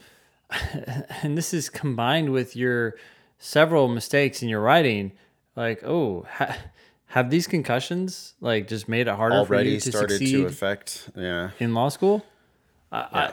and 1.23 1.39
this 1.39 1.55
is 1.55 1.69
combined 1.69 2.31
with 2.31 2.57
your 2.57 2.97
several 3.39 3.89
mistakes 3.89 4.43
in 4.43 4.49
your 4.49 4.61
writing. 4.61 5.13
Like, 5.57 5.83
oh, 5.85 6.27
ha- 6.31 6.57
have 7.07 7.31
these 7.31 7.47
concussions 7.47 8.35
like 8.41 8.69
just 8.69 8.89
made 8.89 9.09
it 9.09 9.15
harder 9.15 9.45
for 9.45 9.55
already 9.55 9.71
you 9.71 9.81
to 9.81 9.91
started 9.91 10.19
succeed 10.19 10.33
to 10.33 10.47
affect, 10.47 11.11
yeah. 11.17 11.51
in 11.59 11.75
law 11.75 11.89
school? 11.89 12.25
I, 12.93 12.99
I, 12.99 13.33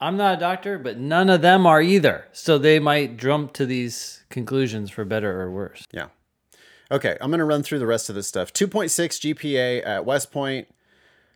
I'm 0.00 0.16
not 0.16 0.36
a 0.36 0.40
doctor, 0.40 0.78
but 0.78 0.98
none 0.98 1.30
of 1.30 1.40
them 1.42 1.66
are 1.66 1.80
either. 1.80 2.26
So 2.32 2.58
they 2.58 2.78
might 2.78 3.16
jump 3.16 3.52
to 3.54 3.66
these 3.66 4.24
conclusions 4.28 4.90
for 4.90 5.04
better 5.04 5.40
or 5.40 5.50
worse. 5.50 5.84
Yeah. 5.92 6.08
Okay, 6.90 7.16
I'm 7.20 7.30
going 7.30 7.38
to 7.38 7.44
run 7.44 7.62
through 7.62 7.80
the 7.80 7.86
rest 7.86 8.08
of 8.08 8.14
this 8.14 8.28
stuff. 8.28 8.52
2.6 8.52 8.90
GPA 8.90 9.84
at 9.84 10.04
West 10.04 10.30
Point. 10.30 10.68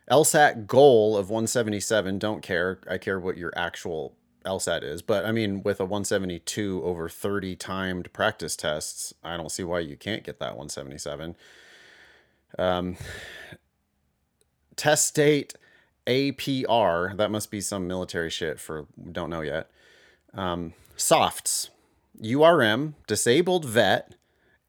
LSAT 0.09 0.65
goal 0.65 1.17
of 1.17 1.29
177. 1.29 2.19
Don't 2.19 2.41
care. 2.41 2.79
I 2.89 2.97
care 2.97 3.19
what 3.19 3.37
your 3.37 3.53
actual 3.55 4.13
LSAT 4.45 4.83
is. 4.83 5.01
But 5.01 5.25
I 5.25 5.31
mean, 5.31 5.61
with 5.63 5.79
a 5.79 5.85
172 5.85 6.81
over 6.83 7.09
30 7.09 7.55
timed 7.55 8.11
practice 8.13 8.55
tests, 8.55 9.13
I 9.23 9.37
don't 9.37 9.51
see 9.51 9.63
why 9.63 9.79
you 9.79 9.95
can't 9.95 10.23
get 10.23 10.39
that 10.39 10.57
177. 10.57 11.35
Um, 12.57 12.97
test 14.75 15.15
date 15.15 15.55
APR. 16.07 17.15
That 17.17 17.31
must 17.31 17.51
be 17.51 17.61
some 17.61 17.87
military 17.87 18.29
shit 18.29 18.59
for 18.59 18.87
don't 19.11 19.29
know 19.29 19.41
yet. 19.41 19.69
Um, 20.33 20.73
softs. 20.95 21.69
URM, 22.21 22.93
disabled 23.07 23.65
vet, 23.65 24.15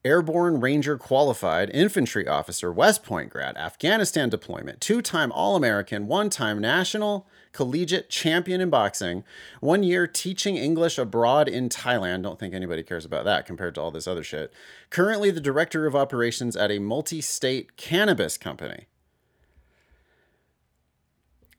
airborne 0.05 0.59
ranger 0.59 0.97
qualified, 0.97 1.69
infantry 1.71 2.27
officer, 2.27 2.71
West 2.71 3.03
Point 3.03 3.29
grad, 3.29 3.55
Afghanistan 3.57 4.29
deployment, 4.29 4.81
two 4.81 5.01
time 5.01 5.31
All 5.31 5.55
American, 5.55 6.07
one 6.07 6.29
time 6.29 6.59
national 6.59 7.27
collegiate 7.53 8.09
champion 8.09 8.59
in 8.59 8.69
boxing, 8.69 9.23
one 9.61 9.83
year 9.83 10.07
teaching 10.07 10.57
English 10.57 10.97
abroad 10.97 11.47
in 11.47 11.69
Thailand. 11.69 12.23
Don't 12.23 12.39
think 12.39 12.53
anybody 12.53 12.83
cares 12.83 13.05
about 13.05 13.25
that 13.25 13.45
compared 13.45 13.75
to 13.75 13.81
all 13.81 13.91
this 13.91 14.07
other 14.07 14.23
shit. 14.23 14.51
Currently 14.89 15.31
the 15.31 15.39
director 15.39 15.85
of 15.85 15.95
operations 15.95 16.55
at 16.55 16.71
a 16.71 16.79
multi 16.79 17.21
state 17.21 17.77
cannabis 17.77 18.37
company. 18.37 18.87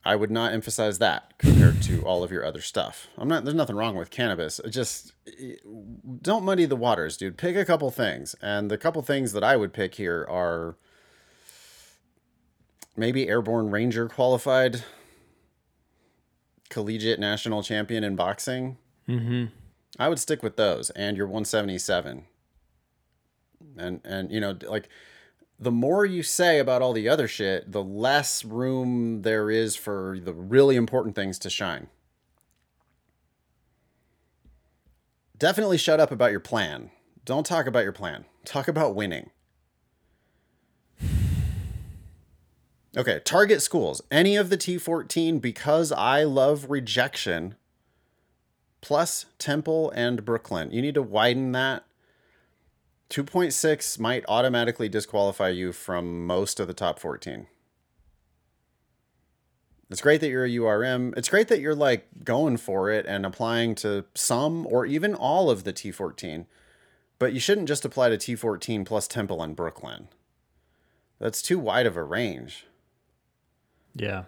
I 0.05 0.17
would 0.17 0.31
not 0.31 0.53
emphasize 0.53 0.99
that 0.99 1.33
compared 1.39 1.83
to 1.85 2.03
all 2.03 2.23
of 2.23 2.31
your 2.31 2.45
other 2.45 2.61
stuff. 2.61 3.09
I'm 3.17 3.29
not. 3.29 3.45
There's 3.45 3.55
nothing 3.55 3.77
wrong 3.77 3.97
with 3.97 4.11
cannabis. 4.11 4.59
It 4.59 4.71
just 4.71 5.13
don't 6.21 6.45
muddy 6.45 6.67
the 6.67 6.77
waters, 6.77 7.17
dude. 7.17 7.39
Pick 7.39 7.57
a 7.57 7.65
couple 7.65 7.91
things, 7.91 8.35
and 8.43 8.71
the 8.71 8.77
couple 8.77 9.01
things 9.03 9.33
that 9.33 9.43
I 9.43 9.57
would 9.57 9.73
pick 9.73 9.95
here 9.95 10.27
are 10.29 10.77
maybe 12.97 13.29
airborne 13.29 13.71
ranger 13.71 14.07
qualified, 14.09 14.85
collegiate 16.69 17.19
national 17.19 17.63
champion 17.63 18.05
in 18.05 18.15
boxing. 18.15 18.77
Mm-hmm. 19.09 19.47
I 19.99 20.09
would 20.09 20.19
stick 20.19 20.43
with 20.43 20.57
those, 20.57 20.91
and 20.91 21.17
your 21.17 21.27
177. 21.27 22.27
And 23.79 24.01
and 24.05 24.31
you 24.31 24.41
know 24.41 24.57
like 24.69 24.91
the 25.65 25.71
more 25.71 26.05
you 26.05 26.23
say 26.23 26.59
about 26.59 26.83
all 26.83 26.93
the 26.93 27.09
other 27.09 27.27
shit, 27.27 27.73
the 27.73 27.83
less 27.83 28.45
room 28.45 29.23
there 29.23 29.51
is 29.51 29.75
for 29.75 30.19
the 30.23 30.35
really 30.35 30.77
important 30.77 31.17
things 31.17 31.39
to 31.39 31.49
shine. 31.49 31.89
Definitely 35.39 35.79
shut 35.79 36.01
up 36.01 36.13
about 36.13 36.31
your 36.31 36.41
plan. 36.41 36.91
Don't 37.25 37.47
talk 37.47 37.67
about 37.67 37.83
your 37.83 37.93
plan. 37.93 38.27
Talk 38.45 38.69
about 38.69 38.95
winning. 38.95 39.31
Okay, 42.97 43.21
target 43.25 43.63
schools. 43.63 44.03
Any 44.11 44.37
of 44.37 44.51
the 44.51 44.59
T14 44.59 45.41
because 45.41 45.91
I 45.91 46.23
love 46.25 46.71
rejection 46.71 47.57
plus 48.83 49.25
Temple 49.39 49.91
and 49.97 50.27
Brooklyn. 50.27 50.71
You 50.71 50.83
need 50.83 50.95
to 50.95 51.03
widen 51.03 51.53
that 51.53 51.85
2.6 53.11 53.99
might 53.99 54.25
automatically 54.29 54.89
disqualify 54.89 55.49
you 55.49 55.73
from 55.73 56.27
most 56.27 56.59
of 56.59 56.67
the 56.67 56.75
top 56.75 56.99
14. 56.99 57.47
It's 59.91 60.01
great 60.01 60.21
that 60.23 60.31
you're 60.31 60.45
a 60.45 60.51
URM. 60.51 61.17
It's 61.17 61.29
great 61.29 61.49
that 61.49 61.61
you're 61.61 61.75
like 61.75 62.09
going 62.25 62.57
for 62.57 62.91
it 62.91 63.07
and 63.07 63.25
applying 63.25 63.75
to 63.77 64.05
some 64.15 64.67
or 64.67 64.87
even 64.87 65.15
all 65.15 65.51
of 65.51 65.65
the 65.65 65.73
T14. 65.73 66.47
But 67.19 67.33
you 67.33 67.41
shouldn't 67.41 67.69
just 67.69 67.85
apply 67.85 68.09
to 68.09 68.17
T14 68.17 68.85
plus 68.85 69.07
Temple 69.07 69.43
and 69.43 69.55
Brooklyn. 69.55 70.09
That's 71.21 71.43
too 71.43 71.59
wide 71.59 71.87
of 71.87 71.97
a 71.97 72.03
range. 72.03 72.67
Yeah. 73.95 74.25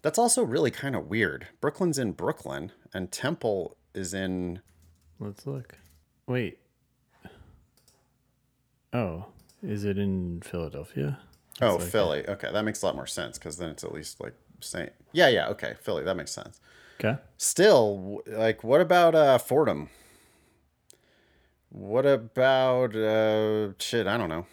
That's 0.00 0.18
also 0.18 0.42
really 0.42 0.70
kind 0.70 0.96
of 0.96 1.08
weird. 1.08 1.48
Brooklyn's 1.60 1.98
in 1.98 2.12
Brooklyn 2.12 2.72
and 2.94 3.12
Temple 3.12 3.76
is 3.94 4.14
in 4.14 4.60
Let's 5.18 5.46
look. 5.46 5.76
Wait. 6.26 6.58
Oh, 8.92 9.26
is 9.62 9.84
it 9.84 9.98
in 9.98 10.40
Philadelphia? 10.42 11.18
Oh, 11.60 11.76
like 11.76 11.86
Philly. 11.88 12.26
Okay, 12.28 12.50
that 12.52 12.64
makes 12.64 12.82
a 12.82 12.86
lot 12.86 12.96
more 12.96 13.06
sense 13.06 13.38
because 13.38 13.56
then 13.56 13.70
it's 13.70 13.84
at 13.84 13.92
least 13.92 14.20
like 14.20 14.34
saying, 14.60 14.90
yeah, 15.12 15.28
yeah, 15.28 15.48
okay, 15.48 15.74
Philly. 15.80 16.02
That 16.04 16.16
makes 16.16 16.30
sense. 16.32 16.60
Okay. 17.00 17.18
Still, 17.36 18.20
like, 18.26 18.62
what 18.62 18.80
about 18.80 19.14
uh, 19.14 19.38
Fordham? 19.38 19.88
What 21.70 22.04
about 22.06 22.94
uh, 22.94 23.72
shit? 23.78 24.06
I 24.06 24.16
don't 24.16 24.28
know. 24.28 24.46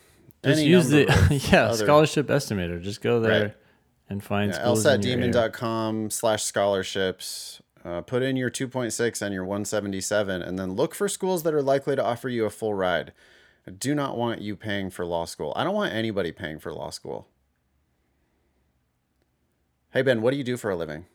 Just 0.43 0.59
Any 0.61 0.69
use 0.69 0.89
the 0.89 1.03
yeah 1.51 1.65
other- 1.65 1.83
scholarship 1.85 2.27
estimator. 2.27 2.81
Just 2.81 3.01
go 3.01 3.19
there 3.19 3.41
Right. 3.41 3.55
and 4.09 4.23
find 4.23 4.51
Yeah, 4.53 4.63
lsatdemon.com 4.65 6.09
slash 6.11 6.43
scholarships. 6.43 7.61
Uh, 7.83 8.01
put 8.01 8.21
in 8.21 8.35
your 8.35 8.49
2.6 8.49 9.21
and 9.21 9.33
your 9.33 9.45
177, 9.45 10.41
and 10.41 10.59
then 10.59 10.73
look 10.73 10.93
for 10.93 11.07
schools 11.07 11.43
that 11.43 11.53
are 11.53 11.61
likely 11.61 11.95
to 11.95 12.03
offer 12.03 12.27
you 12.27 12.45
a 12.45 12.49
full 12.49 12.73
ride. 12.73 13.13
I 13.67 13.71
do 13.71 13.93
not 13.93 14.17
want 14.17 14.41
you 14.41 14.55
paying 14.55 14.89
for 14.89 15.05
law 15.05 15.25
school. 15.25 15.53
I 15.55 15.63
don't 15.63 15.75
want 15.75 15.93
anybody 15.93 16.31
paying 16.31 16.59
for 16.59 16.73
law 16.73 16.89
school. 16.89 17.27
Hey, 19.91 20.01
Ben, 20.01 20.21
what 20.21 20.31
do 20.31 20.37
you 20.37 20.43
do 20.43 20.57
for 20.57 20.69
a 20.69 20.75
living? 20.75 21.05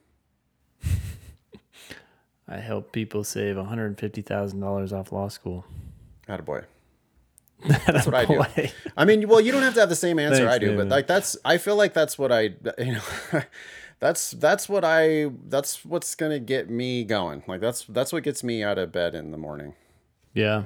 I 2.49 2.57
help 2.57 2.93
people 2.93 3.25
save 3.25 3.57
one 3.57 3.67
hundred 3.67 3.99
fifty 3.99 4.23
thousand 4.23 4.61
dollars 4.61 4.93
off 4.93 5.13
law 5.13 5.29
school. 5.29 5.65
Attaboy. 6.29 6.65
That's 7.87 8.05
what 8.05 8.15
I 8.15 8.25
do. 8.25 8.43
I 8.97 9.05
mean, 9.05 9.29
well, 9.29 9.41
you 9.41 9.51
don't 9.53 9.63
have 9.63 9.75
to 9.75 9.81
have 9.81 9.89
the 9.89 9.97
same 9.97 10.19
answer 10.19 10.47
Thanks, 10.47 10.55
I 10.55 10.59
do, 10.59 10.77
but 10.77 10.89
like 10.89 11.07
that's 11.07 11.37
I 11.45 11.57
feel 11.57 11.77
like 11.77 11.95
that's 11.95 12.19
what 12.19 12.31
I 12.31 12.55
you 12.79 12.93
know 12.93 13.03
that's 14.01 14.33
that's 14.33 14.69
what 14.69 14.85
I 14.85 15.31
that's 15.49 15.83
what's 15.85 16.15
going 16.15 16.33
to 16.33 16.41
get 16.41 16.69
me 16.69 17.05
going. 17.05 17.43
Like 17.47 17.61
that's 17.63 17.85
that's 17.85 18.13
what 18.13 18.23
gets 18.23 18.45
me 18.45 18.63
out 18.63 18.77
of 18.77 18.93
bed 18.93 19.15
in 19.15 19.31
the 19.31 19.39
morning. 19.39 19.75
Yeah. 20.35 20.65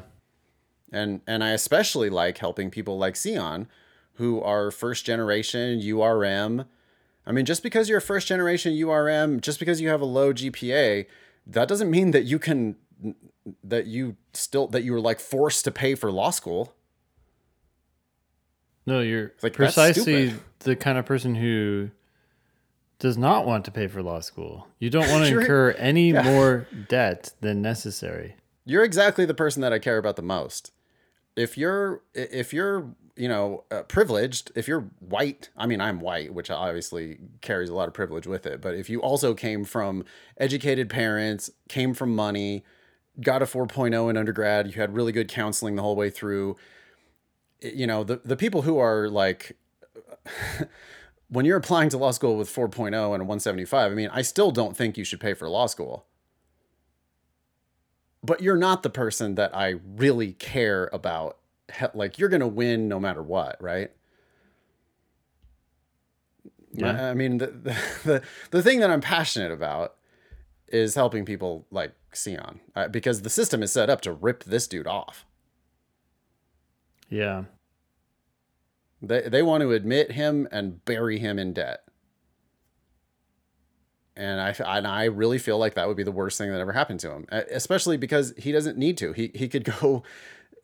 And 0.93 1.21
and 1.27 1.45
I 1.45 1.51
especially 1.51 2.11
like 2.11 2.39
helping 2.39 2.71
people 2.71 2.99
like 2.99 3.17
Sion 3.17 3.69
who 4.15 4.41
are 4.43 4.71
first 4.71 5.05
generation 5.05 5.81
URM. 5.81 6.67
I 7.25 7.33
mean, 7.33 7.45
just 7.45 7.63
because 7.63 7.89
you're 7.89 7.99
a 7.99 8.03
first 8.03 8.27
generation 8.27 8.73
URM, 8.73 9.41
just 9.41 9.61
because 9.61 9.81
you 9.81 9.91
have 9.91 10.01
a 10.01 10.07
low 10.07 10.33
GPA, 10.33 11.07
that 11.47 11.69
doesn't 11.69 11.91
mean 11.91 12.11
that 12.11 12.25
you 12.25 12.39
can 12.39 12.77
that 13.63 13.87
you 13.87 14.17
still 14.33 14.67
that 14.69 14.83
you 14.83 14.93
were 14.93 15.01
like 15.01 15.21
forced 15.21 15.65
to 15.65 15.71
pay 15.71 15.95
for 15.95 16.11
law 16.11 16.31
school. 16.31 16.75
No, 18.87 19.01
you're 19.01 19.33
Like, 19.43 19.53
precisely 19.53 20.33
the 20.61 20.75
kind 20.75 20.97
of 20.97 21.05
person 21.05 21.35
who 21.35 21.91
does 22.99 23.19
not 23.19 23.47
want 23.47 23.65
to 23.67 23.71
pay 23.71 23.87
for 23.87 24.03
law 24.03 24.21
school. 24.21 24.67
You 24.79 24.91
don't 24.91 25.09
want 25.13 25.27
to 25.27 25.39
incur 25.39 25.73
any 25.73 26.13
more 26.13 26.67
debt 26.89 27.33
than 27.41 27.63
necessary. 27.63 28.37
you're 28.65 28.85
exactly 28.85 29.25
the 29.25 29.35
person 29.35 29.63
that 29.63 29.73
I 29.73 29.79
care 29.79 29.99
about 29.99 30.17
the 30.17 30.23
most. 30.23 30.73
If 31.39 31.57
you're 31.57 32.03
if 32.15 32.53
you're 32.53 32.95
you 33.17 33.29
know 33.29 33.65
uh, 33.71 33.83
privileged, 33.83 34.53
if 34.55 34.69
you're 34.69 34.91
white, 35.01 35.51
I 35.57 35.67
mean 35.67 35.81
I'm 35.81 36.01
white, 36.01 36.35
which 36.35 36.51
obviously 36.51 37.19
carries 37.41 37.69
a 37.69 37.75
lot 37.75 37.89
of 37.89 37.95
privilege 37.95 38.27
with 38.27 38.47
it. 38.47 38.61
But 38.61 38.75
if 38.75 38.91
you 38.91 39.01
also 39.01 39.35
came 39.35 39.65
from 39.65 40.05
educated 40.37 40.91
parents, 40.91 41.51
came 41.69 41.95
from 41.95 42.15
money, 42.15 42.65
got 43.21 43.43
a 43.43 43.47
4.0 43.47 44.11
in 44.11 44.17
undergrad, 44.17 44.67
you 44.67 44.81
had 44.81 44.95
really 44.95 45.13
good 45.13 45.29
counseling 45.29 45.77
the 45.77 45.83
whole 45.83 45.97
way 45.97 46.11
through. 46.11 46.57
You 47.61 47.87
know 47.87 48.05
the 48.05 48.21
the 48.25 48.37
people 48.37 48.63
who 48.63 48.79
are 48.79 49.09
like 49.09 49.57
when 51.29 51.45
you're 51.45 51.59
applying 51.59 51.91
to 51.91 51.99
law 51.99 52.11
school 52.11 52.37
with 52.37 52.53
4.0 52.53 52.87
and 52.87 52.95
a 52.95 53.09
175, 53.09 53.93
I 53.93 53.95
mean, 53.95 54.11
I 54.13 54.23
still 54.23 54.51
don't 54.51 54.77
think 54.77 54.97
you 54.97 55.05
should 55.05 55.21
pay 55.21 55.35
for 55.35 55.49
law 55.49 55.67
school. 55.67 56.07
But 58.23 58.43
you're 58.43 58.57
not 58.57 58.83
the 58.83 58.91
person 58.91 59.37
that 59.37 59.55
I 59.57 59.77
really 59.97 60.33
care 60.33 60.91
about. 60.93 61.39
Like, 61.95 62.19
you're 62.19 62.29
going 62.29 62.41
to 62.41 62.47
win 62.47 62.89
no 62.89 62.99
matter 62.99 63.23
what, 63.23 63.63
right? 63.63 63.91
Yeah. 66.73 67.11
I 67.11 67.15
mean, 67.15 67.39
the, 67.39 67.47
the, 67.47 67.77
the, 68.05 68.23
the 68.51 68.63
thing 68.63 68.81
that 68.81 68.91
I'm 68.91 69.01
passionate 69.01 69.53
about 69.53 69.95
is 70.69 70.95
helping 70.95 71.25
people 71.25 71.67
like 71.71 71.93
Sion 72.13 72.61
uh, 72.75 72.89
because 72.89 73.23
the 73.23 73.31
system 73.31 73.63
is 73.63 73.73
set 73.73 73.91
up 73.91 74.01
to 74.03 74.13
rip 74.13 74.45
this 74.45 74.67
dude 74.67 74.87
off. 74.87 75.25
Yeah. 77.09 77.45
They 79.01 79.23
they 79.29 79.43
want 79.43 79.63
to 79.63 79.73
admit 79.73 80.13
him 80.13 80.49
and 80.51 80.85
bury 80.85 81.19
him 81.19 81.39
in 81.39 81.53
debt. 81.53 81.88
And 84.19 84.41
I 84.41 84.51
and 84.77 84.85
I 84.87 85.05
really 85.05 85.39
feel 85.39 85.59
like 85.59 85.75
that 85.75 85.87
would 85.87 85.97
be 85.97 86.03
the 86.03 86.11
worst 86.13 86.37
thing 86.39 86.51
that 86.51 86.61
ever 86.61 86.73
happened 86.73 86.99
to 87.01 87.13
him, 87.13 87.27
uh, 87.31 87.43
especially 87.53 87.97
because 87.97 88.35
he 88.37 88.51
doesn't 88.51 88.77
need 88.77 88.99
to. 88.99 89.13
He 89.13 89.31
he 89.33 89.47
could 89.49 89.65
go, 89.81 90.03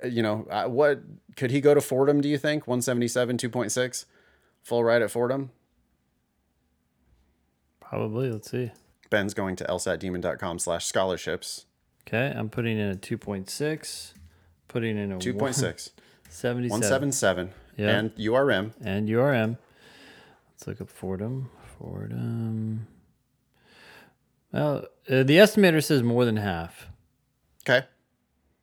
you 0.04 0.22
know, 0.22 0.46
uh, 0.50 0.64
what 0.66 1.00
could 1.36 1.52
he 1.52 1.60
go 1.60 1.72
to 1.72 1.80
Fordham? 1.80 2.20
Do 2.20 2.28
you 2.28 2.36
think 2.36 2.66
177, 2.66 3.36
2.6, 3.38 4.04
full 4.62 4.82
ride 4.82 5.02
at 5.02 5.10
Fordham? 5.12 5.50
Probably. 7.80 8.30
Let's 8.30 8.50
see. 8.50 8.72
Ben's 9.10 9.34
going 9.34 9.54
to 9.56 9.64
lsatdemon.com 9.64 10.58
slash 10.58 10.86
scholarships. 10.86 11.66
Okay, 12.08 12.32
I'm 12.36 12.48
putting 12.48 12.76
in 12.78 12.90
a 12.90 12.96
2.6, 12.96 14.12
putting 14.68 14.98
in 14.98 15.12
a 15.12 15.18
2.6, 15.18 15.90
77, 16.28 16.68
177, 16.70 17.50
Yeah. 17.76 17.88
and 17.98 18.10
URM. 18.16 18.72
and 18.84 19.08
URM. 19.08 19.58
Let's 20.50 20.66
look 20.66 20.80
up 20.80 20.90
Fordham. 20.90 21.50
Fordham. 21.78 22.88
Well, 24.54 24.84
uh, 25.10 25.24
the 25.24 25.36
estimator 25.38 25.82
says 25.82 26.02
more 26.04 26.24
than 26.24 26.36
half. 26.36 26.86
Okay. 27.68 27.84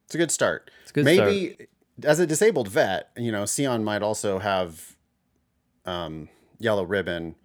It's 0.06 0.16
a 0.16 0.18
good 0.18 0.32
start. 0.32 0.72
It's 0.84 0.92
a 0.92 0.94
good 0.94 1.06
Maybe 1.06 1.68
as 2.04 2.20
a 2.20 2.26
disabled 2.26 2.70
vet, 2.70 3.10
you 3.18 3.32
know, 3.32 3.46
Sion 3.46 3.84
might 3.84 4.02
also 4.02 4.40
have 4.40 4.96
um, 5.86 6.30
yellow 6.60 6.84
ribbon, 6.84 7.36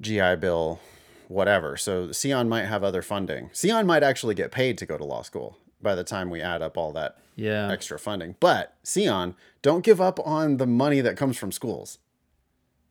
GI 0.00 0.36
Bill, 0.36 0.80
whatever. 1.28 1.76
So 1.76 2.10
Sion 2.10 2.48
might 2.48 2.64
have 2.64 2.82
other 2.82 3.02
funding. 3.02 3.50
Sion 3.52 3.86
might 3.86 4.02
actually 4.02 4.34
get 4.34 4.50
paid 4.50 4.76
to 4.78 4.86
go 4.86 4.98
to 4.98 5.04
law 5.04 5.22
school 5.22 5.58
by 5.80 5.94
the 5.94 6.04
time 6.04 6.28
we 6.28 6.40
add 6.40 6.60
up 6.60 6.76
all 6.76 6.92
that 6.92 7.18
Yeah. 7.36 7.70
extra 7.70 8.00
funding. 8.00 8.34
But 8.40 8.74
Sion, 8.84 9.36
don't 9.62 9.84
give 9.84 10.00
up 10.00 10.18
on 10.26 10.56
the 10.56 10.66
money 10.66 11.00
that 11.00 11.16
comes 11.16 11.36
from 11.38 11.52
schools. 11.52 11.98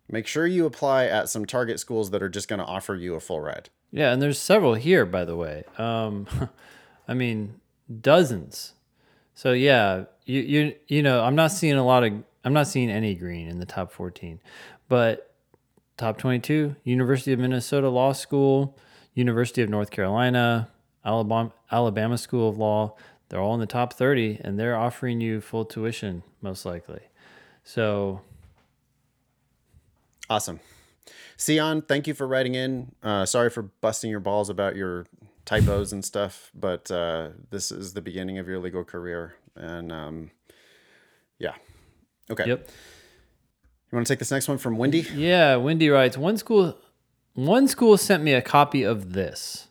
Make 0.08 0.26
sure 0.26 0.47
you 0.47 0.66
apply 0.66 1.06
at 1.06 1.28
some 1.30 1.45
target 1.45 1.80
schools 1.82 2.12
that 2.12 2.24
are 2.24 2.30
just 2.30 2.47
going 2.47 2.60
to 2.60 2.66
offer 2.66 2.95
you 2.95 3.14
a 3.16 3.20
full 3.20 3.41
ride. 3.41 3.70
Yeah, 3.92 4.12
and 4.14 4.22
there's 4.22 4.40
several 4.40 4.76
here, 4.76 5.06
by 5.06 5.26
the 5.26 5.36
way. 5.36 5.64
Um, 5.78 6.28
I 7.08 7.14
mean, 7.14 7.60
dozens. 8.02 8.74
So 9.34 9.54
yeah, 9.54 10.06
you 10.26 10.42
you 10.42 10.76
you 10.88 11.04
know, 11.04 11.24
I'm 11.24 11.36
not 11.36 11.52
seeing 11.52 11.76
a 11.76 11.86
lot 11.86 12.04
of, 12.04 12.14
I'm 12.44 12.54
not 12.54 12.68
seeing 12.68 12.90
any 12.90 13.16
green 13.16 13.48
in 13.48 13.60
the 13.60 13.66
top 13.66 13.92
14, 13.92 14.40
but 14.88 15.34
top 15.98 16.18
22: 16.18 16.76
University 16.84 17.34
of 17.34 17.40
Minnesota 17.40 17.90
Law 17.90 18.14
School, 18.14 18.78
University 19.14 19.62
of 19.62 19.70
North 19.70 19.92
Carolina, 19.92 20.70
Alabama 21.04 21.52
Alabama 21.72 22.18
School 22.18 22.50
of 22.50 22.58
Law. 22.58 22.96
They're 23.30 23.40
all 23.40 23.54
in 23.54 23.60
the 23.60 23.68
top 23.68 23.94
30, 23.94 24.42
and 24.44 24.60
they're 24.60 24.76
offering 24.76 25.22
you 25.22 25.40
full 25.40 25.64
tuition 25.64 26.24
most 26.42 26.66
likely. 26.66 27.02
So 27.64 28.22
Awesome. 30.30 30.60
Sion, 31.40 31.82
thank 31.82 32.06
you 32.06 32.14
for 32.14 32.28
writing 32.28 32.56
in. 32.56 32.92
Uh, 33.02 33.26
sorry 33.26 33.50
for 33.50 33.64
busting 33.64 34.12
your 34.12 34.20
balls 34.20 34.50
about 34.50 34.76
your 34.76 35.06
typos 35.46 35.94
and 35.94 36.04
stuff, 36.04 36.52
but 36.54 36.92
uh, 36.92 37.30
this 37.50 37.72
is 37.72 37.94
the 37.94 38.02
beginning 38.02 38.38
of 38.38 38.48
your 38.48 38.60
legal 38.60 38.84
career. 38.84 39.36
And 39.56 39.92
um, 39.92 40.32
yeah. 41.40 41.56
Okay. 42.30 42.46
yep. 42.46 42.70
You 43.92 43.96
want 43.96 44.06
to 44.06 44.14
take 44.14 44.20
this 44.20 44.32
next 44.32 44.48
one 44.48 44.58
from 44.58 44.78
Wendy? 44.78 45.08
Yeah, 45.16 45.56
Wendy 45.56 45.90
writes 45.90 46.18
one 46.18 46.38
school 46.38 46.78
one 47.34 47.68
school 47.68 47.98
sent 47.98 48.22
me 48.22 48.34
a 48.34 48.42
copy 48.42 48.84
of 48.84 49.14
this. 49.14 49.70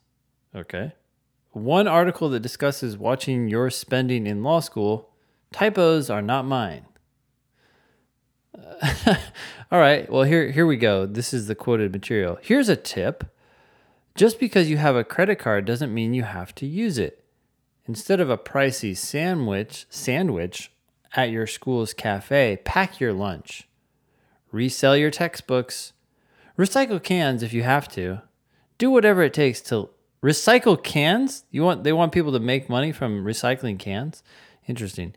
Okay. 0.54 0.92
One 1.52 1.86
article 1.86 2.30
that 2.30 2.40
discusses 2.40 2.96
watching 2.96 3.48
your 3.48 3.68
spending 3.68 4.26
in 4.26 4.42
law 4.42 4.60
school. 4.60 5.10
Typos 5.52 6.08
are 6.08 6.22
not 6.22 6.46
mine. 6.46 6.86
All 9.70 9.78
right. 9.78 10.10
Well, 10.10 10.22
here 10.22 10.50
here 10.50 10.66
we 10.66 10.76
go. 10.76 11.06
This 11.06 11.32
is 11.34 11.46
the 11.46 11.54
quoted 11.54 11.92
material. 11.92 12.38
Here's 12.42 12.68
a 12.68 12.76
tip. 12.76 13.24
Just 14.14 14.40
because 14.40 14.68
you 14.68 14.78
have 14.78 14.96
a 14.96 15.04
credit 15.04 15.38
card 15.38 15.64
doesn't 15.64 15.94
mean 15.94 16.14
you 16.14 16.24
have 16.24 16.54
to 16.56 16.66
use 16.66 16.98
it. 16.98 17.24
Instead 17.86 18.20
of 18.20 18.30
a 18.30 18.38
pricey 18.38 18.96
sandwich 18.96 19.86
sandwich 19.90 20.72
at 21.14 21.30
your 21.30 21.46
school's 21.46 21.94
cafe, 21.94 22.58
pack 22.64 23.00
your 23.00 23.12
lunch 23.12 23.68
resell 24.52 24.96
your 24.96 25.10
textbooks, 25.10 25.92
recycle 26.58 27.02
cans 27.02 27.42
if 27.42 27.52
you 27.52 27.62
have 27.62 27.88
to. 27.88 28.22
Do 28.78 28.90
whatever 28.90 29.22
it 29.22 29.34
takes 29.34 29.60
to 29.62 29.90
recycle 30.22 30.82
cans. 30.82 31.44
You 31.50 31.62
want 31.62 31.84
they 31.84 31.92
want 31.92 32.12
people 32.12 32.32
to 32.32 32.40
make 32.40 32.68
money 32.68 32.92
from 32.92 33.24
recycling 33.24 33.78
cans? 33.78 34.22
Interesting. 34.66 35.14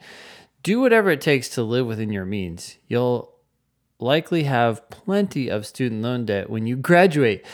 Do 0.64 0.80
whatever 0.80 1.10
it 1.10 1.22
takes 1.22 1.50
to 1.50 1.64
live 1.64 1.88
within 1.88 2.12
your 2.12 2.26
means. 2.26 2.78
You'll 2.88 3.34
likely 4.00 4.44
have 4.44 4.90
plenty 4.90 5.50
of 5.50 5.66
student 5.66 6.02
loan 6.02 6.26
debt 6.26 6.50
when 6.50 6.68
you 6.68 6.76
graduate. 6.76 7.46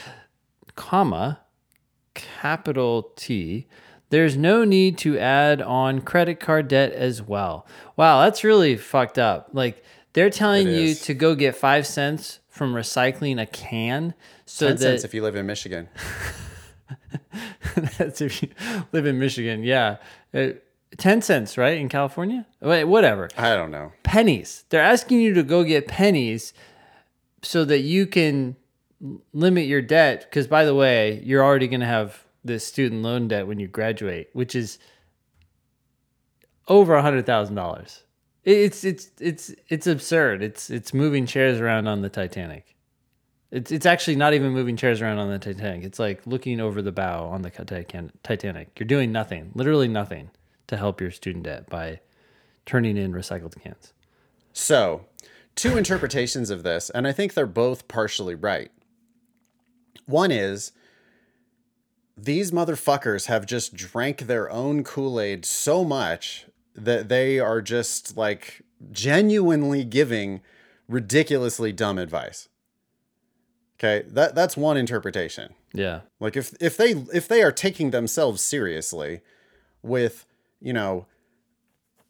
Comma, 0.76 1.42
capital 2.14 3.12
T. 3.16 3.68
There's 4.10 4.38
no 4.38 4.64
need 4.64 4.98
to 5.00 5.20
add 5.20 5.62
on 5.62 6.02
credit 6.02 6.40
card 6.40 6.68
debt 6.68 6.94
as 6.94 7.22
well. 7.22 7.68
Wow, 7.96 8.24
that's 8.24 8.44
really 8.44 8.78
fucked 8.78 9.20
up. 9.20 9.50
Like 9.54 9.84
they're 10.14 10.30
telling 10.30 10.68
you 10.68 10.96
to 10.96 11.14
go 11.14 11.36
get 11.36 11.56
five 11.56 11.86
cents 11.86 12.40
from 12.48 12.74
recycling 12.74 13.42
a 13.42 13.46
can 13.46 14.14
so 14.46 14.68
10 14.68 14.76
that 14.76 14.82
cents 14.82 15.04
if 15.04 15.14
you 15.14 15.22
live 15.22 15.36
in 15.36 15.46
Michigan. 15.46 15.90
that's 17.98 18.22
if 18.22 18.42
you 18.42 18.50
live 18.92 19.06
in 19.06 19.20
Michigan. 19.20 19.64
Yeah. 19.64 19.98
Uh, 20.34 20.50
10 20.98 21.22
cents, 21.22 21.58
right? 21.58 21.78
In 21.78 21.90
California? 21.90 22.46
Wait, 22.62 22.86
whatever. 22.86 23.30
I 23.38 23.56
don't 23.56 23.72
know. 23.72 23.92
Pennies. 24.04 24.66
They're 24.70 24.82
asking 24.82 25.22
you 25.22 25.34
to 25.36 25.44
go 25.44 25.64
get 25.64 25.88
pennies 25.88 26.54
so 27.44 27.64
that 27.66 27.80
you 27.80 28.08
can 28.08 28.56
limit 29.34 29.68
your 29.68 29.82
debt. 29.82 30.26
Because, 30.30 30.48
by 30.48 30.66
the 30.66 30.76
way, 30.76 31.22
you're 31.24 31.44
already 31.44 31.68
going 31.68 31.82
to 31.82 31.86
have 31.86 32.24
this 32.44 32.66
student 32.66 33.04
loan 33.04 33.28
debt 33.28 33.48
when 33.48 33.60
you 33.60 33.68
graduate, 33.68 34.30
which 34.34 34.56
is 34.56 34.80
over 36.68 36.96
a 36.96 37.02
hundred 37.02 37.26
thousand 37.26 37.56
dollars. 37.56 38.04
It's 38.44 38.84
it's 38.84 39.12
it's 39.20 39.54
it's 39.68 39.88
absurd. 39.88 40.42
It's 40.42 40.70
it's 40.70 40.94
moving 40.94 41.26
chairs 41.26 41.60
around 41.60 41.88
on 41.88 42.02
the 42.02 42.10
Titanic. 42.10 42.76
It's 43.52 43.72
it's 43.72 43.86
actually 43.86 44.16
not 44.16 44.34
even 44.34 44.52
moving 44.52 44.78
chairs 44.78 45.02
around 45.02 45.20
on 45.20 45.30
the 45.30 45.40
Titanic. 45.40 45.84
It's 45.84 46.00
like 46.00 46.26
looking 46.26 46.60
over 46.60 46.82
the 46.82 46.92
bow 46.92 47.28
on 47.28 47.42
the 47.42 47.50
Titan- 47.50 48.12
Titanic. 48.24 48.78
You're 48.80 48.88
doing 48.88 49.12
nothing, 49.12 49.52
literally 49.54 49.88
nothing, 49.88 50.32
to 50.68 50.78
help 50.78 51.02
your 51.02 51.12
student 51.12 51.46
debt 51.46 51.70
by 51.70 52.00
turning 52.66 52.98
in 52.98 53.14
recycled 53.14 53.60
cans. 53.62 53.94
So, 54.54 55.06
two 55.56 55.78
interpretations 55.78 56.50
of 56.50 56.64
this, 56.64 56.90
and 56.90 57.08
I 57.08 57.12
think 57.12 57.34
they're 57.34 57.46
both 57.46 57.88
partially 57.88 58.36
right. 58.36 58.72
One 60.06 60.32
is 60.32 60.72
these 62.18 62.52
motherfuckers 62.52 63.28
have 63.28 63.46
just 63.46 63.76
drank 63.76 64.22
their 64.22 64.50
own 64.50 64.84
Kool 64.84 65.20
Aid 65.20 65.46
so 65.46 65.84
much 65.84 66.48
that 66.76 67.10
they 67.10 67.40
are 67.40 67.62
just 67.62 68.18
like 68.18 68.64
genuinely 68.92 69.84
giving 69.84 70.42
ridiculously 70.88 71.72
dumb 71.72 71.98
advice. 71.98 72.50
Okay, 73.80 74.08
that 74.08 74.34
that's 74.34 74.58
one 74.58 74.78
interpretation. 74.78 75.54
Yeah, 75.74 76.02
Like 76.20 76.36
if 76.36 76.56
if 76.60 76.78
they 76.78 76.92
if 77.14 77.28
they 77.28 77.44
are 77.44 77.52
taking 77.52 77.92
themselves 77.92 78.42
seriously 78.42 79.22
with, 79.84 80.26
you 80.62 80.74
know, 80.74 81.06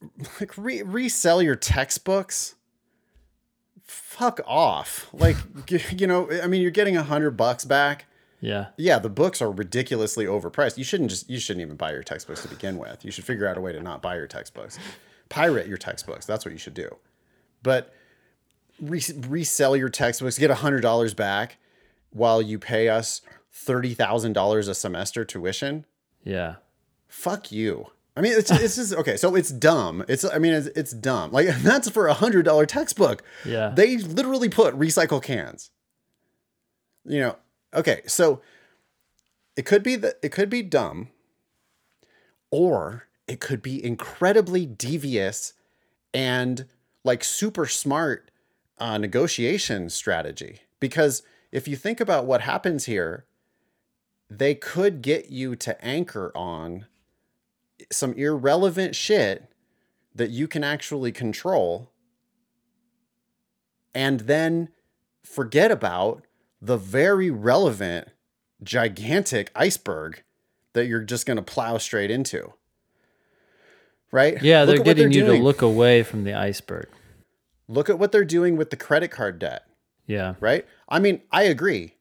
like 0.40 0.58
re- 0.58 0.82
resell 0.84 1.42
your 1.42 1.56
textbooks, 1.56 2.56
fuck 3.84 4.40
off. 4.46 5.08
Like 5.14 5.36
you 6.00 6.08
know, 6.08 6.30
I 6.42 6.48
mean, 6.48 6.62
you're 6.62 6.72
getting 6.72 6.98
a 6.98 7.04
hundred 7.04 7.32
bucks 7.32 7.66
back. 7.66 8.06
yeah, 8.42 8.68
Yeah, 8.78 9.00
the 9.00 9.10
books 9.10 9.42
are 9.42 9.52
ridiculously 9.52 10.26
overpriced. 10.26 10.78
You 10.78 10.84
shouldn't 10.84 11.10
just 11.10 11.30
you 11.30 11.40
shouldn't 11.40 11.62
even 11.62 11.76
buy 11.78 11.92
your 11.92 12.04
textbooks 12.04 12.42
to 12.44 12.48
begin 12.48 12.78
with. 12.78 13.04
You 13.04 13.12
should 13.12 13.26
figure 13.26 13.48
out 13.48 13.58
a 13.58 13.62
way 13.62 13.72
to 13.74 13.82
not 13.82 14.02
buy 14.02 14.16
your 14.16 14.28
textbooks. 14.28 14.78
Pirate 15.30 15.68
your 15.68 15.78
textbooks. 15.78 16.26
That's 16.26 16.46
what 16.46 16.52
you 16.54 16.58
should 16.58 16.74
do. 16.74 16.96
But 17.64 17.94
re- 18.80 19.02
resell 19.28 19.76
your 19.76 19.90
textbooks, 19.90 20.38
get 20.38 20.52
a 20.52 20.56
hundred 20.56 20.82
dollars 20.82 21.14
back, 21.14 21.58
while 22.12 22.42
you 22.42 22.60
pay 22.60 22.88
us 22.90 23.22
thirty 23.52 23.94
thousand 23.94 24.34
dollars 24.34 24.68
a 24.68 24.76
semester 24.76 25.26
tuition. 25.26 25.86
yeah. 26.24 26.56
Fuck 27.10 27.52
you. 27.54 27.88
I 28.18 28.22
mean, 28.22 28.34
it's 28.34 28.50
it's 28.50 28.76
just 28.76 28.94
okay. 28.94 29.16
So 29.16 29.36
it's 29.36 29.52
dumb. 29.52 30.04
It's 30.08 30.26
I 30.26 30.40
mean, 30.40 30.54
it's, 30.54 30.68
it's 30.68 30.92
dumb. 30.92 31.32
Like 31.32 31.48
that's 31.60 31.88
for 31.88 32.08
a 32.08 32.16
hundred 32.16 32.44
dollar 32.44 32.66
textbook. 32.66 33.24
Yeah. 33.46 33.70
They 33.76 33.98
literally 33.98 34.50
put 34.50 34.78
recycle 34.78 35.22
cans. 35.22 35.70
You 37.06 37.20
know. 37.20 37.36
Okay, 37.76 38.02
so 38.08 38.42
it 39.56 39.66
could 39.66 39.84
be 39.84 39.96
that 39.98 40.16
it 40.24 40.30
could 40.32 40.50
be 40.50 40.64
dumb, 40.64 41.10
or 42.50 43.08
it 43.28 43.40
could 43.40 43.62
be 43.62 43.84
incredibly 43.84 44.66
devious 44.66 45.54
and 46.12 46.66
like 47.04 47.24
super 47.24 47.68
smart 47.68 48.32
uh, 48.80 48.98
negotiation 48.98 49.92
strategy. 49.92 50.62
Because 50.80 51.22
if 51.52 51.68
you 51.68 51.76
think 51.76 52.00
about 52.00 52.26
what 52.26 52.42
happens 52.42 52.86
here, 52.86 53.26
they 54.28 54.56
could 54.56 55.04
get 55.04 55.30
you 55.30 55.56
to 55.58 55.86
anchor 55.86 56.32
on 56.36 56.88
some 57.92 58.14
irrelevant 58.14 58.96
shit 58.96 59.50
that 60.16 60.30
you 60.30 60.48
can 60.48 60.64
actually 60.64 61.12
control 61.12 61.92
and 63.94 64.22
then 64.22 64.70
forget 65.24 65.72
about 65.72 66.24
the 66.62 66.78
very 66.78 67.30
relevant 67.30 68.08
gigantic 68.64 69.52
iceberg 69.56 70.24
that 70.74 70.88
you're 70.88 71.04
just 71.04 71.26
going 71.26 71.38
to 71.38 71.44
plow 71.44 71.78
straight 71.78 72.10
into 72.10 72.54
right 74.12 74.42
Yeah, 74.42 74.64
Look 74.64 74.78
they're 74.78 74.84
getting 74.86 75.12
you 75.12 75.26
doing. 75.26 75.40
to 75.40 75.44
look 75.44 75.62
away 75.62 76.02
from 76.04 76.24
the 76.24 76.34
iceberg. 76.34 76.88
look 77.68 77.90
at 77.90 78.00
what 78.00 78.12
they're 78.12 78.26
doing 78.26 78.58
with 78.58 78.70
the 78.72 78.76
credit 78.78 79.10
card 79.12 79.38
debt 79.40 79.64
Yeah. 80.08 80.34
right 80.40 80.66
i 80.90 80.98
mean 81.00 81.22
i 81.32 81.44
agree 81.44 81.94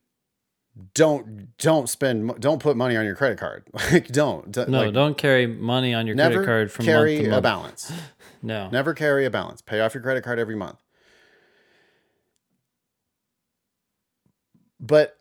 don't 0.95 1.57
don't 1.59 1.89
spend 1.89 2.39
don't 2.41 2.61
put 2.61 2.77
money 2.77 2.97
on 2.97 3.05
your 3.07 3.15
credit 3.15 3.39
card 3.39 3.65
like 3.93 4.09
don't 4.09 4.53
D- 4.53 4.65
No, 4.69 4.85
like, 4.85 4.93
don't 4.95 5.17
carry 5.17 5.47
money 5.47 5.95
on 5.95 6.07
your 6.07 6.15
credit 6.17 6.45
card 6.45 6.71
from 6.71 6.85
carry 6.85 7.17
month 7.17 7.29
to 7.31 7.39
a 7.39 7.41
balance 7.41 7.93
No. 8.43 8.69
Never 8.71 8.95
carry 8.95 9.25
a 9.25 9.31
balance. 9.31 9.61
Pay 9.61 9.81
off 9.81 9.93
your 9.93 10.03
credit 10.03 10.23
card 10.23 10.39
every 10.39 10.55
month. 10.55 10.81
But 14.79 15.19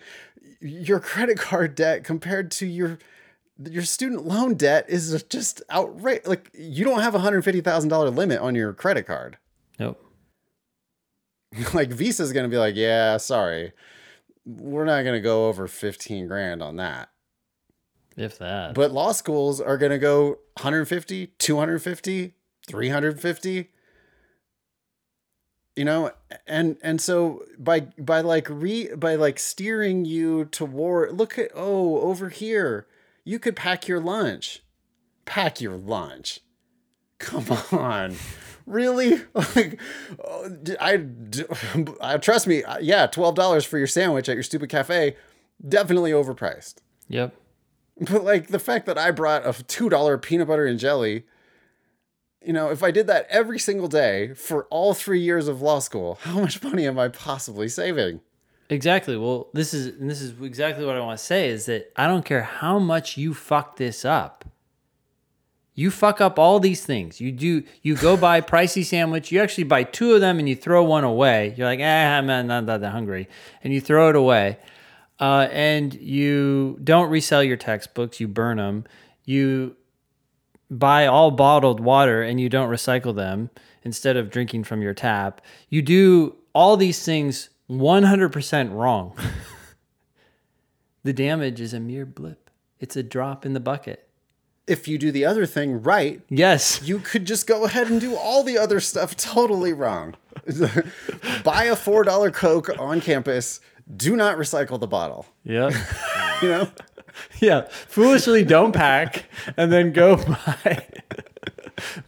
your 0.60 1.00
credit 1.00 1.38
card 1.38 1.74
debt 1.74 2.04
compared 2.04 2.50
to 2.52 2.66
your 2.66 2.98
your 3.70 3.84
student 3.84 4.26
loan 4.26 4.54
debt 4.54 4.86
is 4.88 5.22
just 5.30 5.62
outright. 5.70 6.26
Like 6.26 6.50
you 6.52 6.84
don't 6.84 7.00
have 7.00 7.14
a 7.14 7.20
hundred 7.20 7.42
fifty 7.42 7.60
thousand 7.60 7.88
dollar 7.90 8.10
limit 8.10 8.40
on 8.40 8.54
your 8.54 8.72
credit 8.72 9.06
card. 9.06 9.38
Nope. 9.78 10.04
like 11.72 11.88
Visa's 11.90 12.32
gonna 12.32 12.48
be 12.48 12.58
like, 12.58 12.74
yeah, 12.76 13.16
sorry, 13.16 13.72
we're 14.48 14.84
not 14.84 15.04
gonna 15.04 15.20
go 15.20 15.48
over 15.48 15.68
fifteen 15.68 16.26
grand 16.26 16.62
on 16.62 16.76
that. 16.76 17.10
If 18.18 18.38
that. 18.38 18.74
But 18.74 18.90
law 18.90 19.12
schools 19.12 19.60
are 19.60 19.78
going 19.78 19.92
to 19.92 19.98
go 19.98 20.40
150, 20.56 21.28
250, 21.38 22.34
350. 22.66 23.70
You 25.76 25.84
know, 25.84 26.10
and 26.44 26.76
and 26.82 27.00
so 27.00 27.44
by 27.56 27.80
by 27.96 28.20
like 28.20 28.48
re 28.50 28.92
by 28.96 29.14
like 29.14 29.38
steering 29.38 30.04
you 30.04 30.46
toward 30.46 31.12
look 31.12 31.38
at 31.38 31.52
oh 31.54 32.00
over 32.00 32.30
here 32.30 32.88
you 33.22 33.38
could 33.38 33.54
pack 33.54 33.86
your 33.86 34.00
lunch, 34.00 34.64
pack 35.24 35.60
your 35.60 35.76
lunch. 35.76 36.40
Come 37.20 37.46
on, 37.70 38.16
really? 38.68 39.20
Like, 39.56 39.80
oh, 40.24 40.50
I, 40.80 40.96
d- 40.98 41.44
I, 41.50 41.86
I 42.14 42.18
trust 42.18 42.46
me. 42.46 42.62
Yeah, 42.80 43.06
twelve 43.06 43.34
dollars 43.34 43.64
for 43.64 43.78
your 43.78 43.86
sandwich 43.86 44.28
at 44.28 44.34
your 44.34 44.42
stupid 44.42 44.68
cafe, 44.68 45.16
definitely 45.66 46.12
overpriced. 46.12 46.76
yep. 47.08 47.34
But 48.00 48.22
like 48.22 48.48
the 48.48 48.60
fact 48.60 48.86
that 48.86 48.96
I 48.96 49.10
brought 49.10 49.44
a 49.46 49.62
two 49.64 49.88
dollar 49.88 50.18
peanut 50.18 50.46
butter 50.46 50.66
and 50.66 50.78
jelly, 50.78 51.24
you 52.44 52.52
know, 52.52 52.70
if 52.70 52.82
I 52.84 52.92
did 52.92 53.08
that 53.08 53.26
every 53.28 53.58
single 53.58 53.88
day 53.88 54.34
for 54.34 54.64
all 54.70 54.94
three 54.94 55.20
years 55.20 55.48
of 55.48 55.60
law 55.60 55.80
school, 55.80 56.18
how 56.22 56.38
much 56.40 56.62
money 56.62 56.86
am 56.86 56.98
I 56.98 57.08
possibly 57.08 57.68
saving? 57.68 58.20
Exactly. 58.70 59.16
Well, 59.16 59.48
this 59.52 59.74
is 59.74 59.86
and 59.98 60.08
this 60.08 60.20
is 60.20 60.40
exactly 60.42 60.84
what 60.84 60.94
I 60.94 61.00
want 61.00 61.18
to 61.18 61.24
say 61.24 61.48
is 61.48 61.66
that 61.66 61.90
I 61.96 62.06
don't 62.06 62.24
care 62.24 62.42
how 62.42 62.78
much 62.78 63.16
you 63.16 63.34
fuck 63.34 63.76
this 63.76 64.04
up. 64.04 64.44
You 65.78 65.92
fuck 65.92 66.20
up 66.20 66.40
all 66.40 66.58
these 66.58 66.84
things. 66.84 67.20
You 67.20 67.30
do 67.30 67.62
you 67.82 67.94
go 67.94 68.16
buy 68.16 68.40
pricey 68.40 68.84
sandwich, 68.84 69.30
you 69.30 69.40
actually 69.40 69.62
buy 69.62 69.84
two 69.84 70.12
of 70.12 70.20
them 70.20 70.40
and 70.40 70.48
you 70.48 70.56
throw 70.56 70.82
one 70.82 71.04
away. 71.04 71.54
You're 71.56 71.68
like, 71.68 71.78
"Eh, 71.78 72.18
I'm 72.18 72.26
not, 72.26 72.46
not 72.46 72.66
that 72.66 72.82
hungry." 72.90 73.28
And 73.62 73.72
you 73.72 73.80
throw 73.80 74.08
it 74.08 74.16
away. 74.16 74.58
Uh, 75.20 75.46
and 75.52 75.94
you 75.94 76.80
don't 76.82 77.08
resell 77.10 77.44
your 77.44 77.56
textbooks, 77.56 78.18
you 78.18 78.26
burn 78.26 78.56
them. 78.56 78.86
You 79.24 79.76
buy 80.68 81.06
all 81.06 81.30
bottled 81.30 81.78
water 81.78 82.22
and 82.22 82.40
you 82.40 82.48
don't 82.48 82.70
recycle 82.70 83.14
them 83.14 83.48
instead 83.84 84.16
of 84.16 84.30
drinking 84.30 84.64
from 84.64 84.82
your 84.82 84.94
tap. 84.94 85.40
You 85.68 85.82
do 85.82 86.34
all 86.54 86.76
these 86.76 87.04
things 87.04 87.50
100% 87.70 88.74
wrong. 88.74 89.16
the 91.04 91.12
damage 91.12 91.60
is 91.60 91.72
a 91.72 91.78
mere 91.78 92.04
blip, 92.04 92.50
it's 92.80 92.96
a 92.96 93.04
drop 93.04 93.46
in 93.46 93.52
the 93.52 93.60
bucket. 93.60 94.07
If 94.68 94.86
you 94.88 94.98
do 94.98 95.10
the 95.10 95.24
other 95.24 95.46
thing 95.46 95.82
right, 95.82 96.20
Yes. 96.28 96.80
you 96.82 96.98
could 96.98 97.24
just 97.24 97.46
go 97.46 97.64
ahead 97.64 97.88
and 97.90 98.00
do 98.00 98.14
all 98.16 98.42
the 98.42 98.58
other 98.58 98.80
stuff 98.80 99.16
totally 99.16 99.72
wrong. 99.72 100.14
Buy 101.44 101.64
a 101.64 101.76
four 101.76 102.04
dollar 102.04 102.30
Coke 102.30 102.70
on 102.78 103.00
campus. 103.00 103.60
Do 103.96 104.16
not 104.16 104.36
recycle 104.36 104.78
the 104.78 104.86
bottle. 104.86 105.26
Yeah, 105.44 105.70
You 106.42 106.48
know, 106.48 106.68
yeah. 107.40 107.62
Foolishly 107.70 108.44
don't 108.44 108.72
pack 108.72 109.24
and 109.56 109.72
then 109.72 109.92
go 109.92 110.16
buy 110.64 110.86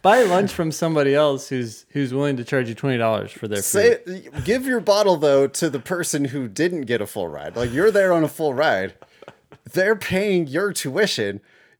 buy 0.01 0.23
lunch 0.23 0.51
from 0.51 0.71
somebody 0.71 1.15
else 1.15 1.49
who's 1.49 1.85
who's 1.89 2.13
willing 2.13 2.37
to 2.37 2.43
charge 2.43 2.69
you 2.69 2.75
$20 2.75 3.29
for 3.31 3.47
their 3.47 3.61
food. 3.61 3.63
say 3.63 4.29
give 4.45 4.65
your 4.65 4.79
bottle 4.79 5.17
though 5.17 5.47
to 5.47 5.69
the 5.69 5.79
person 5.79 6.25
who 6.25 6.47
didn't 6.47 6.81
get 6.81 7.01
a 7.01 7.07
full 7.07 7.27
ride. 7.27 7.55
Like 7.55 7.71
you're 7.73 7.91
there 7.91 8.13
on 8.13 8.23
a 8.23 8.27
full 8.29 8.53
ride. 8.53 8.93
They're 9.73 9.95
paying 9.95 10.47
your 10.47 10.73
tuition. 10.73 11.39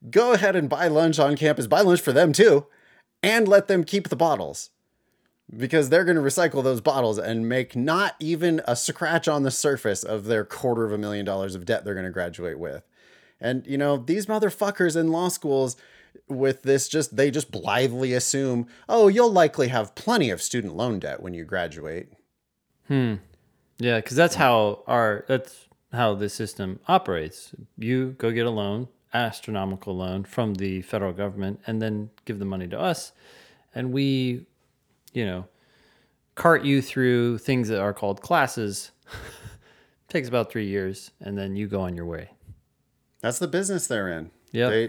Go 0.09 0.33
ahead 0.33 0.55
and 0.55 0.69
buy 0.69 0.87
lunch 0.87 1.19
on 1.19 1.35
campus. 1.35 1.67
Buy 1.67 1.81
lunch 1.81 2.01
for 2.01 2.11
them 2.11 2.33
too, 2.33 2.65
and 3.21 3.47
let 3.47 3.67
them 3.67 3.83
keep 3.83 4.09
the 4.09 4.15
bottles 4.15 4.71
because 5.55 5.89
they're 5.89 6.05
going 6.05 6.15
to 6.15 6.21
recycle 6.21 6.63
those 6.63 6.81
bottles 6.81 7.17
and 7.17 7.47
make 7.47 7.75
not 7.75 8.15
even 8.19 8.61
a 8.65 8.75
scratch 8.75 9.27
on 9.27 9.43
the 9.43 9.51
surface 9.51 10.03
of 10.03 10.25
their 10.25 10.45
quarter 10.45 10.85
of 10.85 10.93
a 10.93 10.97
million 10.97 11.25
dollars 11.25 11.55
of 11.55 11.65
debt 11.65 11.83
they're 11.83 11.93
going 11.93 12.05
to 12.05 12.11
graduate 12.11 12.57
with. 12.57 12.83
And 13.39 13.65
you 13.67 13.77
know, 13.77 13.97
these 13.97 14.27
motherfuckers 14.27 14.95
in 14.95 15.11
law 15.11 15.27
schools 15.27 15.75
with 16.27 16.63
this 16.63 16.87
just 16.87 17.15
they 17.15 17.31
just 17.31 17.51
blithely 17.51 18.13
assume, 18.13 18.67
"Oh, 18.87 19.07
you'll 19.07 19.31
likely 19.31 19.67
have 19.69 19.95
plenty 19.95 20.29
of 20.29 20.41
student 20.41 20.75
loan 20.75 20.99
debt 20.99 21.21
when 21.21 21.33
you 21.33 21.43
graduate." 21.43 22.09
Hmm. 22.87 23.15
Yeah, 23.79 23.97
because 23.97 24.15
that's 24.15 24.35
how 24.35 24.83
our 24.87 25.25
that's 25.27 25.67
how 25.91 26.13
the 26.13 26.29
system 26.29 26.79
operates. 26.87 27.53
You 27.77 28.15
go 28.17 28.31
get 28.31 28.45
a 28.45 28.51
loan, 28.51 28.87
astronomical 29.13 29.95
loan 29.95 30.23
from 30.23 30.55
the 30.55 30.81
federal 30.81 31.13
government, 31.13 31.59
and 31.67 31.81
then 31.81 32.09
give 32.25 32.39
the 32.39 32.45
money 32.45 32.67
to 32.67 32.79
us, 32.79 33.11
and 33.73 33.91
we, 33.91 34.45
you 35.13 35.25
know, 35.25 35.45
cart 36.35 36.63
you 36.63 36.81
through 36.81 37.37
things 37.37 37.67
that 37.67 37.79
are 37.79 37.93
called 37.93 38.21
classes. 38.21 38.91
Takes 40.07 40.27
about 40.27 40.51
three 40.51 40.67
years, 40.67 41.11
and 41.19 41.37
then 41.37 41.55
you 41.55 41.67
go 41.67 41.81
on 41.81 41.95
your 41.95 42.05
way. 42.05 42.31
That's 43.21 43.39
the 43.39 43.47
business 43.47 43.87
they're 43.87 44.09
in. 44.09 44.31
Yep. 44.51 44.69
They, 44.69 44.83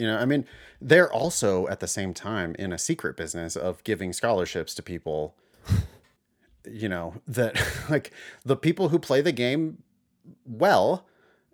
you 0.00 0.06
know, 0.06 0.16
I 0.16 0.24
mean, 0.24 0.46
they're 0.80 1.12
also 1.12 1.66
at 1.68 1.80
the 1.80 1.88
same 1.88 2.14
time 2.14 2.54
in 2.58 2.72
a 2.72 2.78
secret 2.78 3.16
business 3.16 3.56
of 3.56 3.82
giving 3.82 4.12
scholarships 4.12 4.74
to 4.76 4.82
people, 4.82 5.34
you 6.70 6.88
know, 6.88 7.14
that 7.26 7.60
like 7.90 8.12
the 8.44 8.56
people 8.56 8.90
who 8.90 8.98
play 8.98 9.20
the 9.20 9.32
game 9.32 9.82
well, 10.44 11.06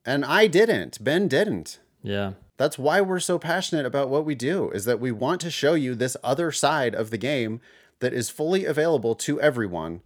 and 0.05 0.25
I 0.25 0.47
didn't. 0.47 1.03
Ben 1.03 1.29
didn't. 1.29 1.79
Yeah, 2.07 2.35
That's 2.57 2.79
why 2.79 3.01
we're 3.01 3.19
so 3.19 3.37
passionate 3.37 3.85
about 3.85 4.09
what 4.09 4.25
we 4.25 4.37
do 4.37 4.71
is 4.71 4.85
that 4.85 5.01
we 5.01 5.11
want 5.11 5.41
to 5.41 5.51
show 5.51 5.75
you 5.75 5.97
this 5.97 6.17
other 6.23 6.53
side 6.53 6.95
of 6.95 7.11
the 7.11 7.19
game 7.19 7.61
that 7.99 8.13
is 8.13 8.31
fully 8.31 8.65
available 8.65 9.17
to 9.17 9.41
everyone 9.41 10.03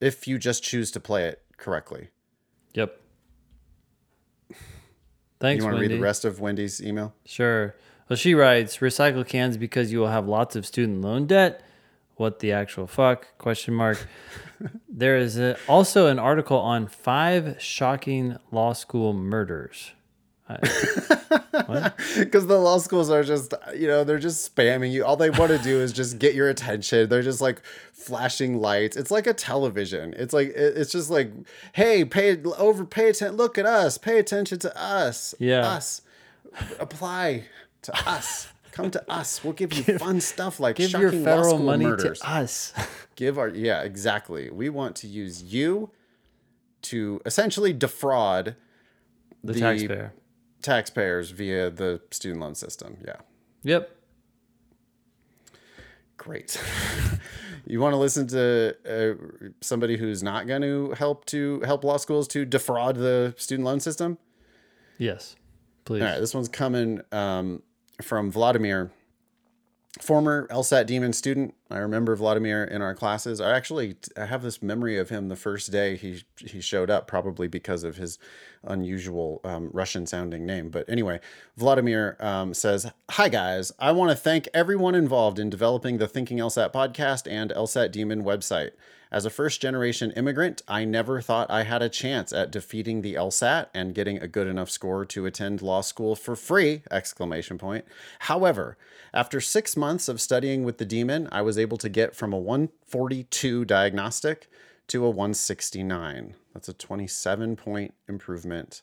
if 0.00 0.28
you 0.28 0.38
just 0.38 0.62
choose 0.62 0.92
to 0.92 1.00
play 1.00 1.24
it 1.24 1.42
correctly. 1.56 2.10
yep. 2.72 3.00
Thanks, 5.40 5.62
You 5.62 5.66
want 5.66 5.76
to 5.76 5.82
read 5.82 5.90
the 5.90 5.98
rest 5.98 6.24
of 6.24 6.38
Wendy's 6.38 6.80
email? 6.80 7.12
Sure. 7.26 7.74
Well, 8.08 8.16
she 8.16 8.34
writes, 8.34 8.76
recycle 8.78 9.26
cans 9.26 9.56
because 9.56 9.90
you 9.90 9.98
will 9.98 10.08
have 10.08 10.28
lots 10.28 10.54
of 10.54 10.64
student 10.64 11.00
loan 11.00 11.26
debt. 11.26 11.62
What 12.14 12.38
the 12.38 12.52
actual 12.52 12.86
fuck? 12.86 13.36
Question 13.38 13.74
mark. 13.74 14.06
there 14.88 15.16
is 15.16 15.36
a, 15.36 15.56
also 15.66 16.06
an 16.06 16.20
article 16.20 16.58
on 16.58 16.86
five 16.86 17.56
shocking 17.60 18.36
law 18.52 18.72
school 18.72 19.12
murders. 19.12 19.94
Because 20.48 22.46
the 22.46 22.58
law 22.58 22.78
schools 22.78 23.10
are 23.10 23.22
just, 23.22 23.54
you 23.74 23.86
know, 23.86 24.04
they're 24.04 24.18
just 24.18 24.54
spamming 24.54 24.92
you. 24.92 25.04
All 25.04 25.16
they 25.16 25.30
want 25.30 25.50
to 25.50 25.58
do 25.58 25.80
is 25.80 25.92
just 25.92 26.18
get 26.18 26.34
your 26.34 26.48
attention. 26.48 27.08
They're 27.08 27.22
just 27.22 27.40
like 27.40 27.62
flashing 27.92 28.60
lights. 28.60 28.96
It's 28.96 29.10
like 29.10 29.26
a 29.26 29.32
television. 29.34 30.14
It's 30.16 30.34
like 30.34 30.52
it's 30.54 30.92
just 30.92 31.10
like, 31.10 31.30
hey, 31.72 32.04
pay 32.04 32.40
over, 32.58 32.84
pay 32.84 33.08
attention. 33.08 33.36
Look 33.36 33.56
at 33.58 33.66
us. 33.66 33.96
Pay 33.98 34.18
attention 34.18 34.58
to 34.60 34.76
us. 34.80 35.34
Yeah. 35.38 35.66
us. 35.66 36.02
Apply 36.78 37.44
to 37.82 38.08
us. 38.08 38.48
Come 38.72 38.90
to 38.90 39.10
us. 39.10 39.42
We'll 39.44 39.52
give 39.52 39.72
you 39.72 39.98
fun 39.98 40.20
stuff 40.20 40.58
like 40.58 40.76
Give 40.76 40.90
your 40.92 41.12
federal 41.12 41.58
money 41.58 41.84
murders. 41.86 42.18
to 42.20 42.28
us. 42.28 42.72
Give 43.16 43.38
our 43.38 43.48
yeah, 43.48 43.82
exactly. 43.82 44.50
We 44.50 44.68
want 44.68 44.96
to 44.96 45.06
use 45.06 45.42
you 45.44 45.90
to 46.82 47.20
essentially 47.24 47.72
defraud 47.72 48.56
the, 49.44 49.52
The- 49.52 49.60
taxpayer. 49.60 50.12
Taxpayers 50.64 51.30
via 51.30 51.70
the 51.70 52.00
student 52.10 52.40
loan 52.40 52.54
system. 52.54 52.96
Yeah. 53.06 53.16
Yep. 53.62 53.90
Great. 56.16 56.60
you 57.66 57.80
want 57.80 57.92
to 57.92 57.98
listen 57.98 58.26
to 58.28 58.74
uh, 58.88 59.14
somebody 59.60 59.96
who's 59.96 60.22
not 60.22 60.46
going 60.46 60.62
to 60.62 60.92
help 60.92 61.26
to 61.26 61.60
help 61.60 61.84
law 61.84 61.98
schools 61.98 62.26
to 62.28 62.44
defraud 62.44 62.96
the 62.96 63.34
student 63.36 63.66
loan 63.66 63.78
system? 63.78 64.18
Yes. 64.98 65.36
Please. 65.84 66.02
All 66.02 66.08
right, 66.08 66.18
this 66.18 66.34
one's 66.34 66.48
coming 66.48 67.02
um, 67.12 67.62
from 68.00 68.30
Vladimir, 68.30 68.90
former 70.00 70.48
LSAT 70.48 70.86
Demon 70.86 71.12
student. 71.12 71.54
I 71.70 71.78
remember 71.78 72.16
Vladimir 72.16 72.64
in 72.64 72.82
our 72.82 72.94
classes. 72.94 73.40
I 73.40 73.54
actually 73.56 73.96
I 74.16 74.26
have 74.26 74.42
this 74.42 74.62
memory 74.62 74.98
of 74.98 75.08
him 75.08 75.28
the 75.28 75.36
first 75.36 75.70
day 75.70 75.96
he 75.96 76.24
he 76.38 76.60
showed 76.60 76.90
up, 76.90 77.06
probably 77.06 77.48
because 77.48 77.84
of 77.84 77.96
his 77.96 78.18
unusual 78.64 79.40
um, 79.44 79.70
Russian 79.72 80.06
sounding 80.06 80.46
name. 80.46 80.70
But 80.70 80.88
anyway, 80.88 81.20
Vladimir 81.56 82.16
um, 82.20 82.54
says, 82.54 82.90
"Hi 83.10 83.28
guys, 83.28 83.72
I 83.78 83.92
want 83.92 84.10
to 84.10 84.16
thank 84.16 84.48
everyone 84.52 84.94
involved 84.94 85.38
in 85.38 85.50
developing 85.50 85.98
the 85.98 86.08
Thinking 86.08 86.38
LSAT 86.38 86.72
podcast 86.72 87.30
and 87.30 87.50
LSAT 87.50 87.92
Demon 87.92 88.24
website." 88.24 88.72
As 89.10 89.24
a 89.24 89.30
first 89.30 89.60
generation 89.60 90.10
immigrant, 90.12 90.62
I 90.66 90.84
never 90.84 91.20
thought 91.20 91.50
I 91.50 91.62
had 91.62 91.82
a 91.82 91.88
chance 91.88 92.32
at 92.32 92.50
defeating 92.50 93.02
the 93.02 93.14
LSAT 93.14 93.66
and 93.74 93.94
getting 93.94 94.18
a 94.18 94.28
good 94.28 94.46
enough 94.46 94.70
score 94.70 95.04
to 95.06 95.26
attend 95.26 95.62
law 95.62 95.80
school 95.80 96.16
for 96.16 96.34
free! 96.34 96.82
Exclamation 96.90 97.58
point. 97.58 97.84
However, 98.20 98.76
after 99.12 99.40
six 99.40 99.76
months 99.76 100.08
of 100.08 100.20
studying 100.20 100.64
with 100.64 100.78
the 100.78 100.84
demon, 100.84 101.28
I 101.30 101.42
was 101.42 101.58
able 101.58 101.76
to 101.78 101.88
get 101.88 102.16
from 102.16 102.32
a 102.32 102.38
142 102.38 103.64
diagnostic 103.64 104.48
to 104.88 105.04
a 105.04 105.10
169. 105.10 106.34
That's 106.52 106.68
a 106.68 106.74
27 106.74 107.56
point 107.56 107.94
improvement 108.08 108.82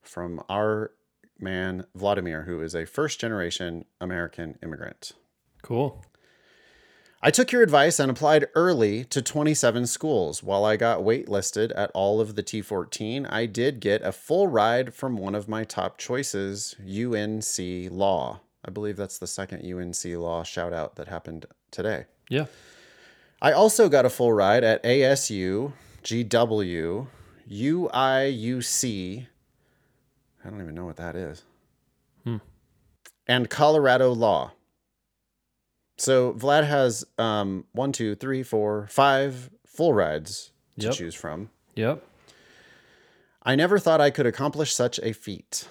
from 0.00 0.42
our 0.48 0.92
man 1.38 1.86
Vladimir, 1.94 2.42
who 2.42 2.60
is 2.62 2.74
a 2.74 2.86
first 2.86 3.20
generation 3.20 3.84
American 4.00 4.58
immigrant. 4.62 5.12
Cool. 5.62 6.04
I 7.24 7.30
took 7.30 7.52
your 7.52 7.62
advice 7.62 8.00
and 8.00 8.10
applied 8.10 8.48
early 8.56 9.04
to 9.04 9.22
27 9.22 9.86
schools. 9.86 10.42
While 10.42 10.64
I 10.64 10.76
got 10.76 11.02
waitlisted 11.02 11.70
at 11.76 11.92
all 11.94 12.20
of 12.20 12.34
the 12.34 12.42
T14, 12.42 13.30
I 13.30 13.46
did 13.46 13.78
get 13.78 14.02
a 14.02 14.10
full 14.10 14.48
ride 14.48 14.92
from 14.92 15.16
one 15.16 15.36
of 15.36 15.48
my 15.48 15.62
top 15.62 15.98
choices, 15.98 16.74
UNC 16.80 17.92
Law. 17.92 18.40
I 18.64 18.70
believe 18.72 18.96
that's 18.96 19.18
the 19.18 19.28
second 19.28 19.64
UNC 19.64 20.04
Law 20.04 20.42
shout 20.42 20.72
out 20.72 20.96
that 20.96 21.06
happened 21.06 21.46
today. 21.70 22.06
Yeah. 22.28 22.46
I 23.40 23.52
also 23.52 23.88
got 23.88 24.04
a 24.04 24.10
full 24.10 24.32
ride 24.32 24.64
at 24.64 24.82
ASU, 24.82 25.74
GW, 26.02 27.06
UIUC. 27.48 29.26
I 30.44 30.50
don't 30.50 30.60
even 30.60 30.74
know 30.74 30.86
what 30.86 30.96
that 30.96 31.14
is. 31.14 31.44
Hmm. 32.24 32.38
And 33.28 33.48
Colorado 33.48 34.12
Law. 34.12 34.54
So 35.96 36.32
Vlad 36.34 36.66
has 36.66 37.04
um, 37.18 37.64
one, 37.72 37.92
two, 37.92 38.14
three, 38.14 38.42
four, 38.42 38.86
five 38.90 39.50
full 39.66 39.92
rides 39.94 40.50
to 40.78 40.86
Yep. 40.86 40.94
choose 40.94 41.14
from. 41.14 41.50
Yep. 41.76 42.02
I 43.42 43.54
never 43.56 43.78
thought 43.78 44.00
I 44.00 44.10
could 44.10 44.26
accomplish 44.26 44.72
such 44.74 44.98
a 45.02 45.12
feat. 45.12 45.68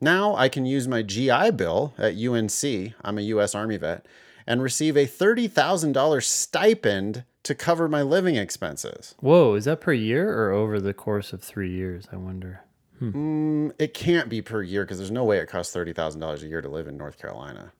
Now 0.00 0.34
I 0.36 0.48
can 0.48 0.66
use 0.66 0.86
my 0.88 1.02
GI 1.02 1.52
Bill 1.52 1.94
at 1.98 2.14
UNC, 2.16 2.94
I'm 3.02 3.18
a 3.18 3.22
US 3.22 3.54
Army 3.54 3.76
vet, 3.76 4.06
and 4.46 4.62
receive 4.62 4.96
a 4.96 5.06
$30,000 5.06 6.22
stipend 6.22 7.24
to 7.42 7.54
cover 7.54 7.88
my 7.88 8.02
living 8.02 8.36
expenses. 8.36 9.14
Whoa, 9.20 9.54
is 9.54 9.64
that 9.66 9.80
per 9.80 9.92
year 9.92 10.32
or 10.38 10.50
over 10.50 10.80
the 10.80 10.94
course 10.94 11.32
of 11.32 11.42
three 11.42 11.70
years? 11.70 12.06
I 12.12 12.16
wonder. 12.16 12.60
Mm, 13.00 13.72
it 13.78 13.94
can't 13.94 14.28
be 14.28 14.40
per 14.42 14.62
year 14.62 14.84
because 14.84 14.98
there's 14.98 15.10
no 15.10 15.24
way 15.24 15.38
it 15.38 15.48
costs 15.48 15.74
$30,000 15.74 16.42
a 16.42 16.46
year 16.46 16.60
to 16.62 16.68
live 16.68 16.88
in 16.88 16.96
North 16.96 17.18
Carolina. 17.18 17.72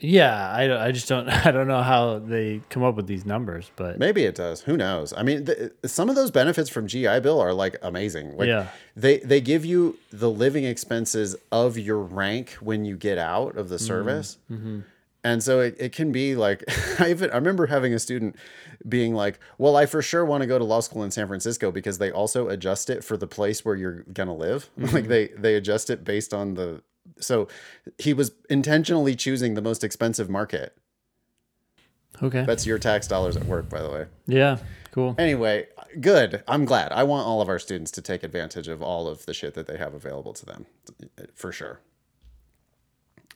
Yeah, 0.00 0.50
I, 0.50 0.86
I 0.88 0.92
just 0.92 1.08
don't 1.08 1.28
I 1.46 1.50
don't 1.50 1.68
know 1.68 1.82
how 1.82 2.18
they 2.18 2.60
come 2.68 2.82
up 2.82 2.96
with 2.96 3.06
these 3.06 3.24
numbers, 3.24 3.70
but 3.76 3.98
Maybe 3.98 4.24
it 4.24 4.34
does. 4.34 4.60
Who 4.62 4.76
knows? 4.76 5.12
I 5.16 5.22
mean, 5.22 5.46
th- 5.46 5.72
some 5.86 6.10
of 6.10 6.16
those 6.16 6.30
benefits 6.30 6.68
from 6.68 6.86
GI 6.86 7.20
Bill 7.20 7.40
are 7.40 7.54
like 7.54 7.76
amazing. 7.82 8.36
Like, 8.36 8.48
Yeah. 8.48 8.68
They 8.96 9.18
they 9.18 9.40
give 9.40 9.64
you 9.64 9.98
the 10.12 10.30
living 10.30 10.64
expenses 10.64 11.36
of 11.52 11.78
your 11.78 12.00
rank 12.00 12.50
when 12.60 12.84
you 12.84 12.96
get 12.96 13.18
out 13.18 13.56
of 13.56 13.68
the 13.68 13.76
Mm-hmm. 13.76 13.84
service. 13.86 14.38
And 15.26 15.42
so 15.42 15.60
it, 15.60 15.74
it 15.78 15.92
can 15.92 16.12
be 16.12 16.36
like 16.36 16.64
I 17.00 17.10
even 17.10 17.30
I 17.30 17.36
remember 17.36 17.66
having 17.66 17.94
a 17.94 17.98
student 17.98 18.36
being 18.86 19.14
like, 19.14 19.38
"Well, 19.56 19.74
I 19.76 19.86
for 19.86 20.02
sure 20.02 20.22
want 20.24 20.42
to 20.42 20.46
go 20.46 20.58
to 20.58 20.64
law 20.64 20.80
school 20.80 21.02
in 21.02 21.10
San 21.10 21.26
Francisco 21.28 21.70
because 21.70 21.96
they 21.96 22.10
also 22.10 22.48
adjust 22.48 22.90
it 22.90 23.02
for 23.02 23.16
the 23.16 23.26
place 23.26 23.64
where 23.64 23.74
you're 23.74 24.02
gonna 24.12 24.34
live. 24.34 24.68
Mm-hmm. 24.78 24.94
like 24.94 25.08
they 25.08 25.28
they 25.28 25.54
adjust 25.54 25.88
it 25.88 26.04
based 26.04 26.34
on 26.34 26.54
the 26.54 26.82
so 27.18 27.48
he 27.98 28.12
was 28.12 28.32
intentionally 28.50 29.14
choosing 29.14 29.54
the 29.54 29.62
most 29.62 29.84
expensive 29.84 30.28
market. 30.28 30.76
okay. 32.22 32.44
That's 32.44 32.66
your 32.66 32.78
tax 32.78 33.06
dollars 33.06 33.36
at 33.36 33.44
work, 33.46 33.68
by 33.68 33.82
the 33.82 33.90
way. 33.90 34.06
yeah, 34.26 34.58
cool. 34.92 35.14
Anyway, 35.18 35.66
good. 36.00 36.42
I'm 36.46 36.64
glad. 36.64 36.92
I 36.92 37.02
want 37.04 37.26
all 37.26 37.40
of 37.40 37.48
our 37.48 37.58
students 37.58 37.90
to 37.92 38.02
take 38.02 38.22
advantage 38.22 38.68
of 38.68 38.82
all 38.82 39.08
of 39.08 39.26
the 39.26 39.34
shit 39.34 39.54
that 39.54 39.66
they 39.66 39.76
have 39.76 39.94
available 39.94 40.32
to 40.34 40.46
them, 40.46 40.66
for 41.34 41.52
sure. 41.52 41.80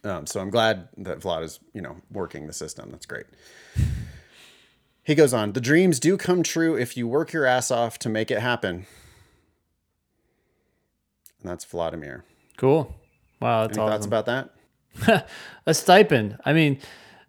Um, 0.04 0.26
so 0.26 0.40
I'm 0.40 0.50
glad 0.50 0.88
that 0.98 1.18
Vlad 1.20 1.42
is, 1.42 1.58
you 1.74 1.82
know, 1.82 1.96
working 2.10 2.46
the 2.46 2.52
system. 2.52 2.90
That's 2.90 3.06
great. 3.06 3.26
He 5.02 5.14
goes 5.14 5.34
on. 5.34 5.54
The 5.54 5.60
dreams 5.60 5.98
do 5.98 6.16
come 6.16 6.42
true 6.42 6.76
if 6.76 6.96
you 6.96 7.08
work 7.08 7.32
your 7.32 7.46
ass 7.46 7.70
off 7.70 7.98
to 8.00 8.08
make 8.08 8.30
it 8.30 8.38
happen. 8.40 8.86
And 11.40 11.50
that's 11.50 11.64
Vladimir. 11.64 12.24
Cool. 12.56 12.94
Wow, 13.40 13.66
that's 13.66 13.76
Any 13.78 13.86
awesome. 13.86 13.92
thoughts 13.92 14.06
about 14.06 14.26
that? 15.06 15.28
a 15.66 15.74
stipend. 15.74 16.38
I 16.44 16.52
mean, 16.52 16.78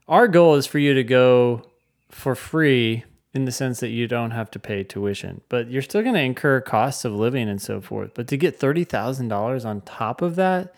our 0.07 0.27
goal 0.27 0.55
is 0.55 0.65
for 0.65 0.79
you 0.79 0.93
to 0.93 1.03
go 1.03 1.63
for 2.09 2.35
free 2.35 3.03
in 3.33 3.45
the 3.45 3.51
sense 3.51 3.79
that 3.79 3.89
you 3.89 4.07
don't 4.07 4.31
have 4.31 4.49
to 4.51 4.59
pay 4.59 4.83
tuition, 4.83 5.41
but 5.49 5.69
you're 5.69 5.83
still 5.83 6.01
going 6.01 6.15
to 6.15 6.21
incur 6.21 6.61
costs 6.61 7.05
of 7.05 7.13
living 7.13 7.47
and 7.47 7.61
so 7.61 7.79
forth. 7.79 8.11
But 8.15 8.27
to 8.29 8.37
get 8.37 8.59
thirty 8.59 8.83
thousand 8.83 9.27
dollars 9.27 9.65
on 9.65 9.81
top 9.81 10.21
of 10.23 10.35
that, 10.37 10.73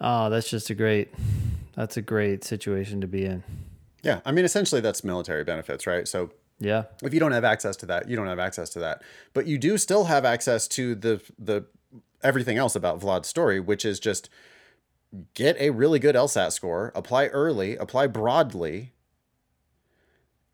oh, 0.00 0.30
that's 0.30 0.48
just 0.48 0.70
a 0.70 0.74
great. 0.74 1.12
That's 1.74 1.96
a 1.96 2.02
great 2.02 2.44
situation 2.44 3.00
to 3.00 3.08
be 3.08 3.24
in. 3.24 3.42
Yeah. 4.04 4.20
I 4.24 4.30
mean, 4.30 4.44
essentially, 4.44 4.80
that's 4.80 5.02
military 5.02 5.42
benefits, 5.42 5.88
right? 5.88 6.06
So 6.06 6.30
Yeah. 6.60 6.84
if 7.02 7.12
you 7.12 7.18
don't 7.18 7.32
have 7.32 7.42
access 7.42 7.74
to 7.78 7.86
that, 7.86 8.08
you 8.08 8.14
don't 8.14 8.28
have 8.28 8.38
access 8.38 8.70
to 8.70 8.78
that. 8.80 9.02
But 9.32 9.46
you 9.48 9.58
do 9.58 9.76
still 9.76 10.04
have 10.04 10.24
access 10.24 10.68
to 10.68 10.94
the 10.94 11.20
the 11.40 11.64
everything 12.24 12.58
else 12.58 12.74
about 12.74 13.00
Vlad's 13.00 13.28
story, 13.28 13.60
which 13.60 13.84
is 13.84 14.00
just 14.00 14.28
get 15.34 15.56
a 15.60 15.70
really 15.70 15.98
good 15.98 16.16
LSAT 16.16 16.52
score, 16.52 16.90
apply 16.94 17.26
early, 17.26 17.76
apply 17.76 18.08
broadly, 18.08 18.92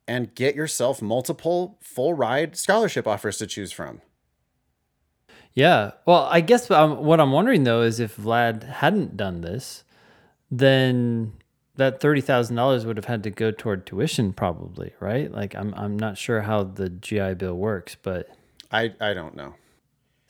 and 0.06 0.34
get 0.34 0.54
yourself 0.54 1.00
multiple 1.00 1.78
full 1.80 2.14
ride 2.14 2.56
scholarship 2.56 3.06
offers 3.06 3.38
to 3.38 3.46
choose 3.46 3.72
from. 3.72 4.02
Yeah. 5.54 5.92
Well, 6.06 6.28
I 6.30 6.40
guess 6.40 6.70
um, 6.70 7.04
what 7.04 7.20
I'm 7.20 7.32
wondering 7.32 7.64
though 7.64 7.82
is 7.82 8.00
if 8.00 8.16
Vlad 8.16 8.64
hadn't 8.64 9.16
done 9.16 9.40
this, 9.40 9.84
then 10.50 11.32
that 11.76 12.00
thirty 12.00 12.20
thousand 12.20 12.56
dollars 12.56 12.84
would 12.84 12.96
have 12.96 13.06
had 13.06 13.22
to 13.22 13.30
go 13.30 13.50
toward 13.50 13.86
tuition, 13.86 14.32
probably, 14.32 14.92
right? 15.00 15.30
Like, 15.30 15.54
I'm 15.54 15.72
I'm 15.74 15.98
not 15.98 16.18
sure 16.18 16.42
how 16.42 16.64
the 16.64 16.88
GI 16.88 17.34
Bill 17.34 17.54
works, 17.54 17.96
but 18.00 18.28
I 18.70 18.92
I 19.00 19.14
don't 19.14 19.34
know. 19.34 19.54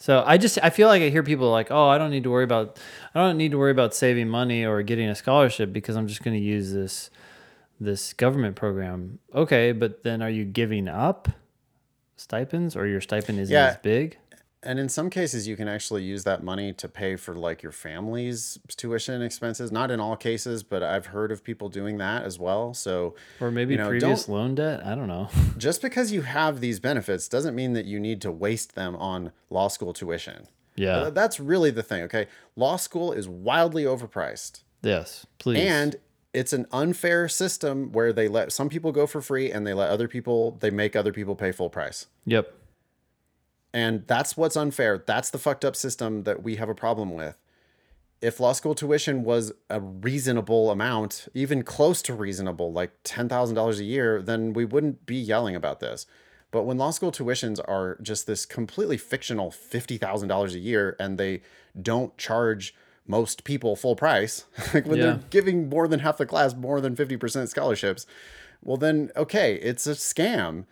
So 0.00 0.24
I 0.26 0.36
just 0.38 0.58
I 0.62 0.70
feel 0.70 0.88
like 0.88 1.02
I 1.02 1.10
hear 1.10 1.22
people 1.22 1.50
like, 1.50 1.70
oh, 1.70 1.88
I 1.88 1.96
don't 1.98 2.10
need 2.10 2.24
to 2.24 2.30
worry 2.30 2.42
about 2.44 2.78
I 3.14 3.20
don't 3.20 3.36
need 3.36 3.52
to 3.52 3.58
worry 3.58 3.70
about 3.70 3.94
saving 3.94 4.28
money 4.28 4.64
or 4.64 4.82
getting 4.82 5.08
a 5.08 5.14
scholarship 5.14 5.72
because 5.72 5.94
I'm 5.94 6.08
just 6.08 6.24
going 6.24 6.34
to 6.36 6.42
use 6.42 6.72
this 6.72 7.10
this 7.78 8.12
government 8.14 8.56
program. 8.56 9.18
Okay, 9.34 9.72
but 9.72 10.02
then 10.02 10.20
are 10.22 10.28
you 10.30 10.44
giving 10.44 10.88
up 10.88 11.28
stipends 12.16 12.76
or 12.76 12.86
your 12.86 13.00
stipend 13.00 13.38
isn't 13.40 13.52
Yeah. 13.54 13.66
as 13.68 13.76
big? 13.78 14.18
And 14.62 14.78
in 14.78 14.88
some 14.90 15.08
cases, 15.08 15.48
you 15.48 15.56
can 15.56 15.68
actually 15.68 16.02
use 16.02 16.24
that 16.24 16.42
money 16.42 16.72
to 16.74 16.88
pay 16.88 17.16
for 17.16 17.34
like 17.34 17.62
your 17.62 17.72
family's 17.72 18.58
tuition 18.68 19.22
expenses. 19.22 19.72
Not 19.72 19.90
in 19.90 20.00
all 20.00 20.16
cases, 20.16 20.62
but 20.62 20.82
I've 20.82 21.06
heard 21.06 21.32
of 21.32 21.42
people 21.42 21.70
doing 21.70 21.96
that 21.98 22.24
as 22.24 22.38
well. 22.38 22.74
So 22.74 23.14
Or 23.40 23.50
maybe 23.50 23.74
You 23.74 23.78
know, 23.78 23.88
previous 23.88 24.28
loan 24.28 24.54
debt? 24.54 24.84
I 24.84 24.94
don't 24.94 25.08
know. 25.08 25.28
just 25.56 25.80
because 25.80 26.12
you 26.12 26.22
have 26.22 26.60
these 26.60 26.78
benefits 26.78 27.26
doesn't 27.28 27.54
mean 27.54 27.72
that 27.72 27.86
you 27.86 27.98
need 27.98 28.20
to 28.22 28.30
waste 28.30 28.74
them 28.74 28.96
on 28.96 29.32
law 29.48 29.68
school 29.68 29.94
tuition. 29.94 30.46
Yeah. 30.76 31.10
That's 31.10 31.40
really 31.40 31.70
the 31.70 31.82
thing, 31.82 32.02
okay? 32.02 32.26
Law 32.56 32.76
school 32.76 33.12
is 33.12 33.28
wildly 33.28 33.84
overpriced. 33.84 34.62
Yes, 34.82 35.26
please. 35.38 35.58
And 35.58 35.96
it's 36.32 36.52
an 36.52 36.66
unfair 36.70 37.28
system 37.28 37.92
where 37.92 38.12
they 38.12 38.28
let 38.28 38.52
some 38.52 38.68
people 38.68 38.92
go 38.92 39.06
for 39.06 39.20
free 39.20 39.50
and 39.50 39.66
they 39.66 39.74
let 39.74 39.90
other 39.90 40.06
people, 40.08 40.52
they 40.60 40.70
make 40.70 40.94
other 40.94 41.12
people 41.12 41.34
pay 41.34 41.52
full 41.52 41.70
price. 41.70 42.06
yep. 42.24 42.54
And 43.72 44.06
that's 44.06 44.36
what's 44.36 44.56
unfair. 44.56 45.02
That's 45.06 45.30
the 45.30 45.38
fucked 45.38 45.64
up 45.64 45.76
system 45.76 46.24
that 46.24 46.42
we 46.42 46.56
have 46.56 46.68
a 46.68 46.74
problem 46.74 47.14
with. 47.14 47.36
if 48.22 48.38
law 48.38 48.52
school 48.52 48.74
tuition 48.74 49.24
was 49.24 49.50
a 49.70 49.80
reasonable 49.80 50.70
amount, 50.70 51.26
even 51.32 51.62
close 51.62 52.02
to 52.02 52.12
reasonable, 52.12 52.70
like 52.70 52.90
$10,000 53.02 53.78
a 53.78 53.84
year, 53.84 54.20
then 54.20 54.52
we 54.52 54.62
wouldn't 54.66 55.06
be 55.06 55.16
yelling 55.16 55.56
about 55.56 55.80
this. 55.80 56.04
But 56.50 56.64
when 56.64 56.76
law 56.76 56.90
school 56.90 57.12
tuitions 57.12 57.60
are 57.66 57.96
just 58.02 58.26
this 58.26 58.44
completely 58.44 58.98
fictional 58.98 59.50
$50,000 59.50 60.52
a 60.52 60.58
year 60.58 60.96
and 61.00 61.16
they 61.16 61.40
don't 61.80 62.14
charge 62.18 62.74
most 63.06 63.42
people 63.44 63.74
full 63.74 63.96
price, 63.96 64.44
like 64.74 64.84
when 64.84 64.98
Yeah. 64.98 65.04
they're 65.12 65.20
giving 65.30 65.70
more 65.70 65.88
than 65.88 66.00
half 66.00 66.18
the 66.18 66.26
class 66.26 66.54
more 66.54 66.82
than 66.82 66.94
50% 66.94 67.48
scholarships, 67.48 68.04
well, 68.62 68.76
then, 68.76 69.10
okay, 69.16 69.54
it's 69.54 69.86
a 69.86 69.92
scam 69.92 70.66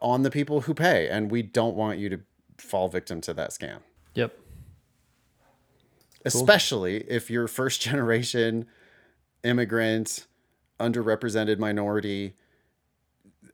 on 0.00 0.22
the 0.22 0.30
people 0.30 0.62
who 0.62 0.74
pay. 0.74 1.08
And 1.08 1.30
we 1.30 1.42
don't 1.42 1.76
want 1.76 1.98
you 1.98 2.08
to 2.10 2.20
fall 2.58 2.88
victim 2.88 3.20
to 3.22 3.32
that 3.34 3.50
scam 3.50 3.78
Yep. 4.14 4.38
especially 6.24 6.98
if 7.08 7.30
you're 7.30 7.48
first 7.48 7.80
generation 7.88 8.66
immigrant, 9.42 10.26
underrepresented 10.78 11.58
minority. 11.58 12.34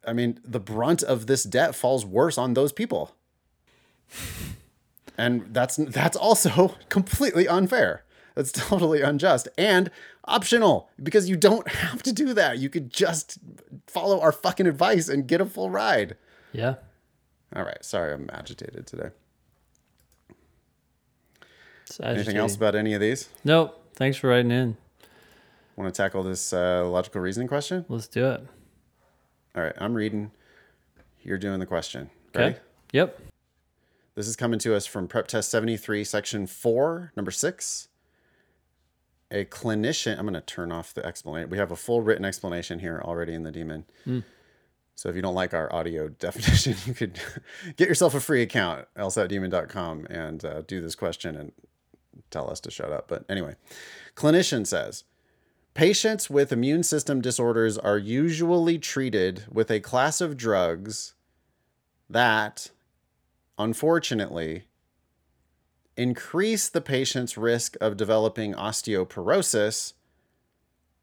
I 0.07 0.12
mean, 0.12 0.41
the 0.45 0.59
brunt 0.61 1.03
of 1.05 1.26
this 1.26 1.45
debt 1.45 1.74
falls 1.74 2.05
worse 2.05 2.37
on 2.39 2.55
those 2.55 2.72
people. 2.72 3.14
And 5.18 5.47
that's 5.55 5.76
that's 5.76 6.14
also 6.16 6.74
completely 6.91 7.49
unfair. 7.49 8.05
That's 8.34 8.53
totally 8.53 9.01
unjust 9.01 9.49
and 9.57 9.91
optional 10.26 10.91
because 11.03 11.26
you 11.26 11.37
don't 11.39 11.66
have 11.68 12.03
to 12.03 12.12
do 12.12 12.34
that. 12.34 12.59
You 12.59 12.68
could 12.68 12.91
just 12.91 13.39
follow 13.87 14.20
our 14.20 14.30
fucking 14.32 14.66
advice 14.66 15.09
and 15.09 15.26
get 15.26 15.41
a 15.41 15.47
full 15.47 15.70
ride. 15.70 16.16
Yeah. 16.53 16.77
All 17.55 17.63
right, 17.63 17.85
sorry 17.85 18.13
I'm 18.13 18.29
agitated 18.33 18.87
today. 18.87 19.11
Anything 22.03 22.37
else 22.37 22.57
about 22.57 22.75
any 22.75 22.95
of 22.95 23.01
these? 23.01 23.29
Nope. 23.45 23.83
Thanks 23.95 24.17
for 24.17 24.29
writing 24.29 24.51
in. 24.51 24.77
Want 25.77 25.93
to 25.93 25.97
tackle 25.97 26.23
this 26.23 26.53
uh, 26.53 26.87
logical 26.89 27.21
reasoning 27.21 27.49
question? 27.49 27.85
Let's 27.89 28.09
do 28.09 28.27
it. 28.27 28.47
All 29.55 29.63
right, 29.63 29.75
I'm 29.79 29.95
reading. 29.95 30.31
You're 31.23 31.39
doing 31.39 31.61
the 31.61 31.67
question. 31.67 32.11
Okay. 32.35 32.45
Ready? 32.45 32.57
Yep. 32.93 33.21
This 34.15 34.27
is 34.29 34.37
coming 34.37 34.59
to 34.61 34.75
us 34.75 34.87
from 34.87 35.09
Prep 35.09 35.29
Test 35.29 35.51
73, 35.51 36.03
Section 36.05 36.47
4, 36.47 37.13
Number 37.17 37.31
6. 37.31 37.89
A 39.31 39.45
clinician, 39.45 40.19
I'm 40.19 40.25
going 40.25 40.35
to 40.35 40.41
turn 40.41 40.71
off 40.73 40.95
the 40.95 41.05
explanation. 41.05 41.51
We 41.51 41.59
have 41.59 41.71
a 41.73 41.77
full 41.77 42.01
written 42.01 42.25
explanation 42.25 42.79
here 42.79 43.03
already 43.05 43.35
in 43.35 43.43
the 43.43 43.53
Demon. 43.53 43.85
So 44.97 45.11
if 45.11 45.15
you 45.15 45.23
don't 45.23 45.35
like 45.35 45.55
our 45.55 45.73
audio 45.73 46.09
definition, 46.27 46.75
you 46.87 46.95
could 46.95 47.21
get 47.77 47.89
yourself 47.89 48.15
a 48.15 48.21
free 48.21 48.43
account, 48.43 48.87
lsatdemon.com, 48.97 50.07
and 50.11 50.45
uh, 50.45 50.63
do 50.63 50.81
this 50.81 50.95
question 50.95 51.37
and 51.37 51.53
tell 52.31 52.51
us 52.51 52.61
to 52.61 52.71
shut 52.71 52.91
up. 52.91 53.07
But 53.07 53.25
anyway, 53.29 53.55
clinician 54.17 54.67
says 54.67 55.05
patients 55.75 56.31
with 56.31 56.51
immune 56.51 56.83
system 56.83 57.21
disorders 57.21 57.77
are 57.79 57.99
usually 57.99 58.79
treated 58.79 59.45
with 59.53 59.71
a 59.71 59.81
class 59.81 60.21
of 60.21 60.37
drugs 60.37 61.15
that, 62.09 62.71
unfortunately, 63.59 64.65
increase 65.97 66.69
the 66.69 66.81
patient's 66.81 67.37
risk 67.37 67.77
of 67.81 67.97
developing 67.97 68.55
osteoporosis, 68.55 69.93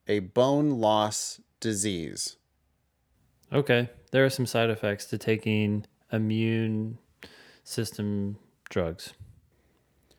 a 0.08 0.20
bone 0.20 0.72
loss 0.72 1.40
disease. 1.60 2.38
Okay. 3.54 3.90
There 4.12 4.26
are 4.26 4.30
some 4.30 4.46
side 4.46 4.70
effects 4.70 5.06
to 5.06 5.18
taking 5.18 5.86
immune 6.12 6.98
system 7.64 8.38
drugs. 8.70 9.14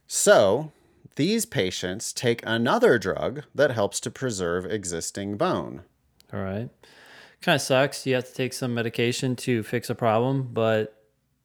So, 0.06 0.72
these 1.16 1.46
patients 1.46 2.12
take 2.12 2.42
another 2.44 2.98
drug 2.98 3.44
that 3.54 3.70
helps 3.70 4.00
to 4.00 4.10
preserve 4.10 4.66
existing 4.66 5.36
bone. 5.36 5.82
All 6.32 6.40
right. 6.40 6.68
Kind 7.40 7.56
of 7.56 7.62
sucks. 7.62 8.06
You 8.06 8.14
have 8.14 8.26
to 8.26 8.34
take 8.34 8.52
some 8.52 8.74
medication 8.74 9.36
to 9.36 9.62
fix 9.62 9.90
a 9.90 9.94
problem, 9.94 10.50
but 10.52 11.04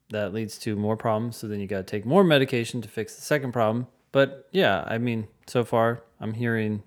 that 0.09 0.33
leads 0.33 0.57
to 0.59 0.75
more 0.75 0.97
problems. 0.97 1.37
So 1.37 1.47
then 1.47 1.59
you 1.59 1.67
got 1.67 1.77
to 1.77 1.83
take 1.83 2.05
more 2.05 2.23
medication 2.23 2.81
to 2.81 2.89
fix 2.89 3.15
the 3.15 3.21
second 3.21 3.51
problem. 3.51 3.87
But 4.11 4.47
yeah, 4.51 4.83
I 4.87 4.97
mean, 4.97 5.27
so 5.45 5.63
far 5.63 6.03
I'm 6.19 6.33
hearing 6.33 6.83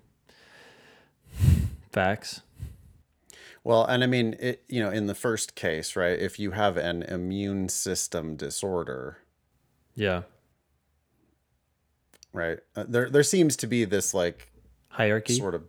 facts. 1.91 2.41
Well, 3.65 3.85
and 3.85 4.03
I 4.03 4.07
mean, 4.07 4.35
it, 4.39 4.63
you 4.67 4.81
know, 4.83 4.89
in 4.91 5.07
the 5.07 5.15
first 5.15 5.55
case, 5.55 5.95
right, 5.95 6.19
if 6.19 6.37
you 6.37 6.51
have 6.51 6.75
an 6.77 7.03
immune 7.03 7.69
system 7.69 8.35
disorder, 8.35 9.19
Yeah. 9.95 10.23
right, 12.33 12.59
uh, 12.75 12.85
there 12.87 13.09
there 13.09 13.23
seems 13.23 13.55
to 13.57 13.67
be 13.67 13.85
this 13.85 14.13
like 14.13 14.51
Hierarchy. 14.89 15.33
sort 15.35 15.55
of 15.55 15.63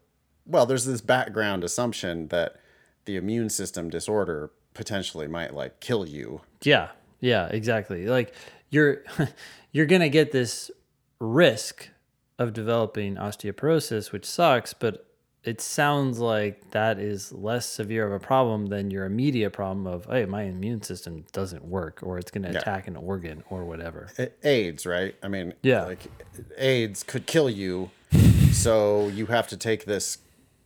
well 0.47 0.66
there's 0.66 0.84
this 0.84 1.01
background 1.01 1.64
assumption 1.64 2.28
that 2.28 2.57
the 3.05 3.16
immune 3.16 3.49
system 3.51 3.88
disorder 3.90 4.51
potentially 4.74 5.26
might 5.28 5.55
like 5.55 5.80
kill 5.80 6.07
you 6.07 6.40
Yeah, 6.62 6.88
yeah, 7.20 7.47
exactly. 7.49 8.07
Like 8.07 8.34
you're 8.70 9.05
you're 9.72 9.86
gonna 9.86 10.09
get 10.09 10.32
this 10.32 10.70
risk 11.20 11.90
of 12.38 12.53
developing 12.53 13.14
osteoporosis, 13.14 14.11
which 14.11 14.24
sucks, 14.26 14.74
but 14.74 15.07
it 15.45 15.61
sounds 15.61 16.18
like 16.18 16.70
that 16.70 16.99
is 16.99 17.32
less 17.32 17.66
severe 17.66 18.07
of 18.07 18.12
a 18.12 18.18
problem 18.24 18.66
than 18.66 18.90
your 18.90 19.05
immediate 19.05 19.51
problem 19.53 19.86
of 19.86 20.07
hey, 20.07 20.24
my 20.24 20.42
immune 20.45 20.82
system 20.82 21.24
doesn't 21.32 21.64
work 21.64 22.01
or 22.03 22.18
it's 22.18 22.30
gonna 22.30 22.51
attack 22.51 22.88
an 22.88 22.97
organ 22.97 23.42
or 23.51 23.64
whatever. 23.64 24.09
Aids 24.42 24.86
right 24.86 25.14
i 25.22 25.28
mean 25.28 25.55
Yeah. 25.62 25.84
like 25.84 26.07
aids 26.57 27.03
could 27.03 27.26
kill 27.26 27.51
you 27.51 27.90
so 28.53 29.09
you 29.09 29.26
have 29.26 29.49
to 29.49 29.57
take 29.57 29.84
this 29.84 30.18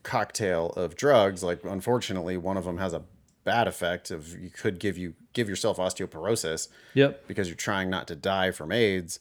cocktail 0.02 0.70
of 0.70 0.94
drugs 0.96 1.42
like 1.42 1.60
unfortunately 1.64 2.36
one 2.36 2.56
of 2.56 2.64
them 2.64 2.78
has 2.78 2.92
a 2.94 3.02
bad 3.44 3.66
effect 3.66 4.10
of 4.10 4.38
you 4.38 4.50
could 4.50 4.78
give 4.78 4.96
you 4.98 5.14
give 5.32 5.48
yourself 5.48 5.78
osteoporosis 5.78 6.68
Yep. 6.94 7.26
because 7.26 7.48
you're 7.48 7.56
trying 7.56 7.88
not 7.90 8.06
to 8.08 8.16
die 8.16 8.50
from 8.50 8.72
AIDS. 8.72 9.20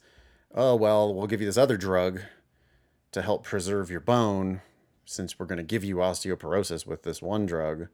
Oh, 0.53 0.75
well, 0.75 1.13
we'll 1.13 1.27
give 1.27 1.41
you 1.41 1.45
this 1.45 1.57
other 1.57 1.77
drug 1.77 2.21
to 3.11 3.21
help 3.21 3.43
preserve 3.43 3.89
your 3.91 3.99
bone 3.99 4.61
since 5.07 5.39
we're 5.39 5.45
going 5.45 5.57
to 5.57 5.63
give 5.63 5.85
you 5.85 5.95
osteoporosis 5.97 6.85
with 6.85 7.03
this 7.03 7.21
one 7.21 7.45
drug. 7.45 7.87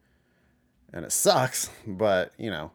And 0.91 1.05
it 1.05 1.11
sucks, 1.11 1.69
but, 1.87 2.33
you 2.37 2.49
know, 2.49 2.71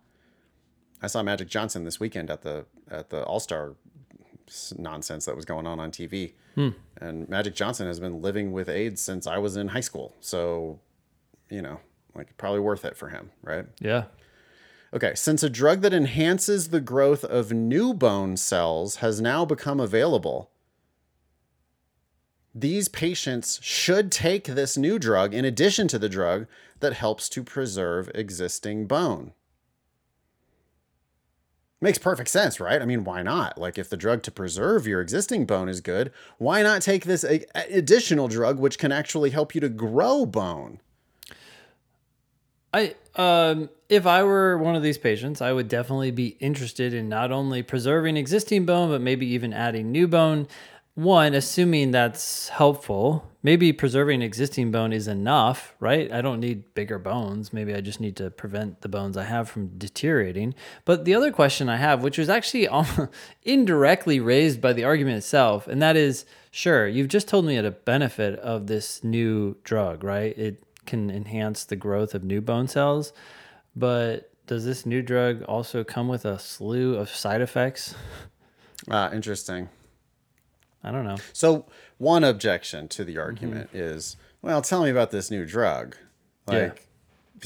I 1.03 1.09
saw 1.09 1.23
Magic 1.23 1.49
Johnson 1.49 1.85
this 1.85 2.01
weekend 2.01 2.31
at 2.31 2.43
the 2.43 2.65
at 2.91 3.11
the 3.11 3.23
All-Star 3.25 3.75
nonsense 4.77 5.27
that 5.27 5.37
was 5.37 5.45
going 5.45 5.67
on 5.67 5.79
on 5.79 5.91
TV. 5.91 6.33
Hmm. 6.55 6.71
And 6.97 7.29
Magic 7.29 7.55
Johnson 7.55 7.87
has 7.87 8.01
been 8.01 8.23
living 8.23 8.53
with 8.53 8.69
AIDS 8.69 9.01
since 9.01 9.27
I 9.27 9.39
was 9.39 9.57
in 9.57 9.69
high 9.69 9.81
school. 9.81 10.15
So, 10.21 10.81
you 11.51 11.63
know, 11.63 11.81
like 12.15 12.37
probably 12.37 12.61
worth 12.61 12.85
it 12.85 12.97
for 12.97 13.11
him, 13.11 13.31
right? 13.43 13.67
Yeah. 13.81 14.05
Okay, 14.93 15.15
since 15.15 15.43
a 15.43 15.51
drug 15.51 15.83
that 15.83 15.93
enhances 15.93 16.71
the 16.71 16.81
growth 16.81 17.23
of 17.23 17.53
new 17.53 17.93
bone 17.93 18.37
cells 18.37 18.97
has 18.97 19.21
now 19.21 19.45
become 19.45 19.81
available, 19.81 20.51
these 22.61 22.89
patients 22.89 23.61
should 23.63 24.11
take 24.11 24.45
this 24.45 24.77
new 24.77 24.99
drug 24.99 25.35
in 25.35 25.45
addition 25.45 25.89
to 25.89 25.99
the 25.99 26.09
drug 26.09 26.47
that 26.81 26.95
helps 26.95 27.29
to 27.31 27.43
preserve 27.43 28.11
existing 28.15 28.87
bone. 28.87 29.33
Makes 31.81 31.99
perfect 31.99 32.29
sense, 32.29 32.59
right? 32.59 32.83
I 32.83 32.85
mean, 32.85 33.05
why 33.05 33.23
not? 33.23 33.57
Like, 33.57 33.79
if 33.79 33.89
the 33.89 33.97
drug 33.97 34.25
to 34.25 34.33
preserve 34.33 34.87
your 34.87 35.01
existing 35.01 35.47
bone 35.47 35.69
is 35.69 35.81
good, 35.81 36.13
why 36.39 36.63
not 36.63 36.83
take 36.83 37.05
this 37.05 37.25
additional 37.55 38.27
drug 38.27 38.59
which 38.59 38.79
can 38.79 38.91
actually 38.91 39.31
help 39.31 39.55
you 39.55 39.61
to 39.61 39.69
grow 39.69 40.27
bone? 40.27 40.81
I 42.75 42.95
um 43.15 43.71
if 43.89 44.07
I 44.07 44.23
were 44.25 44.59
one 44.59 44.77
of 44.77 44.83
these 44.83 44.99
patients, 44.99 45.41
I 45.41 45.53
would 45.53 45.69
definitely 45.69 46.11
be 46.11 46.37
interested 46.41 46.93
in 46.93 47.09
not 47.09 47.33
only 47.33 47.63
preserving 47.63 48.17
existing 48.17 48.67
bone, 48.67 48.91
but 48.91 49.01
maybe 49.01 49.27
even 49.27 49.55
adding 49.55 49.91
new 49.91 50.07
bone. 50.07 50.49
One, 50.99 51.33
assuming 51.33 51.93
that's 51.93 52.49
helpful. 52.49 53.25
Maybe 53.41 53.73
preserving 53.73 54.21
existing 54.21 54.73
bone 54.73 54.93
is 54.93 55.07
enough, 55.07 55.77
right? 55.79 56.11
I 56.11 56.21
don't 56.21 56.41
need 56.41 56.75
bigger 56.75 56.99
bones. 56.99 57.53
Maybe 57.53 57.73
I 57.73 57.81
just 57.81 58.01
need 58.01 58.17
to 58.17 58.33
prevent 58.33 58.81
the 58.81 58.89
bones 58.89 59.17
I 59.17 59.23
have 59.23 59.49
from 59.49 59.79
deteriorating. 59.79 60.57
But 60.85 61.05
the 61.05 61.15
other 61.15 61.31
question 61.31 61.69
I 61.69 61.77
have, 61.77 62.03
which 62.03 62.19
was 62.19 62.29
actually 62.29 62.67
indirectly 63.45 64.19
raised 64.19 64.61
by 64.61 64.73
the 64.73 64.83
argument 64.83 65.19
itself, 65.19 65.69
and 65.69 65.81
that 65.81 65.97
is 65.97 66.25
sure, 66.51 66.89
you've 66.89 67.07
just 67.07 67.29
told 67.29 67.45
me 67.45 67.57
at 67.57 67.65
a 67.65 67.71
benefit 67.71 68.37
of 68.41 68.67
this 68.67 69.05
new 69.05 69.55
drug, 69.63 70.03
right? 70.03 70.37
It 70.37 70.65
can 70.85 71.13
enhance 71.13 71.65
the 71.65 71.77
growth 71.77 72.13
of 72.13 72.25
new 72.25 72.41
bone 72.41 72.67
cells. 72.67 73.13
But 73.77 74.33
does 74.49 74.65
this 74.65 74.85
new 74.85 75.03
drug 75.03 75.45
also 75.45 75.85
come 75.85 76.09
with 76.09 76.25
a 76.25 76.41
slew 76.41 76.97
of 76.97 77.09
side 77.09 77.41
effects? 77.41 77.95
Ah, 78.91 79.13
interesting. 79.13 79.69
I 80.83 80.91
don't 80.91 81.05
know. 81.05 81.17
So 81.33 81.67
one 81.99 82.25
objection 82.25 82.89
to 82.89 83.05
the 83.05 83.19
argument 83.19 83.69
mm-hmm. 83.69 83.79
is, 83.79 84.17
well, 84.43 84.63
tell 84.63 84.85
me 84.85 84.91
about 84.91 85.11
this 85.11 85.31
new 85.31 85.45
drug. 85.45 85.97
Yeah. 86.49 86.59
Like 86.59 86.89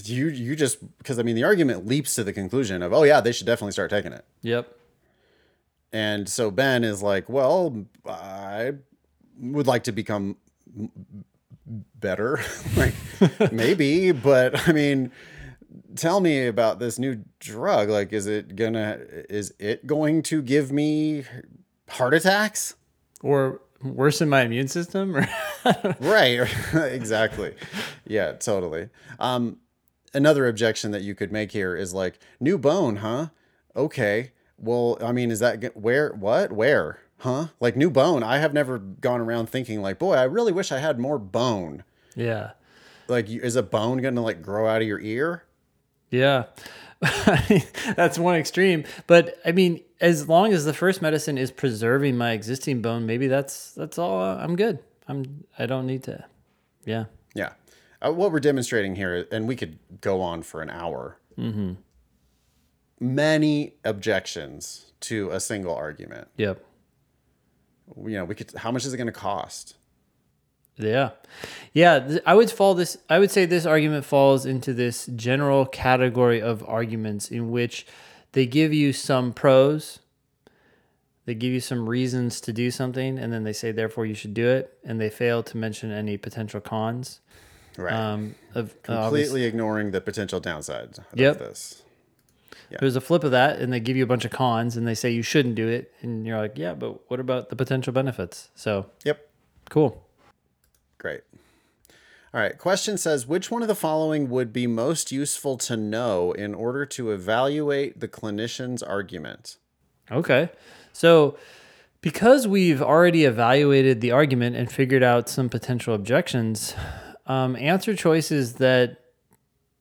you 0.04 0.28
you 0.28 0.56
just 0.56 0.96
because 0.98 1.18
I 1.18 1.22
mean 1.22 1.34
the 1.34 1.44
argument 1.44 1.86
leaps 1.86 2.14
to 2.14 2.24
the 2.24 2.32
conclusion 2.32 2.82
of, 2.82 2.92
oh 2.92 3.02
yeah, 3.02 3.20
they 3.20 3.32
should 3.32 3.46
definitely 3.46 3.72
start 3.72 3.90
taking 3.90 4.12
it. 4.12 4.24
Yep. 4.42 4.76
And 5.92 6.28
so 6.28 6.50
Ben 6.50 6.84
is 6.84 7.02
like, 7.02 7.28
well, 7.28 7.84
I 8.06 8.72
would 9.38 9.66
like 9.66 9.84
to 9.84 9.92
become 9.92 10.36
better. 11.66 12.40
like 12.76 12.94
maybe, 13.52 14.12
but 14.12 14.68
I 14.68 14.72
mean, 14.72 15.10
tell 15.96 16.20
me 16.20 16.46
about 16.46 16.78
this 16.78 16.98
new 16.98 17.22
drug. 17.40 17.88
Like, 17.88 18.12
is 18.12 18.26
it 18.26 18.56
gonna 18.56 18.98
is 19.28 19.52
it 19.58 19.86
going 19.86 20.22
to 20.24 20.42
give 20.42 20.72
me 20.72 21.24
heart 21.88 22.14
attacks? 22.14 22.74
Or 23.22 23.60
worsen 23.82 24.28
my 24.28 24.42
immune 24.42 24.68
system? 24.68 25.16
Or 25.16 25.28
right 26.00 26.48
exactly. 26.74 27.54
Yeah 28.06 28.32
totally. 28.32 28.88
Um 29.18 29.58
another 30.14 30.46
objection 30.46 30.90
that 30.90 31.02
you 31.02 31.14
could 31.14 31.32
make 31.32 31.52
here 31.52 31.74
is 31.74 31.94
like 31.94 32.18
new 32.40 32.58
bone 32.58 32.96
huh? 32.96 33.28
Okay. 33.74 34.32
Well 34.58 34.98
i 35.02 35.12
mean 35.12 35.30
is 35.30 35.40
that 35.40 35.76
where 35.76 36.10
what? 36.12 36.52
Where? 36.52 36.98
Huh? 37.18 37.48
Like 37.60 37.76
new 37.76 37.90
bone. 37.90 38.22
I 38.22 38.38
have 38.38 38.52
never 38.52 38.78
gone 38.78 39.20
around 39.20 39.48
thinking 39.48 39.80
like 39.80 39.98
boy 39.98 40.14
i 40.14 40.24
really 40.24 40.52
wish 40.52 40.72
i 40.72 40.78
had 40.78 40.98
more 40.98 41.18
bone. 41.18 41.84
Yeah. 42.14 42.52
like 43.08 43.28
is 43.28 43.56
a 43.56 43.62
bone 43.62 43.98
gonna 43.98 44.22
like 44.22 44.42
grow 44.42 44.66
out 44.68 44.82
of 44.82 44.88
your 44.88 45.00
ear 45.00 45.44
Yeah. 46.12 46.44
That's 47.96 48.16
one 48.18 48.36
extreme. 48.36 48.84
But 49.08 49.40
I 49.44 49.50
mean, 49.50 49.80
as 50.00 50.28
long 50.28 50.52
as 50.52 50.64
the 50.64 50.72
first 50.72 51.02
medicine 51.02 51.36
is 51.38 51.50
preserving 51.50 52.16
my 52.16 52.30
existing 52.30 52.80
bone, 52.82 53.06
maybe 53.06 53.26
that's 53.26 53.72
that's 53.72 53.98
all 53.98 54.20
uh, 54.22 54.36
I'm 54.36 54.54
good. 54.54 54.78
I'm 55.08 55.44
I 55.58 55.66
don't 55.66 55.86
need 55.86 56.04
to. 56.04 56.24
Yeah. 56.84 57.04
yeah 57.34 57.52
uh, 58.00 58.12
what 58.12 58.30
we're 58.32 58.40
demonstrating 58.40 58.94
here 58.96 59.26
and 59.32 59.46
we 59.48 59.56
could 59.56 59.78
go 60.00 60.20
on 60.20 60.42
for 60.42 60.60
an 60.62 60.70
hour 60.70 61.18
Mhm. 61.38 61.76
many 63.00 63.74
objections 63.84 64.92
to 65.00 65.30
a 65.30 65.40
single 65.40 65.74
argument 65.74 66.28
Yep. 66.36 66.64
you 68.04 68.10
know 68.18 68.24
we 68.24 68.34
could 68.34 68.52
how 68.56 68.70
much 68.72 68.84
is 68.84 68.92
it 68.92 68.96
going 68.96 69.06
to 69.06 69.12
cost 69.12 69.76
Yeah. 70.76 71.10
Yeah, 71.72 72.18
I 72.26 72.34
would 72.34 72.50
fall 72.50 72.74
this 72.74 72.98
I 73.08 73.18
would 73.18 73.30
say 73.30 73.44
this 73.46 73.66
argument 73.66 74.04
falls 74.04 74.46
into 74.46 74.72
this 74.72 75.06
general 75.14 75.66
category 75.66 76.40
of 76.40 76.64
arguments 76.68 77.30
in 77.30 77.50
which 77.50 77.86
they 78.32 78.46
give 78.46 78.72
you 78.72 78.92
some 78.92 79.32
pros, 79.32 80.00
they 81.26 81.34
give 81.34 81.52
you 81.52 81.60
some 81.60 81.88
reasons 81.88 82.40
to 82.42 82.52
do 82.52 82.70
something 82.70 83.18
and 83.18 83.32
then 83.32 83.44
they 83.44 83.52
say 83.52 83.70
therefore 83.72 84.06
you 84.06 84.14
should 84.14 84.34
do 84.34 84.48
it 84.48 84.76
and 84.84 85.00
they 85.00 85.10
fail 85.10 85.42
to 85.44 85.56
mention 85.56 85.90
any 85.92 86.16
potential 86.16 86.60
cons. 86.60 87.20
right 87.78 87.92
Um 87.94 88.34
of 88.54 88.74
uh, 88.88 89.02
completely 89.02 89.44
ignoring 89.44 89.90
the 89.92 90.00
potential 90.00 90.40
downsides 90.40 90.98
of 90.98 91.18
Yep. 91.18 91.38
this. 91.38 91.82
There's 92.80 92.96
a 92.96 93.02
flip 93.02 93.22
of 93.22 93.32
that, 93.32 93.58
and 93.60 93.70
they 93.70 93.80
give 93.80 93.98
you 93.98 94.02
a 94.02 94.06
bunch 94.06 94.24
of 94.24 94.30
cons, 94.30 94.78
and 94.78 94.86
they 94.86 94.94
say 94.94 95.10
you 95.10 95.22
shouldn't 95.22 95.56
do 95.56 95.68
it, 95.68 95.92
and 96.00 96.26
you're 96.26 96.38
like, 96.38 96.56
yeah, 96.56 96.72
but 96.72 97.08
what 97.10 97.20
about 97.20 97.50
the 97.50 97.56
potential 97.56 97.92
benefits? 97.92 98.48
So 98.54 98.86
Yep. 99.04 99.28
cool. 99.68 100.02
Great. 101.02 101.22
All 102.32 102.40
right. 102.40 102.56
Question 102.56 102.96
says 102.96 103.26
Which 103.26 103.50
one 103.50 103.60
of 103.60 103.66
the 103.66 103.74
following 103.74 104.30
would 104.30 104.52
be 104.52 104.68
most 104.68 105.10
useful 105.10 105.58
to 105.58 105.76
know 105.76 106.30
in 106.30 106.54
order 106.54 106.86
to 106.86 107.10
evaluate 107.10 107.98
the 107.98 108.06
clinician's 108.06 108.84
argument? 108.84 109.56
Okay, 110.12 110.50
so 110.92 111.36
because 112.02 112.46
we've 112.46 112.80
already 112.80 113.24
evaluated 113.24 114.00
the 114.00 114.12
argument 114.12 114.54
and 114.54 114.70
figured 114.70 115.02
out 115.02 115.28
some 115.28 115.48
potential 115.48 115.92
objections, 115.92 116.76
um, 117.26 117.56
answer 117.56 117.96
choices 117.96 118.54
that 118.54 118.98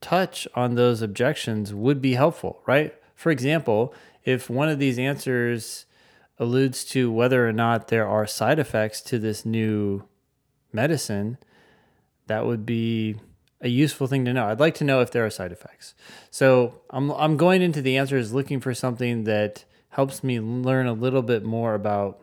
touch 0.00 0.48
on 0.56 0.74
those 0.74 1.02
objections 1.02 1.72
would 1.72 2.02
be 2.02 2.14
helpful, 2.14 2.62
right? 2.66 2.96
For 3.14 3.30
example, 3.30 3.94
if 4.24 4.50
one 4.50 4.68
of 4.68 4.80
these 4.80 4.98
answers 4.98 5.86
alludes 6.40 6.84
to 6.86 7.12
whether 7.12 7.48
or 7.48 7.52
not 7.52 7.86
there 7.88 8.08
are 8.08 8.26
side 8.26 8.58
effects 8.58 9.00
to 9.02 9.20
this 9.20 9.46
new 9.46 10.02
medicine, 10.72 11.38
that 12.26 12.46
would 12.46 12.64
be 12.66 13.16
a 13.60 13.68
useful 13.68 14.06
thing 14.06 14.24
to 14.24 14.32
know. 14.32 14.46
I'd 14.46 14.60
like 14.60 14.74
to 14.76 14.84
know 14.84 15.00
if 15.00 15.10
there 15.10 15.24
are 15.24 15.30
side 15.30 15.52
effects. 15.52 15.94
So 16.30 16.80
I'm 16.90 17.10
I'm 17.12 17.36
going 17.36 17.62
into 17.62 17.80
the 17.82 17.96
answers 17.96 18.32
looking 18.32 18.60
for 18.60 18.74
something 18.74 19.24
that 19.24 19.64
helps 19.90 20.24
me 20.24 20.40
learn 20.40 20.86
a 20.86 20.92
little 20.92 21.22
bit 21.22 21.44
more 21.44 21.74
about 21.74 22.18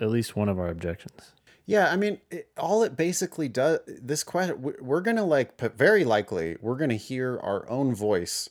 at 0.00 0.08
least 0.10 0.34
one 0.36 0.48
of 0.48 0.58
our 0.58 0.68
objections. 0.68 1.32
Yeah, 1.66 1.90
I 1.92 1.96
mean, 1.96 2.18
it, 2.30 2.48
all 2.56 2.82
it 2.82 2.96
basically 2.96 3.46
does 3.48 3.80
this 3.86 4.24
question 4.24 4.62
we- 4.62 4.72
we're 4.80 5.02
going 5.02 5.18
to 5.18 5.22
like 5.22 5.60
very 5.76 6.02
likely 6.04 6.56
we're 6.62 6.76
going 6.76 6.88
to 6.90 6.96
hear 6.96 7.38
our 7.40 7.68
own 7.68 7.94
voice 7.94 8.48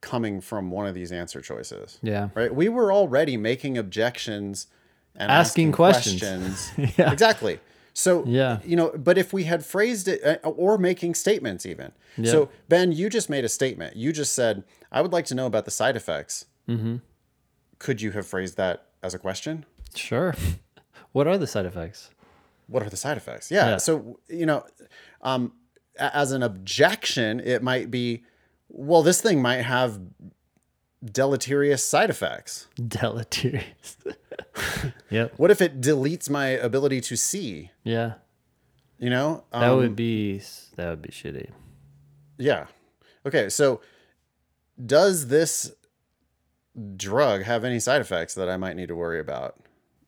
coming 0.00 0.40
from 0.40 0.70
one 0.70 0.86
of 0.86 0.94
these 0.94 1.12
answer 1.12 1.40
choices. 1.40 1.98
Yeah. 2.02 2.28
Right? 2.34 2.54
We 2.54 2.68
were 2.68 2.92
already 2.92 3.36
making 3.36 3.78
objections 3.78 4.66
and 5.14 5.30
Asking 5.30 5.72
questions. 5.72 6.20
questions. 6.20 6.94
Yeah. 6.98 7.12
Exactly. 7.12 7.60
So, 7.96 8.24
Yeah. 8.26 8.58
you 8.64 8.74
know, 8.76 8.90
but 8.96 9.16
if 9.16 9.32
we 9.32 9.44
had 9.44 9.64
phrased 9.64 10.08
it 10.08 10.22
uh, 10.44 10.48
or 10.48 10.76
making 10.78 11.14
statements 11.14 11.64
even. 11.64 11.92
Yeah. 12.16 12.30
So, 12.30 12.48
Ben, 12.68 12.90
you 12.92 13.08
just 13.08 13.30
made 13.30 13.44
a 13.44 13.48
statement. 13.48 13.96
You 13.96 14.12
just 14.12 14.32
said, 14.32 14.64
I 14.92 15.00
would 15.00 15.12
like 15.12 15.26
to 15.26 15.34
know 15.34 15.46
about 15.46 15.64
the 15.64 15.70
side 15.70 15.96
effects. 15.96 16.46
Mm-hmm. 16.68 16.96
Could 17.78 18.02
you 18.02 18.10
have 18.10 18.26
phrased 18.26 18.56
that 18.56 18.86
as 19.02 19.14
a 19.14 19.18
question? 19.18 19.64
Sure. 19.94 20.34
What 21.12 21.28
are 21.28 21.38
the 21.38 21.46
side 21.46 21.64
effects? 21.66 22.10
what 22.66 22.82
are 22.82 22.90
the 22.90 22.96
side 22.96 23.16
effects? 23.16 23.48
Yeah. 23.52 23.68
Yeah. 23.70 23.76
So, 23.76 24.18
you 24.28 24.46
know, 24.46 24.64
um, 25.22 25.52
as 25.96 26.32
an 26.32 26.42
objection, 26.42 27.38
it 27.38 27.62
might 27.62 27.88
be, 27.88 28.24
well, 28.68 29.04
this 29.04 29.20
thing 29.20 29.40
might 29.40 29.62
have 29.62 30.00
deleterious 31.04 31.84
side 31.84 32.10
effects. 32.10 32.66
Deleterious. 32.88 33.96
yep. 35.10 35.34
What 35.36 35.50
if 35.50 35.60
it 35.60 35.80
deletes 35.80 36.28
my 36.30 36.46
ability 36.46 37.00
to 37.02 37.16
see? 37.16 37.70
Yeah. 37.82 38.14
You 38.98 39.10
know, 39.10 39.44
That 39.52 39.70
Um, 39.70 39.76
would 39.78 39.96
be 39.96 40.40
that 40.76 40.88
would 40.90 41.02
be 41.02 41.10
shitty. 41.10 41.50
yeah. 42.38 42.66
Okay. 43.26 43.48
So, 43.48 43.80
does 44.84 45.28
this 45.28 45.72
drug 46.96 47.42
have 47.42 47.64
any 47.64 47.78
side 47.80 48.00
effects 48.00 48.34
that 48.34 48.48
I 48.48 48.56
might 48.56 48.76
need 48.76 48.88
to 48.88 48.96
worry 48.96 49.20
about? 49.20 49.56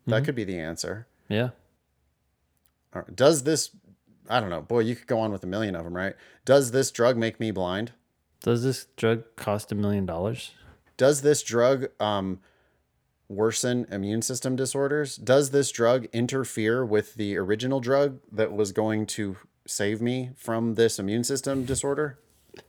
That 0.06 0.24
could 0.24 0.34
be 0.36 0.44
the 0.44 0.58
answer. 0.58 1.06
Yeah. 1.28 1.50
Right. 2.94 3.14
Does 3.14 3.42
this, 3.42 3.70
I 4.28 4.38
don't 4.40 4.50
know, 4.50 4.62
boy, 4.62 4.80
you 4.80 4.94
could 4.94 5.06
go 5.08 5.18
on 5.18 5.32
with 5.32 5.42
a 5.42 5.46
million 5.48 5.74
of 5.74 5.84
them, 5.84 5.94
right? 5.96 6.14
Does 6.44 6.70
this 6.70 6.90
drug 6.92 7.16
make 7.16 7.40
me 7.40 7.50
blind? 7.50 7.92
Does 8.42 8.62
this 8.62 8.86
drug 8.96 9.24
cost 9.36 9.72
a 9.72 9.74
million 9.74 10.06
dollars? 10.06 10.52
does 10.96 11.20
this 11.20 11.42
drug 11.42 11.88
um, 12.00 12.40
worsen 13.28 13.86
immune 13.90 14.22
system 14.22 14.56
disorders? 14.56 15.16
Does 15.16 15.50
this 15.50 15.70
drug 15.70 16.06
interfere 16.12 16.84
with 16.84 17.14
the 17.14 17.36
original 17.36 17.80
drug 17.80 18.20
that 18.32 18.52
was 18.52 18.72
going 18.72 19.06
to 19.06 19.36
save 19.66 20.00
me 20.00 20.30
from 20.36 20.74
this 20.74 20.98
immune 20.98 21.24
system 21.24 21.64
disorder? 21.64 22.18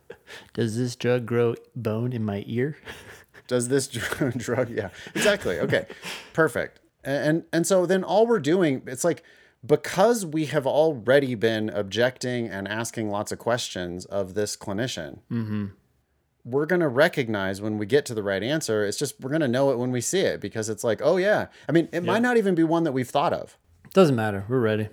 Does 0.54 0.76
this 0.76 0.96
drug 0.96 1.26
grow 1.26 1.54
bone 1.74 2.12
in 2.12 2.24
my 2.24 2.44
ear? 2.46 2.76
Does 3.46 3.68
this 3.68 3.88
dr- 3.88 4.36
drug? 4.38 4.70
Yeah, 4.70 4.90
exactly. 5.14 5.58
Okay, 5.58 5.86
perfect. 6.32 6.80
And, 7.02 7.26
and 7.26 7.44
and 7.52 7.66
so 7.66 7.86
then 7.86 8.04
all 8.04 8.26
we're 8.26 8.40
doing, 8.40 8.82
it's 8.86 9.04
like 9.04 9.22
because 9.64 10.24
we 10.24 10.46
have 10.46 10.66
already 10.66 11.34
been 11.34 11.68
objecting 11.70 12.48
and 12.48 12.68
asking 12.68 13.10
lots 13.10 13.32
of 13.32 13.38
questions 13.38 14.04
of 14.04 14.34
this 14.34 14.56
clinician. 14.56 15.20
Mm-hmm. 15.30 15.66
We're 16.50 16.66
gonna 16.66 16.88
recognize 16.88 17.60
when 17.60 17.78
we 17.78 17.86
get 17.86 18.06
to 18.06 18.14
the 18.14 18.22
right 18.22 18.42
answer. 18.42 18.84
It's 18.84 18.96
just 18.96 19.20
we're 19.20 19.30
gonna 19.30 19.48
know 19.48 19.70
it 19.70 19.78
when 19.78 19.90
we 19.90 20.00
see 20.00 20.20
it 20.20 20.40
because 20.40 20.68
it's 20.68 20.84
like, 20.84 21.00
oh 21.02 21.16
yeah. 21.16 21.46
I 21.68 21.72
mean, 21.72 21.88
it 21.92 22.04
might 22.04 22.22
not 22.22 22.36
even 22.36 22.54
be 22.54 22.64
one 22.64 22.84
that 22.84 22.92
we've 22.92 23.08
thought 23.08 23.32
of. 23.32 23.56
Doesn't 23.92 24.16
matter. 24.16 24.44
We're 24.48 24.60
ready. 24.60 24.88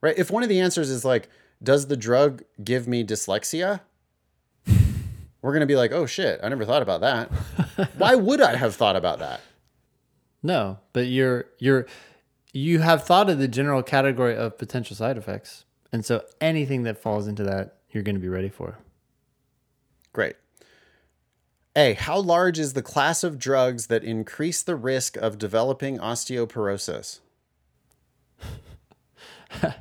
Right? 0.00 0.16
If 0.16 0.30
one 0.30 0.42
of 0.42 0.48
the 0.48 0.60
answers 0.60 0.90
is 0.90 1.04
like, 1.04 1.28
does 1.62 1.86
the 1.86 1.96
drug 1.96 2.42
give 2.62 2.86
me 2.86 3.04
dyslexia? 3.04 3.80
We're 5.42 5.52
going 5.52 5.60
to 5.60 5.66
be 5.66 5.76
like, 5.76 5.92
oh 5.92 6.06
shit, 6.06 6.40
I 6.42 6.48
never 6.48 6.64
thought 6.64 6.82
about 6.82 7.00
that. 7.00 7.30
Why 7.96 8.14
would 8.14 8.40
I 8.40 8.56
have 8.56 8.74
thought 8.74 8.96
about 8.96 9.18
that? 9.18 9.40
No, 10.42 10.78
but 10.92 11.08
you're 11.08 11.46
you're 11.58 11.86
you 12.52 12.78
have 12.78 13.04
thought 13.04 13.28
of 13.28 13.38
the 13.38 13.48
general 13.48 13.82
category 13.82 14.36
of 14.36 14.56
potential 14.56 14.94
side 14.94 15.18
effects. 15.18 15.64
And 15.92 16.04
so 16.04 16.24
anything 16.40 16.84
that 16.84 16.98
falls 16.98 17.26
into 17.26 17.42
that, 17.44 17.78
you're 17.90 18.02
going 18.02 18.14
to 18.14 18.20
be 18.20 18.28
ready 18.28 18.48
for. 18.48 18.78
Great. 20.12 20.36
A, 21.78 21.92
how 21.94 22.18
large 22.18 22.58
is 22.58 22.72
the 22.72 22.82
class 22.82 23.22
of 23.22 23.38
drugs 23.38 23.86
that 23.86 24.02
increase 24.02 24.62
the 24.62 24.74
risk 24.74 25.16
of 25.16 25.38
developing 25.38 25.96
osteoporosis? 25.98 27.20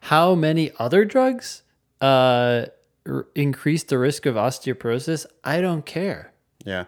How 0.00 0.34
many 0.34 0.70
other 0.78 1.04
drugs 1.04 1.62
uh, 2.00 2.66
r- 3.06 3.26
increase 3.34 3.84
the 3.84 3.98
risk 3.98 4.26
of 4.26 4.34
osteoporosis? 4.34 5.26
I 5.44 5.60
don't 5.60 5.86
care. 5.86 6.32
Yeah, 6.64 6.84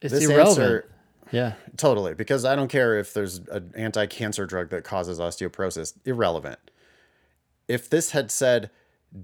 It's 0.00 0.14
This 0.14 0.24
irrelevant. 0.24 0.58
answer- 0.58 0.88
yeah. 1.32 1.54
totally. 1.76 2.14
Because 2.14 2.44
I 2.44 2.54
don't 2.54 2.68
care 2.68 2.98
if 2.98 3.12
there's 3.12 3.38
an 3.50 3.72
anti 3.74 4.06
cancer 4.06 4.46
drug 4.46 4.70
that 4.70 4.84
causes 4.84 5.18
osteoporosis, 5.18 5.94
irrelevant. 6.04 6.58
If 7.68 7.90
this 7.90 8.12
had 8.12 8.30
said, 8.30 8.70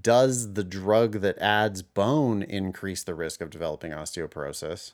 does 0.01 0.53
the 0.53 0.63
drug 0.63 1.21
that 1.21 1.37
adds 1.39 1.81
bone 1.81 2.43
increase 2.43 3.03
the 3.03 3.15
risk 3.15 3.41
of 3.41 3.49
developing 3.49 3.91
osteoporosis? 3.91 4.93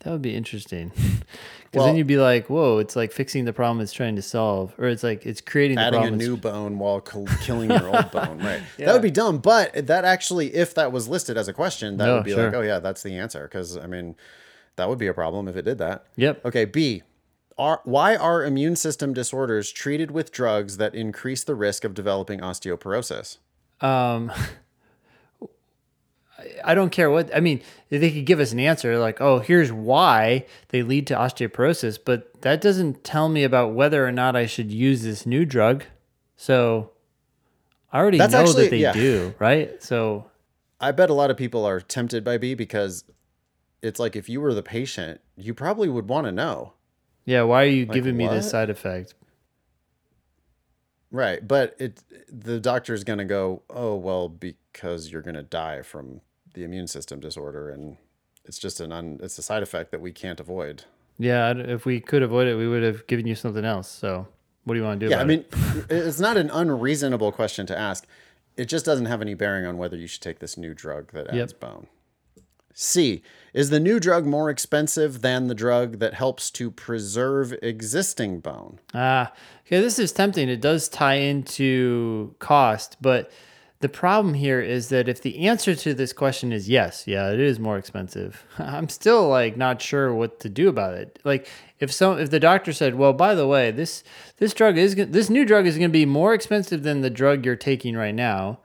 That 0.00 0.10
would 0.10 0.22
be 0.22 0.34
interesting. 0.34 0.92
Because 1.70 1.86
then 1.86 1.96
you'd 1.96 2.06
be 2.06 2.18
like, 2.18 2.50
whoa, 2.50 2.76
it's 2.80 2.94
like 2.94 3.12
fixing 3.12 3.46
the 3.46 3.52
problem 3.54 3.80
it's 3.80 3.94
trying 3.94 4.16
to 4.16 4.20
solve, 4.20 4.74
or 4.76 4.88
it's 4.88 5.02
like 5.02 5.24
it's 5.24 5.40
creating 5.40 5.76
the 5.76 5.82
adding 5.82 6.04
a 6.04 6.10
new 6.10 6.36
bone 6.36 6.78
while 6.78 7.00
kill- 7.00 7.24
killing 7.40 7.70
your 7.70 7.86
old 7.86 8.10
bone. 8.12 8.40
Right. 8.40 8.60
That 8.76 8.92
would 8.92 9.00
be 9.00 9.10
dumb. 9.10 9.38
But 9.38 9.86
that 9.86 10.04
actually, 10.04 10.54
if 10.54 10.74
that 10.74 10.92
was 10.92 11.08
listed 11.08 11.38
as 11.38 11.48
a 11.48 11.54
question, 11.54 11.96
that 11.96 12.04
No, 12.04 12.16
would 12.16 12.24
be 12.24 12.34
like, 12.34 12.52
oh 12.52 12.60
yeah, 12.60 12.78
that's 12.78 13.02
the 13.02 13.16
answer. 13.16 13.44
Because 13.44 13.78
I 13.78 13.86
mean, 13.86 14.16
that 14.76 14.90
would 14.90 14.98
be 14.98 15.06
a 15.06 15.14
problem 15.14 15.48
if 15.48 15.56
it 15.56 15.62
did 15.62 15.78
that. 15.78 16.04
Yep. 16.16 16.44
Okay. 16.44 16.66
B. 16.66 17.04
Are, 17.58 17.80
why 17.84 18.16
are 18.16 18.44
immune 18.44 18.76
system 18.76 19.12
disorders 19.12 19.70
treated 19.70 20.10
with 20.10 20.32
drugs 20.32 20.78
that 20.78 20.94
increase 20.94 21.44
the 21.44 21.54
risk 21.54 21.84
of 21.84 21.94
developing 21.94 22.40
osteoporosis? 22.40 23.38
Um, 23.80 24.32
I- 26.64 26.74
don't 26.74 26.90
care 26.90 27.10
what 27.10 27.34
I 27.34 27.40
mean. 27.40 27.60
They 27.90 28.10
could 28.10 28.24
give 28.26 28.40
us 28.40 28.52
an 28.52 28.58
answer 28.58 28.98
like, 28.98 29.20
"Oh, 29.20 29.38
here's 29.38 29.70
why 29.70 30.46
they 30.68 30.82
lead 30.82 31.06
to 31.08 31.14
osteoporosis," 31.14 31.98
but 32.04 32.40
that 32.42 32.60
doesn't 32.60 33.04
tell 33.04 33.28
me 33.28 33.44
about 33.44 33.74
whether 33.74 34.06
or 34.06 34.12
not 34.12 34.34
I 34.34 34.46
should 34.46 34.72
use 34.72 35.02
this 35.02 35.24
new 35.26 35.44
drug. 35.44 35.84
So 36.36 36.90
I 37.92 37.98
already 38.00 38.18
That's 38.18 38.32
know 38.32 38.40
actually- 38.40 38.64
that 38.64 38.70
they 38.70 38.78
yeah. 38.78 38.92
do, 38.92 39.34
right? 39.38 39.80
So 39.82 40.26
I 40.80 40.90
bet 40.90 41.10
a 41.10 41.14
lot 41.14 41.30
of 41.30 41.36
people 41.36 41.64
are 41.64 41.80
tempted 41.80 42.24
by 42.24 42.38
B 42.38 42.54
because 42.54 43.04
it's 43.82 44.00
like 44.00 44.16
if 44.16 44.28
you 44.28 44.40
were 44.40 44.54
the 44.54 44.62
patient, 44.62 45.20
you 45.36 45.54
probably 45.54 45.88
would 45.88 46.08
want 46.08 46.26
to 46.26 46.32
know. 46.32 46.72
Yeah, 47.24 47.42
why 47.42 47.62
are 47.64 47.68
you 47.68 47.86
giving 47.86 48.16
me 48.16 48.28
this 48.28 48.50
side 48.50 48.70
effect? 48.70 49.14
Right, 51.10 51.46
but 51.46 51.76
it 51.78 52.02
the 52.28 52.58
doctor's 52.58 53.04
going 53.04 53.18
to 53.18 53.24
go, 53.24 53.62
"Oh, 53.68 53.94
well 53.96 54.28
because 54.28 55.12
you're 55.12 55.22
going 55.22 55.34
to 55.34 55.42
die 55.42 55.82
from 55.82 56.22
the 56.54 56.64
immune 56.64 56.86
system 56.86 57.20
disorder 57.20 57.70
and 57.70 57.96
it's 58.44 58.58
just 58.58 58.80
an 58.80 58.92
un, 58.92 59.20
it's 59.22 59.38
a 59.38 59.42
side 59.42 59.62
effect 59.62 59.90
that 59.90 60.00
we 60.00 60.12
can't 60.12 60.40
avoid." 60.40 60.84
Yeah, 61.18 61.52
if 61.54 61.84
we 61.84 62.00
could 62.00 62.22
avoid 62.22 62.48
it, 62.48 62.56
we 62.56 62.66
would 62.66 62.82
have 62.82 63.06
given 63.06 63.26
you 63.26 63.34
something 63.34 63.64
else. 63.64 63.88
So 63.88 64.26
what 64.64 64.74
do 64.74 64.80
you 64.80 64.86
want 64.86 65.00
to 65.00 65.06
do? 65.06 65.10
Yeah, 65.10 65.18
I 65.18 65.22
about 65.22 65.32
it? 65.32 65.54
mean, 65.54 65.84
it's 65.90 66.18
not 66.18 66.36
an 66.36 66.50
unreasonable 66.50 67.30
question 67.30 67.66
to 67.66 67.78
ask. 67.78 68.06
It 68.56 68.66
just 68.66 68.84
doesn't 68.84 69.06
have 69.06 69.20
any 69.20 69.34
bearing 69.34 69.66
on 69.66 69.76
whether 69.76 69.96
you 69.96 70.06
should 70.06 70.22
take 70.22 70.38
this 70.38 70.56
new 70.56 70.72
drug 70.74 71.12
that 71.12 71.28
adds 71.28 71.52
bone. 71.52 71.88
C. 72.74 73.22
Is 73.52 73.68
the 73.68 73.80
new 73.80 74.00
drug 74.00 74.24
more 74.24 74.48
expensive 74.48 75.20
than 75.20 75.46
the 75.46 75.54
drug 75.54 75.98
that 75.98 76.14
helps 76.14 76.50
to 76.52 76.70
preserve 76.70 77.52
existing 77.62 78.40
bone? 78.40 78.80
Ah, 78.94 79.32
okay, 79.66 79.80
this 79.80 79.98
is 79.98 80.12
tempting. 80.12 80.48
It 80.48 80.62
does 80.62 80.88
tie 80.88 81.16
into 81.16 82.34
cost, 82.38 82.96
but 83.00 83.30
the 83.80 83.88
problem 83.88 84.34
here 84.34 84.60
is 84.60 84.88
that 84.90 85.08
if 85.08 85.20
the 85.20 85.46
answer 85.48 85.74
to 85.74 85.92
this 85.92 86.12
question 86.12 86.52
is 86.52 86.68
yes, 86.68 87.06
yeah, 87.06 87.30
it 87.30 87.40
is 87.40 87.58
more 87.58 87.76
expensive. 87.76 88.46
I'm 88.58 88.88
still 88.88 89.28
like 89.28 89.56
not 89.56 89.82
sure 89.82 90.14
what 90.14 90.40
to 90.40 90.48
do 90.48 90.68
about 90.68 90.94
it. 90.94 91.18
Like 91.24 91.48
if 91.80 91.92
some 91.92 92.18
if 92.18 92.30
the 92.30 92.40
doctor 92.40 92.72
said, 92.72 92.94
"Well, 92.94 93.12
by 93.12 93.34
the 93.34 93.46
way, 93.46 93.70
this 93.70 94.04
this 94.38 94.54
drug 94.54 94.78
is 94.78 94.94
this 94.94 95.28
new 95.28 95.44
drug 95.44 95.66
is 95.66 95.76
going 95.76 95.90
to 95.90 95.92
be 95.92 96.06
more 96.06 96.32
expensive 96.32 96.84
than 96.84 97.02
the 97.02 97.10
drug 97.10 97.44
you're 97.44 97.56
taking 97.56 97.96
right 97.96 98.14
now," 98.14 98.60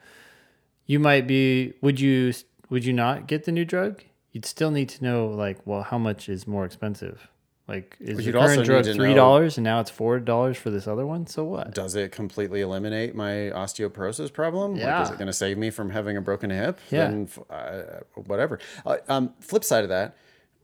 you 0.85 0.99
might 0.99 1.27
be 1.27 1.73
would 1.81 1.99
you 1.99 2.31
would 2.69 2.85
you 2.85 2.93
not 2.93 3.27
get 3.27 3.45
the 3.45 3.51
new 3.51 3.65
drug? 3.65 4.03
You'd 4.31 4.45
still 4.45 4.71
need 4.71 4.89
to 4.89 5.03
know 5.03 5.27
like, 5.27 5.65
well, 5.65 5.83
how 5.83 5.97
much 5.97 6.29
is 6.29 6.47
more 6.47 6.65
expensive? 6.65 7.27
Like, 7.67 7.97
is 7.99 8.17
the 8.17 8.31
current 8.31 8.63
drug 8.63 8.85
three 8.85 9.13
dollars 9.13 9.57
and 9.57 9.65
now 9.65 9.81
it's 9.81 9.89
four 9.89 10.19
dollars 10.19 10.55
for 10.57 10.69
this 10.69 10.87
other 10.87 11.05
one? 11.05 11.27
So 11.27 11.43
what? 11.43 11.73
Does 11.73 11.95
it 11.95 12.13
completely 12.13 12.61
eliminate 12.61 13.13
my 13.13 13.51
osteoporosis 13.53 14.31
problem? 14.31 14.75
Like, 14.77 15.03
is 15.03 15.09
it 15.09 15.17
going 15.17 15.27
to 15.27 15.33
save 15.33 15.57
me 15.57 15.69
from 15.69 15.89
having 15.89 16.15
a 16.15 16.21
broken 16.21 16.49
hip? 16.49 16.79
Yeah. 16.89 17.09
Then, 17.09 17.29
uh, 17.49 17.81
whatever. 18.25 18.59
Uh, 18.85 18.97
um, 19.09 19.33
flip 19.41 19.65
side 19.65 19.83
of 19.83 19.89
that, 19.89 20.15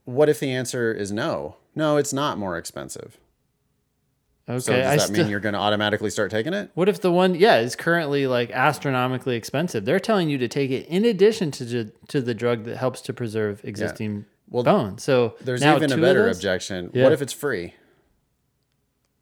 what 0.06 0.30
if 0.30 0.40
the 0.40 0.52
answer 0.52 0.94
is 0.94 1.12
no? 1.12 1.58
No, 1.76 1.98
it's 1.98 2.14
not 2.14 2.38
more 2.38 2.58
expensive. 2.58 3.18
Okay, 4.50 4.60
So 4.60 4.74
does 4.74 4.86
I 4.86 4.96
that 4.98 5.02
still. 5.04 5.18
mean 5.24 5.30
you're 5.32 5.40
going 5.40 5.54
to 5.54 5.60
automatically 5.60 6.10
start 6.10 6.30
taking 6.30 6.54
it? 6.54 6.70
what 6.74 6.90
if 6.90 7.00
the 7.00 7.12
one, 7.12 7.34
yeah, 7.36 7.60
is 7.60 7.76
currently 7.78 8.28
like 8.28 8.52
astronomically 8.52 9.36
expensive? 9.38 9.86
They're 9.86 10.00
telling 10.02 10.30
you 10.30 10.38
to 10.40 10.48
take 10.50 10.70
it 10.70 10.86
in 10.88 11.06
addition 11.06 11.50
to 11.52 11.64
the, 11.66 11.92
to 12.10 12.20
the 12.22 12.34
drug 12.34 12.66
that 12.66 12.76
helps 12.78 13.00
to 13.04 13.14
preserve 13.14 13.62
existing 13.64 14.26
Well, 14.50 14.64
bone. 14.64 14.98
So 14.98 15.36
There's 15.42 15.62
now 15.62 15.78
even 15.78 15.92
a 15.94 15.98
better 15.98 16.28
objection. 16.30 16.92
Yeah. 16.94 17.04
What 17.04 17.14
if 17.14 17.22
it's 17.22 17.32
free? 17.32 17.74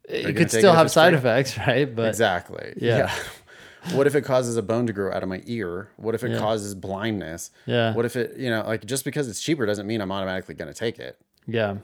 It 0.08 0.34
could 0.36 0.50
still 0.50 0.74
have 0.74 0.90
side 0.90 1.10
free? 1.10 1.18
effects, 1.18 1.56
right? 1.66 1.94
But 1.94 2.08
Exactly. 2.08 2.74
Yeah. 2.76 3.12
what 3.92 4.06
if 4.08 4.14
it 4.16 4.22
causes 4.22 4.56
a 4.56 4.62
bone 4.62 4.86
to 4.88 4.92
grow 4.92 5.12
out 5.12 5.22
of 5.22 5.28
my 5.28 5.42
ear? 5.46 5.88
What 5.96 6.14
if 6.16 6.24
it 6.24 6.32
Yeah. 6.32 6.38
causes 6.38 6.74
blindness? 6.74 7.50
Yeah. 7.66 7.94
What 7.94 8.04
if 8.04 8.16
it, 8.16 8.36
you 8.36 8.50
know, 8.50 8.64
like 8.66 8.84
just 8.84 9.04
because 9.04 9.28
it's 9.28 9.40
cheaper 9.40 9.66
doesn't 9.66 9.86
mean 9.86 10.00
I'm 10.00 10.10
automatically 10.10 10.56
going 10.56 10.72
to 10.72 10.78
take 10.78 10.98
it. 10.98 11.16
yeah, 11.46 11.76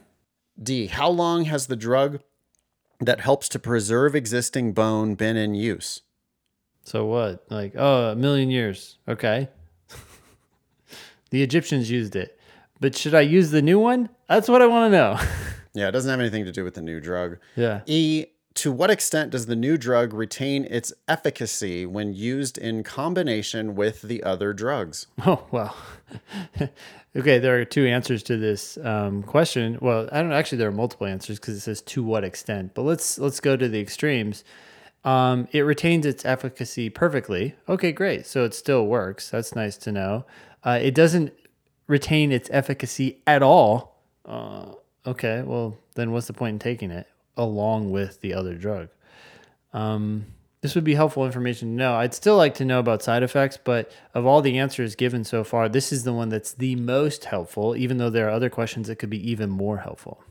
D. 0.61 0.87
How 0.89 1.09
long 1.09 1.45
has 1.45 1.69
the 1.69 1.77
drug 1.77 2.19
that 3.01 3.21
helps 3.21 3.49
to 3.51 3.59
preserve 3.59 4.15
existing 4.15 4.73
bone 4.73 5.15
been 5.15 5.37
in 5.37 5.55
use? 5.55 6.03
So 6.85 7.05
what? 7.05 7.45
Like, 7.51 7.75
oh, 7.77 8.11
a 8.13 8.17
million 8.17 8.51
years. 8.51 8.99
Okay. 9.07 9.49
the 11.31 11.43
Egyptians 11.43 11.91
used 11.91 12.17
it. 12.17 12.39
But 12.81 12.97
should 12.97 13.15
I 13.15 13.21
use 13.21 13.51
the 13.51 13.63
new 13.63 13.79
one? 13.79 14.09
That's 14.29 14.49
what 14.49 14.63
I 14.63 14.67
want 14.67 14.93
to 14.93 14.97
know. 14.97 15.19
Yeah, 15.75 15.89
it 15.89 15.93
doesn't 15.93 16.11
have 16.11 16.19
anything 16.19 16.45
to 16.47 16.51
do 16.51 16.65
with 16.65 16.75
the 16.75 16.81
new 16.81 16.99
drug. 16.99 17.37
yeah. 17.55 17.83
E. 17.87 18.25
To 18.59 18.73
what 18.73 18.91
extent 18.91 19.31
does 19.31 19.47
the 19.47 19.55
new 19.55 19.79
drug 19.79 20.13
retain 20.13 20.65
its 20.65 20.93
efficacy 21.07 21.87
when 21.87 22.13
used 22.13 22.59
in 22.59 22.83
combination 22.83 23.77
with 23.77 24.03
the 24.03 24.21
other 24.25 24.53
drugs? 24.53 25.07
Oh, 25.25 25.47
well. 25.53 25.77
okay, 27.17 27.39
there 27.39 27.61
are 27.61 27.65
two 27.65 27.87
answers 27.87 28.25
to 28.25 28.37
this 28.37 28.77
um, 28.83 29.23
question. 29.23 29.79
Well, 29.81 30.09
I 30.11 30.21
don't 30.23 30.33
actually 30.33 30.59
there 30.59 30.71
are 30.71 30.73
multiple 30.73 31.07
answers 31.07 31.39
because 31.39 31.55
it 31.55 31.61
says 31.61 31.83
to 31.83 32.03
what 32.03 32.25
extent. 32.25 32.75
But 32.75 32.83
let's 32.83 33.17
let's 33.17 33.39
go 33.39 33.57
to 33.57 33.69
the 33.69 33.79
extremes. 33.79 34.43
Um, 35.05 35.47
it 35.53 35.61
retains 35.61 36.05
its 36.05 36.25
efficacy 36.25 36.91
perfectly. 36.91 37.55
Okay, 37.69 37.93
great. 37.93 38.27
So 38.27 38.43
it 38.43 38.55
still 38.55 38.87
works. 38.87 39.31
That's 39.31 39.55
nice 39.55 39.77
to 39.77 39.93
know. 39.93 40.25
Uh, 40.65 40.81
it 40.83 40.97
doesn't 40.97 41.33
retain 41.87 42.33
its 42.33 42.51
efficacy 42.53 43.23
at 43.25 43.41
all. 43.41 44.03
Uh, 44.25 44.73
okay, 45.07 45.43
well 45.43 45.79
then 45.95 46.11
what's 46.11 46.27
the 46.27 46.33
point 46.33 46.55
in 46.55 46.59
taking 46.59 46.91
it 46.91 47.07
along 47.39 47.91
with 47.91 48.21
the 48.21 48.35
other 48.35 48.55
drug? 48.55 48.89
Um, 49.73 50.27
this 50.61 50.75
would 50.75 50.85
be 50.85 50.95
helpful 50.95 51.25
information 51.25 51.69
to 51.69 51.75
know. 51.75 51.95
I'd 51.95 52.15
still 52.15 52.37
like 52.37 52.55
to 52.55 52.65
know 52.65 52.81
about 52.81 53.03
side 53.03 53.23
effects, 53.23 53.57
but 53.63 53.91
of 54.13 54.27
all 54.27 54.43
the 54.43 54.59
answers 54.59 54.97
given 54.97 55.23
so 55.23 55.45
far, 55.45 55.69
this 55.69 55.93
is 55.93 56.03
the 56.03 56.13
one 56.13 56.29
that's 56.29 56.53
the 56.53 56.75
most 56.75 57.27
helpful, 57.27 57.77
even 57.77 57.99
though 57.99 58.11
there 58.11 58.27
are 58.27 58.33
other 58.33 58.51
questions 58.51 58.89
that 58.89 58.97
could 58.97 59.11
be 59.11 59.31
even 59.31 59.51
more 59.51 59.79
helpful. 59.79 60.23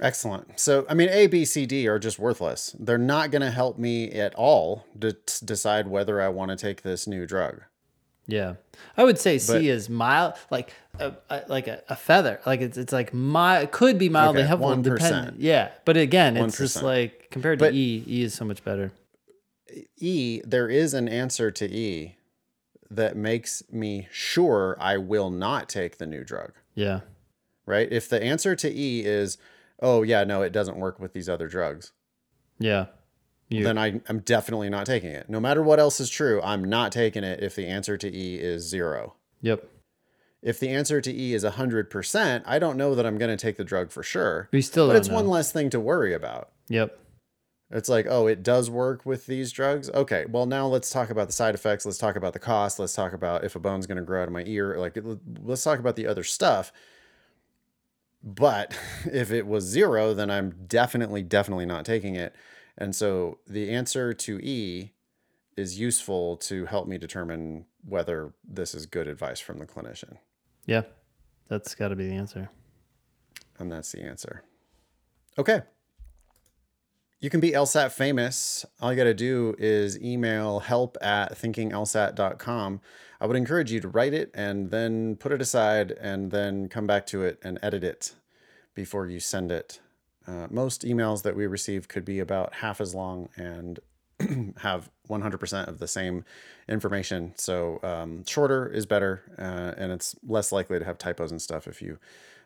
Excellent. 0.00 0.58
So, 0.58 0.84
I 0.88 0.94
mean, 0.94 1.08
A, 1.10 1.26
B, 1.26 1.44
C, 1.44 1.66
D 1.66 1.88
are 1.88 1.98
just 1.98 2.18
worthless. 2.18 2.74
They're 2.78 2.98
not 2.98 3.30
going 3.30 3.42
to 3.42 3.50
help 3.50 3.78
me 3.78 4.10
at 4.12 4.34
all 4.34 4.84
to 5.00 5.12
t- 5.12 5.44
decide 5.44 5.88
whether 5.88 6.20
I 6.20 6.28
want 6.28 6.50
to 6.50 6.56
take 6.56 6.82
this 6.82 7.06
new 7.06 7.26
drug. 7.26 7.62
Yeah, 8.30 8.54
I 8.94 9.04
would 9.04 9.18
say 9.18 9.38
C 9.38 9.52
But- 9.54 9.62
is 9.64 9.88
mild, 9.88 10.34
like 10.50 10.74
a, 11.00 11.14
a 11.30 11.42
like 11.48 11.66
a, 11.66 11.82
a 11.88 11.96
feather. 11.96 12.40
Like 12.44 12.60
it's 12.60 12.76
it's 12.76 12.92
like 12.92 13.14
mild, 13.14 13.70
could 13.72 13.96
be 13.98 14.10
mildly 14.10 14.42
Okay, 14.42 14.48
helpful. 14.48 14.68
1%. 14.76 14.82
Dependent. 14.82 15.40
Yeah, 15.40 15.70
but 15.86 15.96
again, 15.96 16.36
it's 16.36 16.58
just 16.58 16.82
like 16.82 17.28
compared 17.30 17.58
to 17.60 17.64
But- 17.64 17.74
E, 17.74 18.04
E 18.06 18.22
is 18.22 18.34
so 18.34 18.44
much 18.44 18.62
better. 18.62 18.92
E, 19.96 20.40
there 20.44 20.68
is 20.68 20.94
an 20.94 21.08
answer 21.08 21.50
to 21.50 21.66
E 21.66 22.16
that 22.90 23.16
makes 23.16 23.62
me 23.70 24.08
sure 24.10 24.76
I 24.80 24.96
will 24.98 25.30
not 25.30 25.68
take 25.68 25.98
the 25.98 26.06
new 26.06 26.24
drug, 26.24 26.52
Yeah, 26.74 27.00
right? 27.66 27.90
If 27.92 28.08
the 28.08 28.22
answer 28.22 28.56
to 28.56 28.70
E 28.70 29.04
is, 29.04 29.36
oh, 29.82 30.02
yeah, 30.02 30.24
no, 30.24 30.40
it 30.42 30.52
doesn't 30.52 30.78
work 30.78 30.98
with 30.98 31.12
these 31.12 31.28
other 31.28 31.48
drugs, 31.48 31.92
yeah, 32.58 32.86
you, 33.48 33.64
then 33.64 33.78
I, 33.78 34.00
I'm 34.08 34.20
definitely 34.20 34.68
not 34.68 34.86
taking 34.86 35.10
it. 35.10 35.28
No 35.28 35.40
matter 35.40 35.62
what 35.62 35.78
else 35.80 36.00
is 36.00 36.10
true, 36.10 36.40
I'm 36.42 36.64
not 36.64 36.92
taking 36.92 37.24
it 37.24 37.42
if 37.42 37.54
the 37.54 37.66
answer 37.66 37.96
to 37.96 38.14
E 38.14 38.36
is 38.36 38.68
zero. 38.68 39.14
yep. 39.40 39.68
If 40.40 40.60
the 40.60 40.68
answer 40.68 41.00
to 41.00 41.12
E 41.12 41.34
is 41.34 41.42
100%, 41.42 42.42
I 42.46 42.58
don't 42.60 42.76
know 42.76 42.94
that 42.94 43.04
I'm 43.04 43.18
going 43.18 43.36
to 43.36 43.36
take 43.36 43.56
the 43.56 43.64
drug 43.64 43.90
for 43.90 44.04
sure. 44.04 44.48
We 44.52 44.62
still 44.62 44.86
But 44.86 44.94
it's 44.94 45.08
know. 45.08 45.16
one 45.16 45.26
less 45.26 45.50
thing 45.50 45.68
to 45.70 45.80
worry 45.80 46.14
about. 46.14 46.50
Yep. 46.68 46.96
It's 47.72 47.88
like, 47.88 48.06
oh, 48.08 48.28
it 48.28 48.44
does 48.44 48.70
work 48.70 49.04
with 49.04 49.26
these 49.26 49.50
drugs. 49.50 49.90
Okay, 49.90 50.26
well 50.28 50.46
now 50.46 50.68
let's 50.68 50.90
talk 50.90 51.10
about 51.10 51.26
the 51.26 51.32
side 51.32 51.56
effects. 51.56 51.84
Let's 51.84 51.98
talk 51.98 52.14
about 52.14 52.34
the 52.34 52.38
cost. 52.38 52.78
Let's 52.78 52.94
talk 52.94 53.12
about 53.14 53.42
if 53.42 53.56
a 53.56 53.58
bone's 53.58 53.88
going 53.88 53.98
to 53.98 54.04
grow 54.04 54.22
out 54.22 54.28
of 54.28 54.32
my 54.32 54.44
ear. 54.46 54.76
Like, 54.78 54.96
let's 55.42 55.64
talk 55.64 55.80
about 55.80 55.96
the 55.96 56.06
other 56.06 56.22
stuff. 56.22 56.72
But 58.22 58.78
if 59.12 59.32
it 59.32 59.46
was 59.46 59.64
zero, 59.64 60.14
then 60.14 60.30
I'm 60.30 60.54
definitely, 60.68 61.22
definitely 61.24 61.66
not 61.66 61.84
taking 61.84 62.14
it. 62.14 62.32
And 62.78 62.94
so 62.94 63.38
the 63.46 63.70
answer 63.70 64.14
to 64.14 64.38
E 64.38 64.92
is 65.56 65.78
useful 65.78 66.36
to 66.36 66.64
help 66.66 66.86
me 66.86 66.96
determine 66.96 67.66
whether 67.84 68.32
this 68.48 68.74
is 68.74 68.86
good 68.86 69.08
advice 69.08 69.40
from 69.40 69.58
the 69.58 69.66
clinician. 69.66 70.18
Yeah, 70.64 70.82
that's 71.48 71.74
got 71.74 71.88
to 71.88 71.96
be 71.96 72.08
the 72.08 72.14
answer. 72.14 72.48
And 73.58 73.70
that's 73.70 73.90
the 73.90 74.02
answer. 74.02 74.44
Okay. 75.36 75.62
You 77.20 77.30
can 77.30 77.40
be 77.40 77.50
LSAT 77.50 77.90
famous. 77.90 78.64
All 78.80 78.92
you 78.92 78.96
got 78.96 79.04
to 79.04 79.14
do 79.14 79.56
is 79.58 80.00
email 80.00 80.60
help 80.60 80.96
at 81.02 81.36
thinkinglsat.com. 81.36 82.80
I 83.20 83.26
would 83.26 83.36
encourage 83.36 83.72
you 83.72 83.80
to 83.80 83.88
write 83.88 84.14
it 84.14 84.30
and 84.34 84.70
then 84.70 85.16
put 85.16 85.32
it 85.32 85.42
aside 85.42 85.90
and 85.90 86.30
then 86.30 86.68
come 86.68 86.86
back 86.86 87.06
to 87.06 87.24
it 87.24 87.40
and 87.42 87.58
edit 87.60 87.82
it 87.82 88.14
before 88.76 89.08
you 89.08 89.18
send 89.18 89.50
it. 89.50 89.80
Uh, 90.28 90.46
most 90.50 90.82
emails 90.82 91.22
that 91.22 91.34
we 91.34 91.46
receive 91.46 91.88
could 91.88 92.04
be 92.04 92.18
about 92.18 92.54
half 92.54 92.80
as 92.80 92.94
long 92.94 93.30
and 93.36 93.80
have 94.58 94.90
100% 95.08 95.68
of 95.68 95.78
the 95.78 95.88
same 95.88 96.24
information. 96.68 97.32
So 97.36 97.80
um, 97.82 98.24
shorter 98.26 98.68
is 98.68 98.84
better, 98.84 99.22
uh, 99.38 99.80
and 99.80 99.90
it's 99.90 100.14
less 100.26 100.52
likely 100.52 100.78
to 100.78 100.84
have 100.84 100.98
typos 100.98 101.30
and 101.30 101.40
stuff 101.40 101.66
if 101.66 101.80
you 101.80 101.98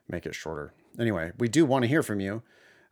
make 0.08 0.26
it 0.26 0.34
shorter. 0.34 0.72
Anyway, 0.98 1.32
we 1.38 1.48
do 1.48 1.64
want 1.64 1.82
to 1.82 1.88
hear 1.88 2.02
from 2.02 2.20
you. 2.20 2.42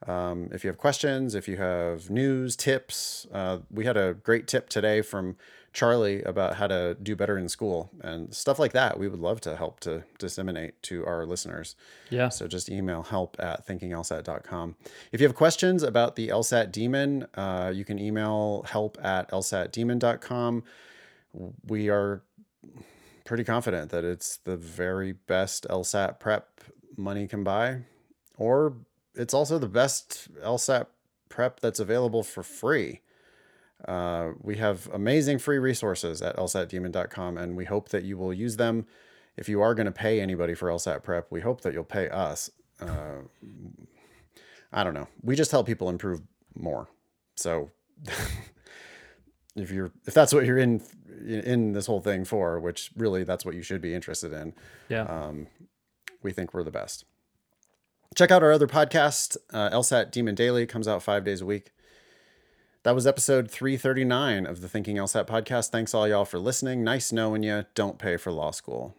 Um, 0.07 0.49
if 0.51 0.65
you 0.65 0.69
have 0.69 0.79
questions, 0.79 1.35
if 1.35 1.47
you 1.47 1.59
have 1.59 2.09
news, 2.11 2.57
tips, 2.57 3.27
uh, 3.33 3.59
we 3.71 3.85
had 3.85 3.97
a 3.97 4.15
great 4.15 4.47
tip 4.47 4.69
today 4.71 5.03
from 5.03 5.37
Charlie 5.73 6.23
about 6.23 6.57
how 6.57 6.67
to 6.67 6.97
do 7.01 7.15
better 7.15 7.39
in 7.39 7.49
school 7.49 7.91
and 8.01 8.35
stuff 8.35 8.59
like 8.59 8.73
that. 8.73 8.99
We 8.99 9.09
would 9.09 9.21
love 9.21 9.41
to 9.43 9.57
help 9.57 9.81
to 9.81 10.05
disseminate 10.19 10.83
to 10.85 11.07
our 11.07 11.25
listeners. 11.25 11.77
Yeah. 12.11 12.29
So 12.29 12.49
just 12.49 12.69
email 12.69 13.03
help 13.03 13.37
at 13.39 13.67
thinkinglsat.com. 13.67 14.77
If 15.13 15.21
you 15.21 15.27
have 15.27 15.37
questions 15.37 15.83
about 15.83 16.17
the 16.17 16.29
LSAT 16.29 16.73
demon, 16.73 17.27
uh, 17.35 17.73
you 17.75 17.85
can 17.85 17.99
email 17.99 18.65
help 18.69 18.99
at 19.03 19.31
lsatdemon.com. 19.31 20.65
We 21.67 21.89
are 21.89 22.23
pretty 23.25 23.45
confident 23.45 23.93
that 23.93 24.05
it's 24.05 24.39
the 24.39 24.57
very 24.57 25.13
best 25.13 25.67
LSAT 25.71 26.19
prep 26.19 26.63
money 26.97 27.29
can 27.29 27.45
buy, 27.45 27.83
or 28.37 28.75
it's 29.15 29.33
also 29.33 29.57
the 29.59 29.69
best 29.69 30.29
LSAT 30.43 30.87
prep 31.29 31.61
that's 31.61 31.79
available 31.79 32.25
for 32.25 32.43
free. 32.43 33.03
Uh, 33.87 34.31
we 34.43 34.57
have 34.57 34.89
amazing 34.93 35.39
free 35.39 35.59
resources 35.59 36.21
at 36.23 36.37
lsatdemon.com, 36.37 37.39
and 37.39 37.57
we 37.57 37.65
hope 37.65 37.89
that 37.91 38.05
you 38.05 38.17
will 38.19 38.33
use 38.33 38.57
them. 38.57 38.87
If 39.37 39.49
you 39.49 39.61
are 39.63 39.75
going 39.75 39.87
to 39.87 39.93
pay 39.93 40.21
anybody 40.21 40.55
for 40.55 40.69
LSAT 40.69 41.03
prep, 41.03 41.27
we 41.31 41.41
hope 41.41 41.63
that 41.63 41.73
you'll 41.73 41.85
pay 41.85 42.09
us. 42.09 42.51
Uh, 42.81 43.23
I 44.73 44.85
don't 44.85 44.95
know. 44.95 45.09
We 45.23 45.35
just 45.37 45.51
help 45.51 45.67
people 45.67 45.89
improve 45.89 46.21
more. 46.55 46.89
So 47.37 47.71
if 49.57 49.71
you're 49.71 49.93
if 50.07 50.15
that's 50.15 50.33
what 50.33 50.45
you're 50.47 50.59
in 50.59 50.83
in 51.27 51.73
this 51.73 51.87
whole 51.87 52.01
thing 52.01 52.25
for, 52.25 52.59
which 52.61 52.91
really 52.97 53.25
that's 53.25 53.45
what 53.45 53.55
you 53.55 53.63
should 53.63 53.81
be 53.81 53.95
interested 53.95 54.33
in, 54.33 54.55
Yeah. 54.89 55.03
um, 55.03 55.47
we 56.23 56.33
think 56.33 56.55
we're 56.55 56.63
the 56.63 56.71
best. 56.71 57.05
Check 58.17 58.31
out 58.31 58.43
our 58.43 58.53
other 58.53 58.67
podcast, 58.67 59.37
uh, 59.53 59.71
LSAT 59.71 60.11
Demon 60.11 60.35
Daily, 60.35 60.67
comes 60.67 60.89
out 60.89 61.03
five 61.03 61.25
days 61.25 61.41
a 61.41 61.47
week. 61.47 61.73
That 62.83 62.95
was 62.95 63.07
episode 63.07 63.51
339 63.51 64.47
of 64.47 64.63
the 64.63 64.69
Thinking 64.69 64.97
LSAT 64.97 65.27
podcast. 65.27 65.69
Thanks 65.69 65.93
all 65.93 66.09
y'all 66.09 66.25
for 66.25 66.39
listening. 66.39 66.83
Nice 66.83 67.13
knowing 67.13 67.43
you. 67.43 67.67
Don't 67.75 67.99
pay 67.99 68.17
for 68.17 68.33
law 68.33 68.53
school. 68.53 68.97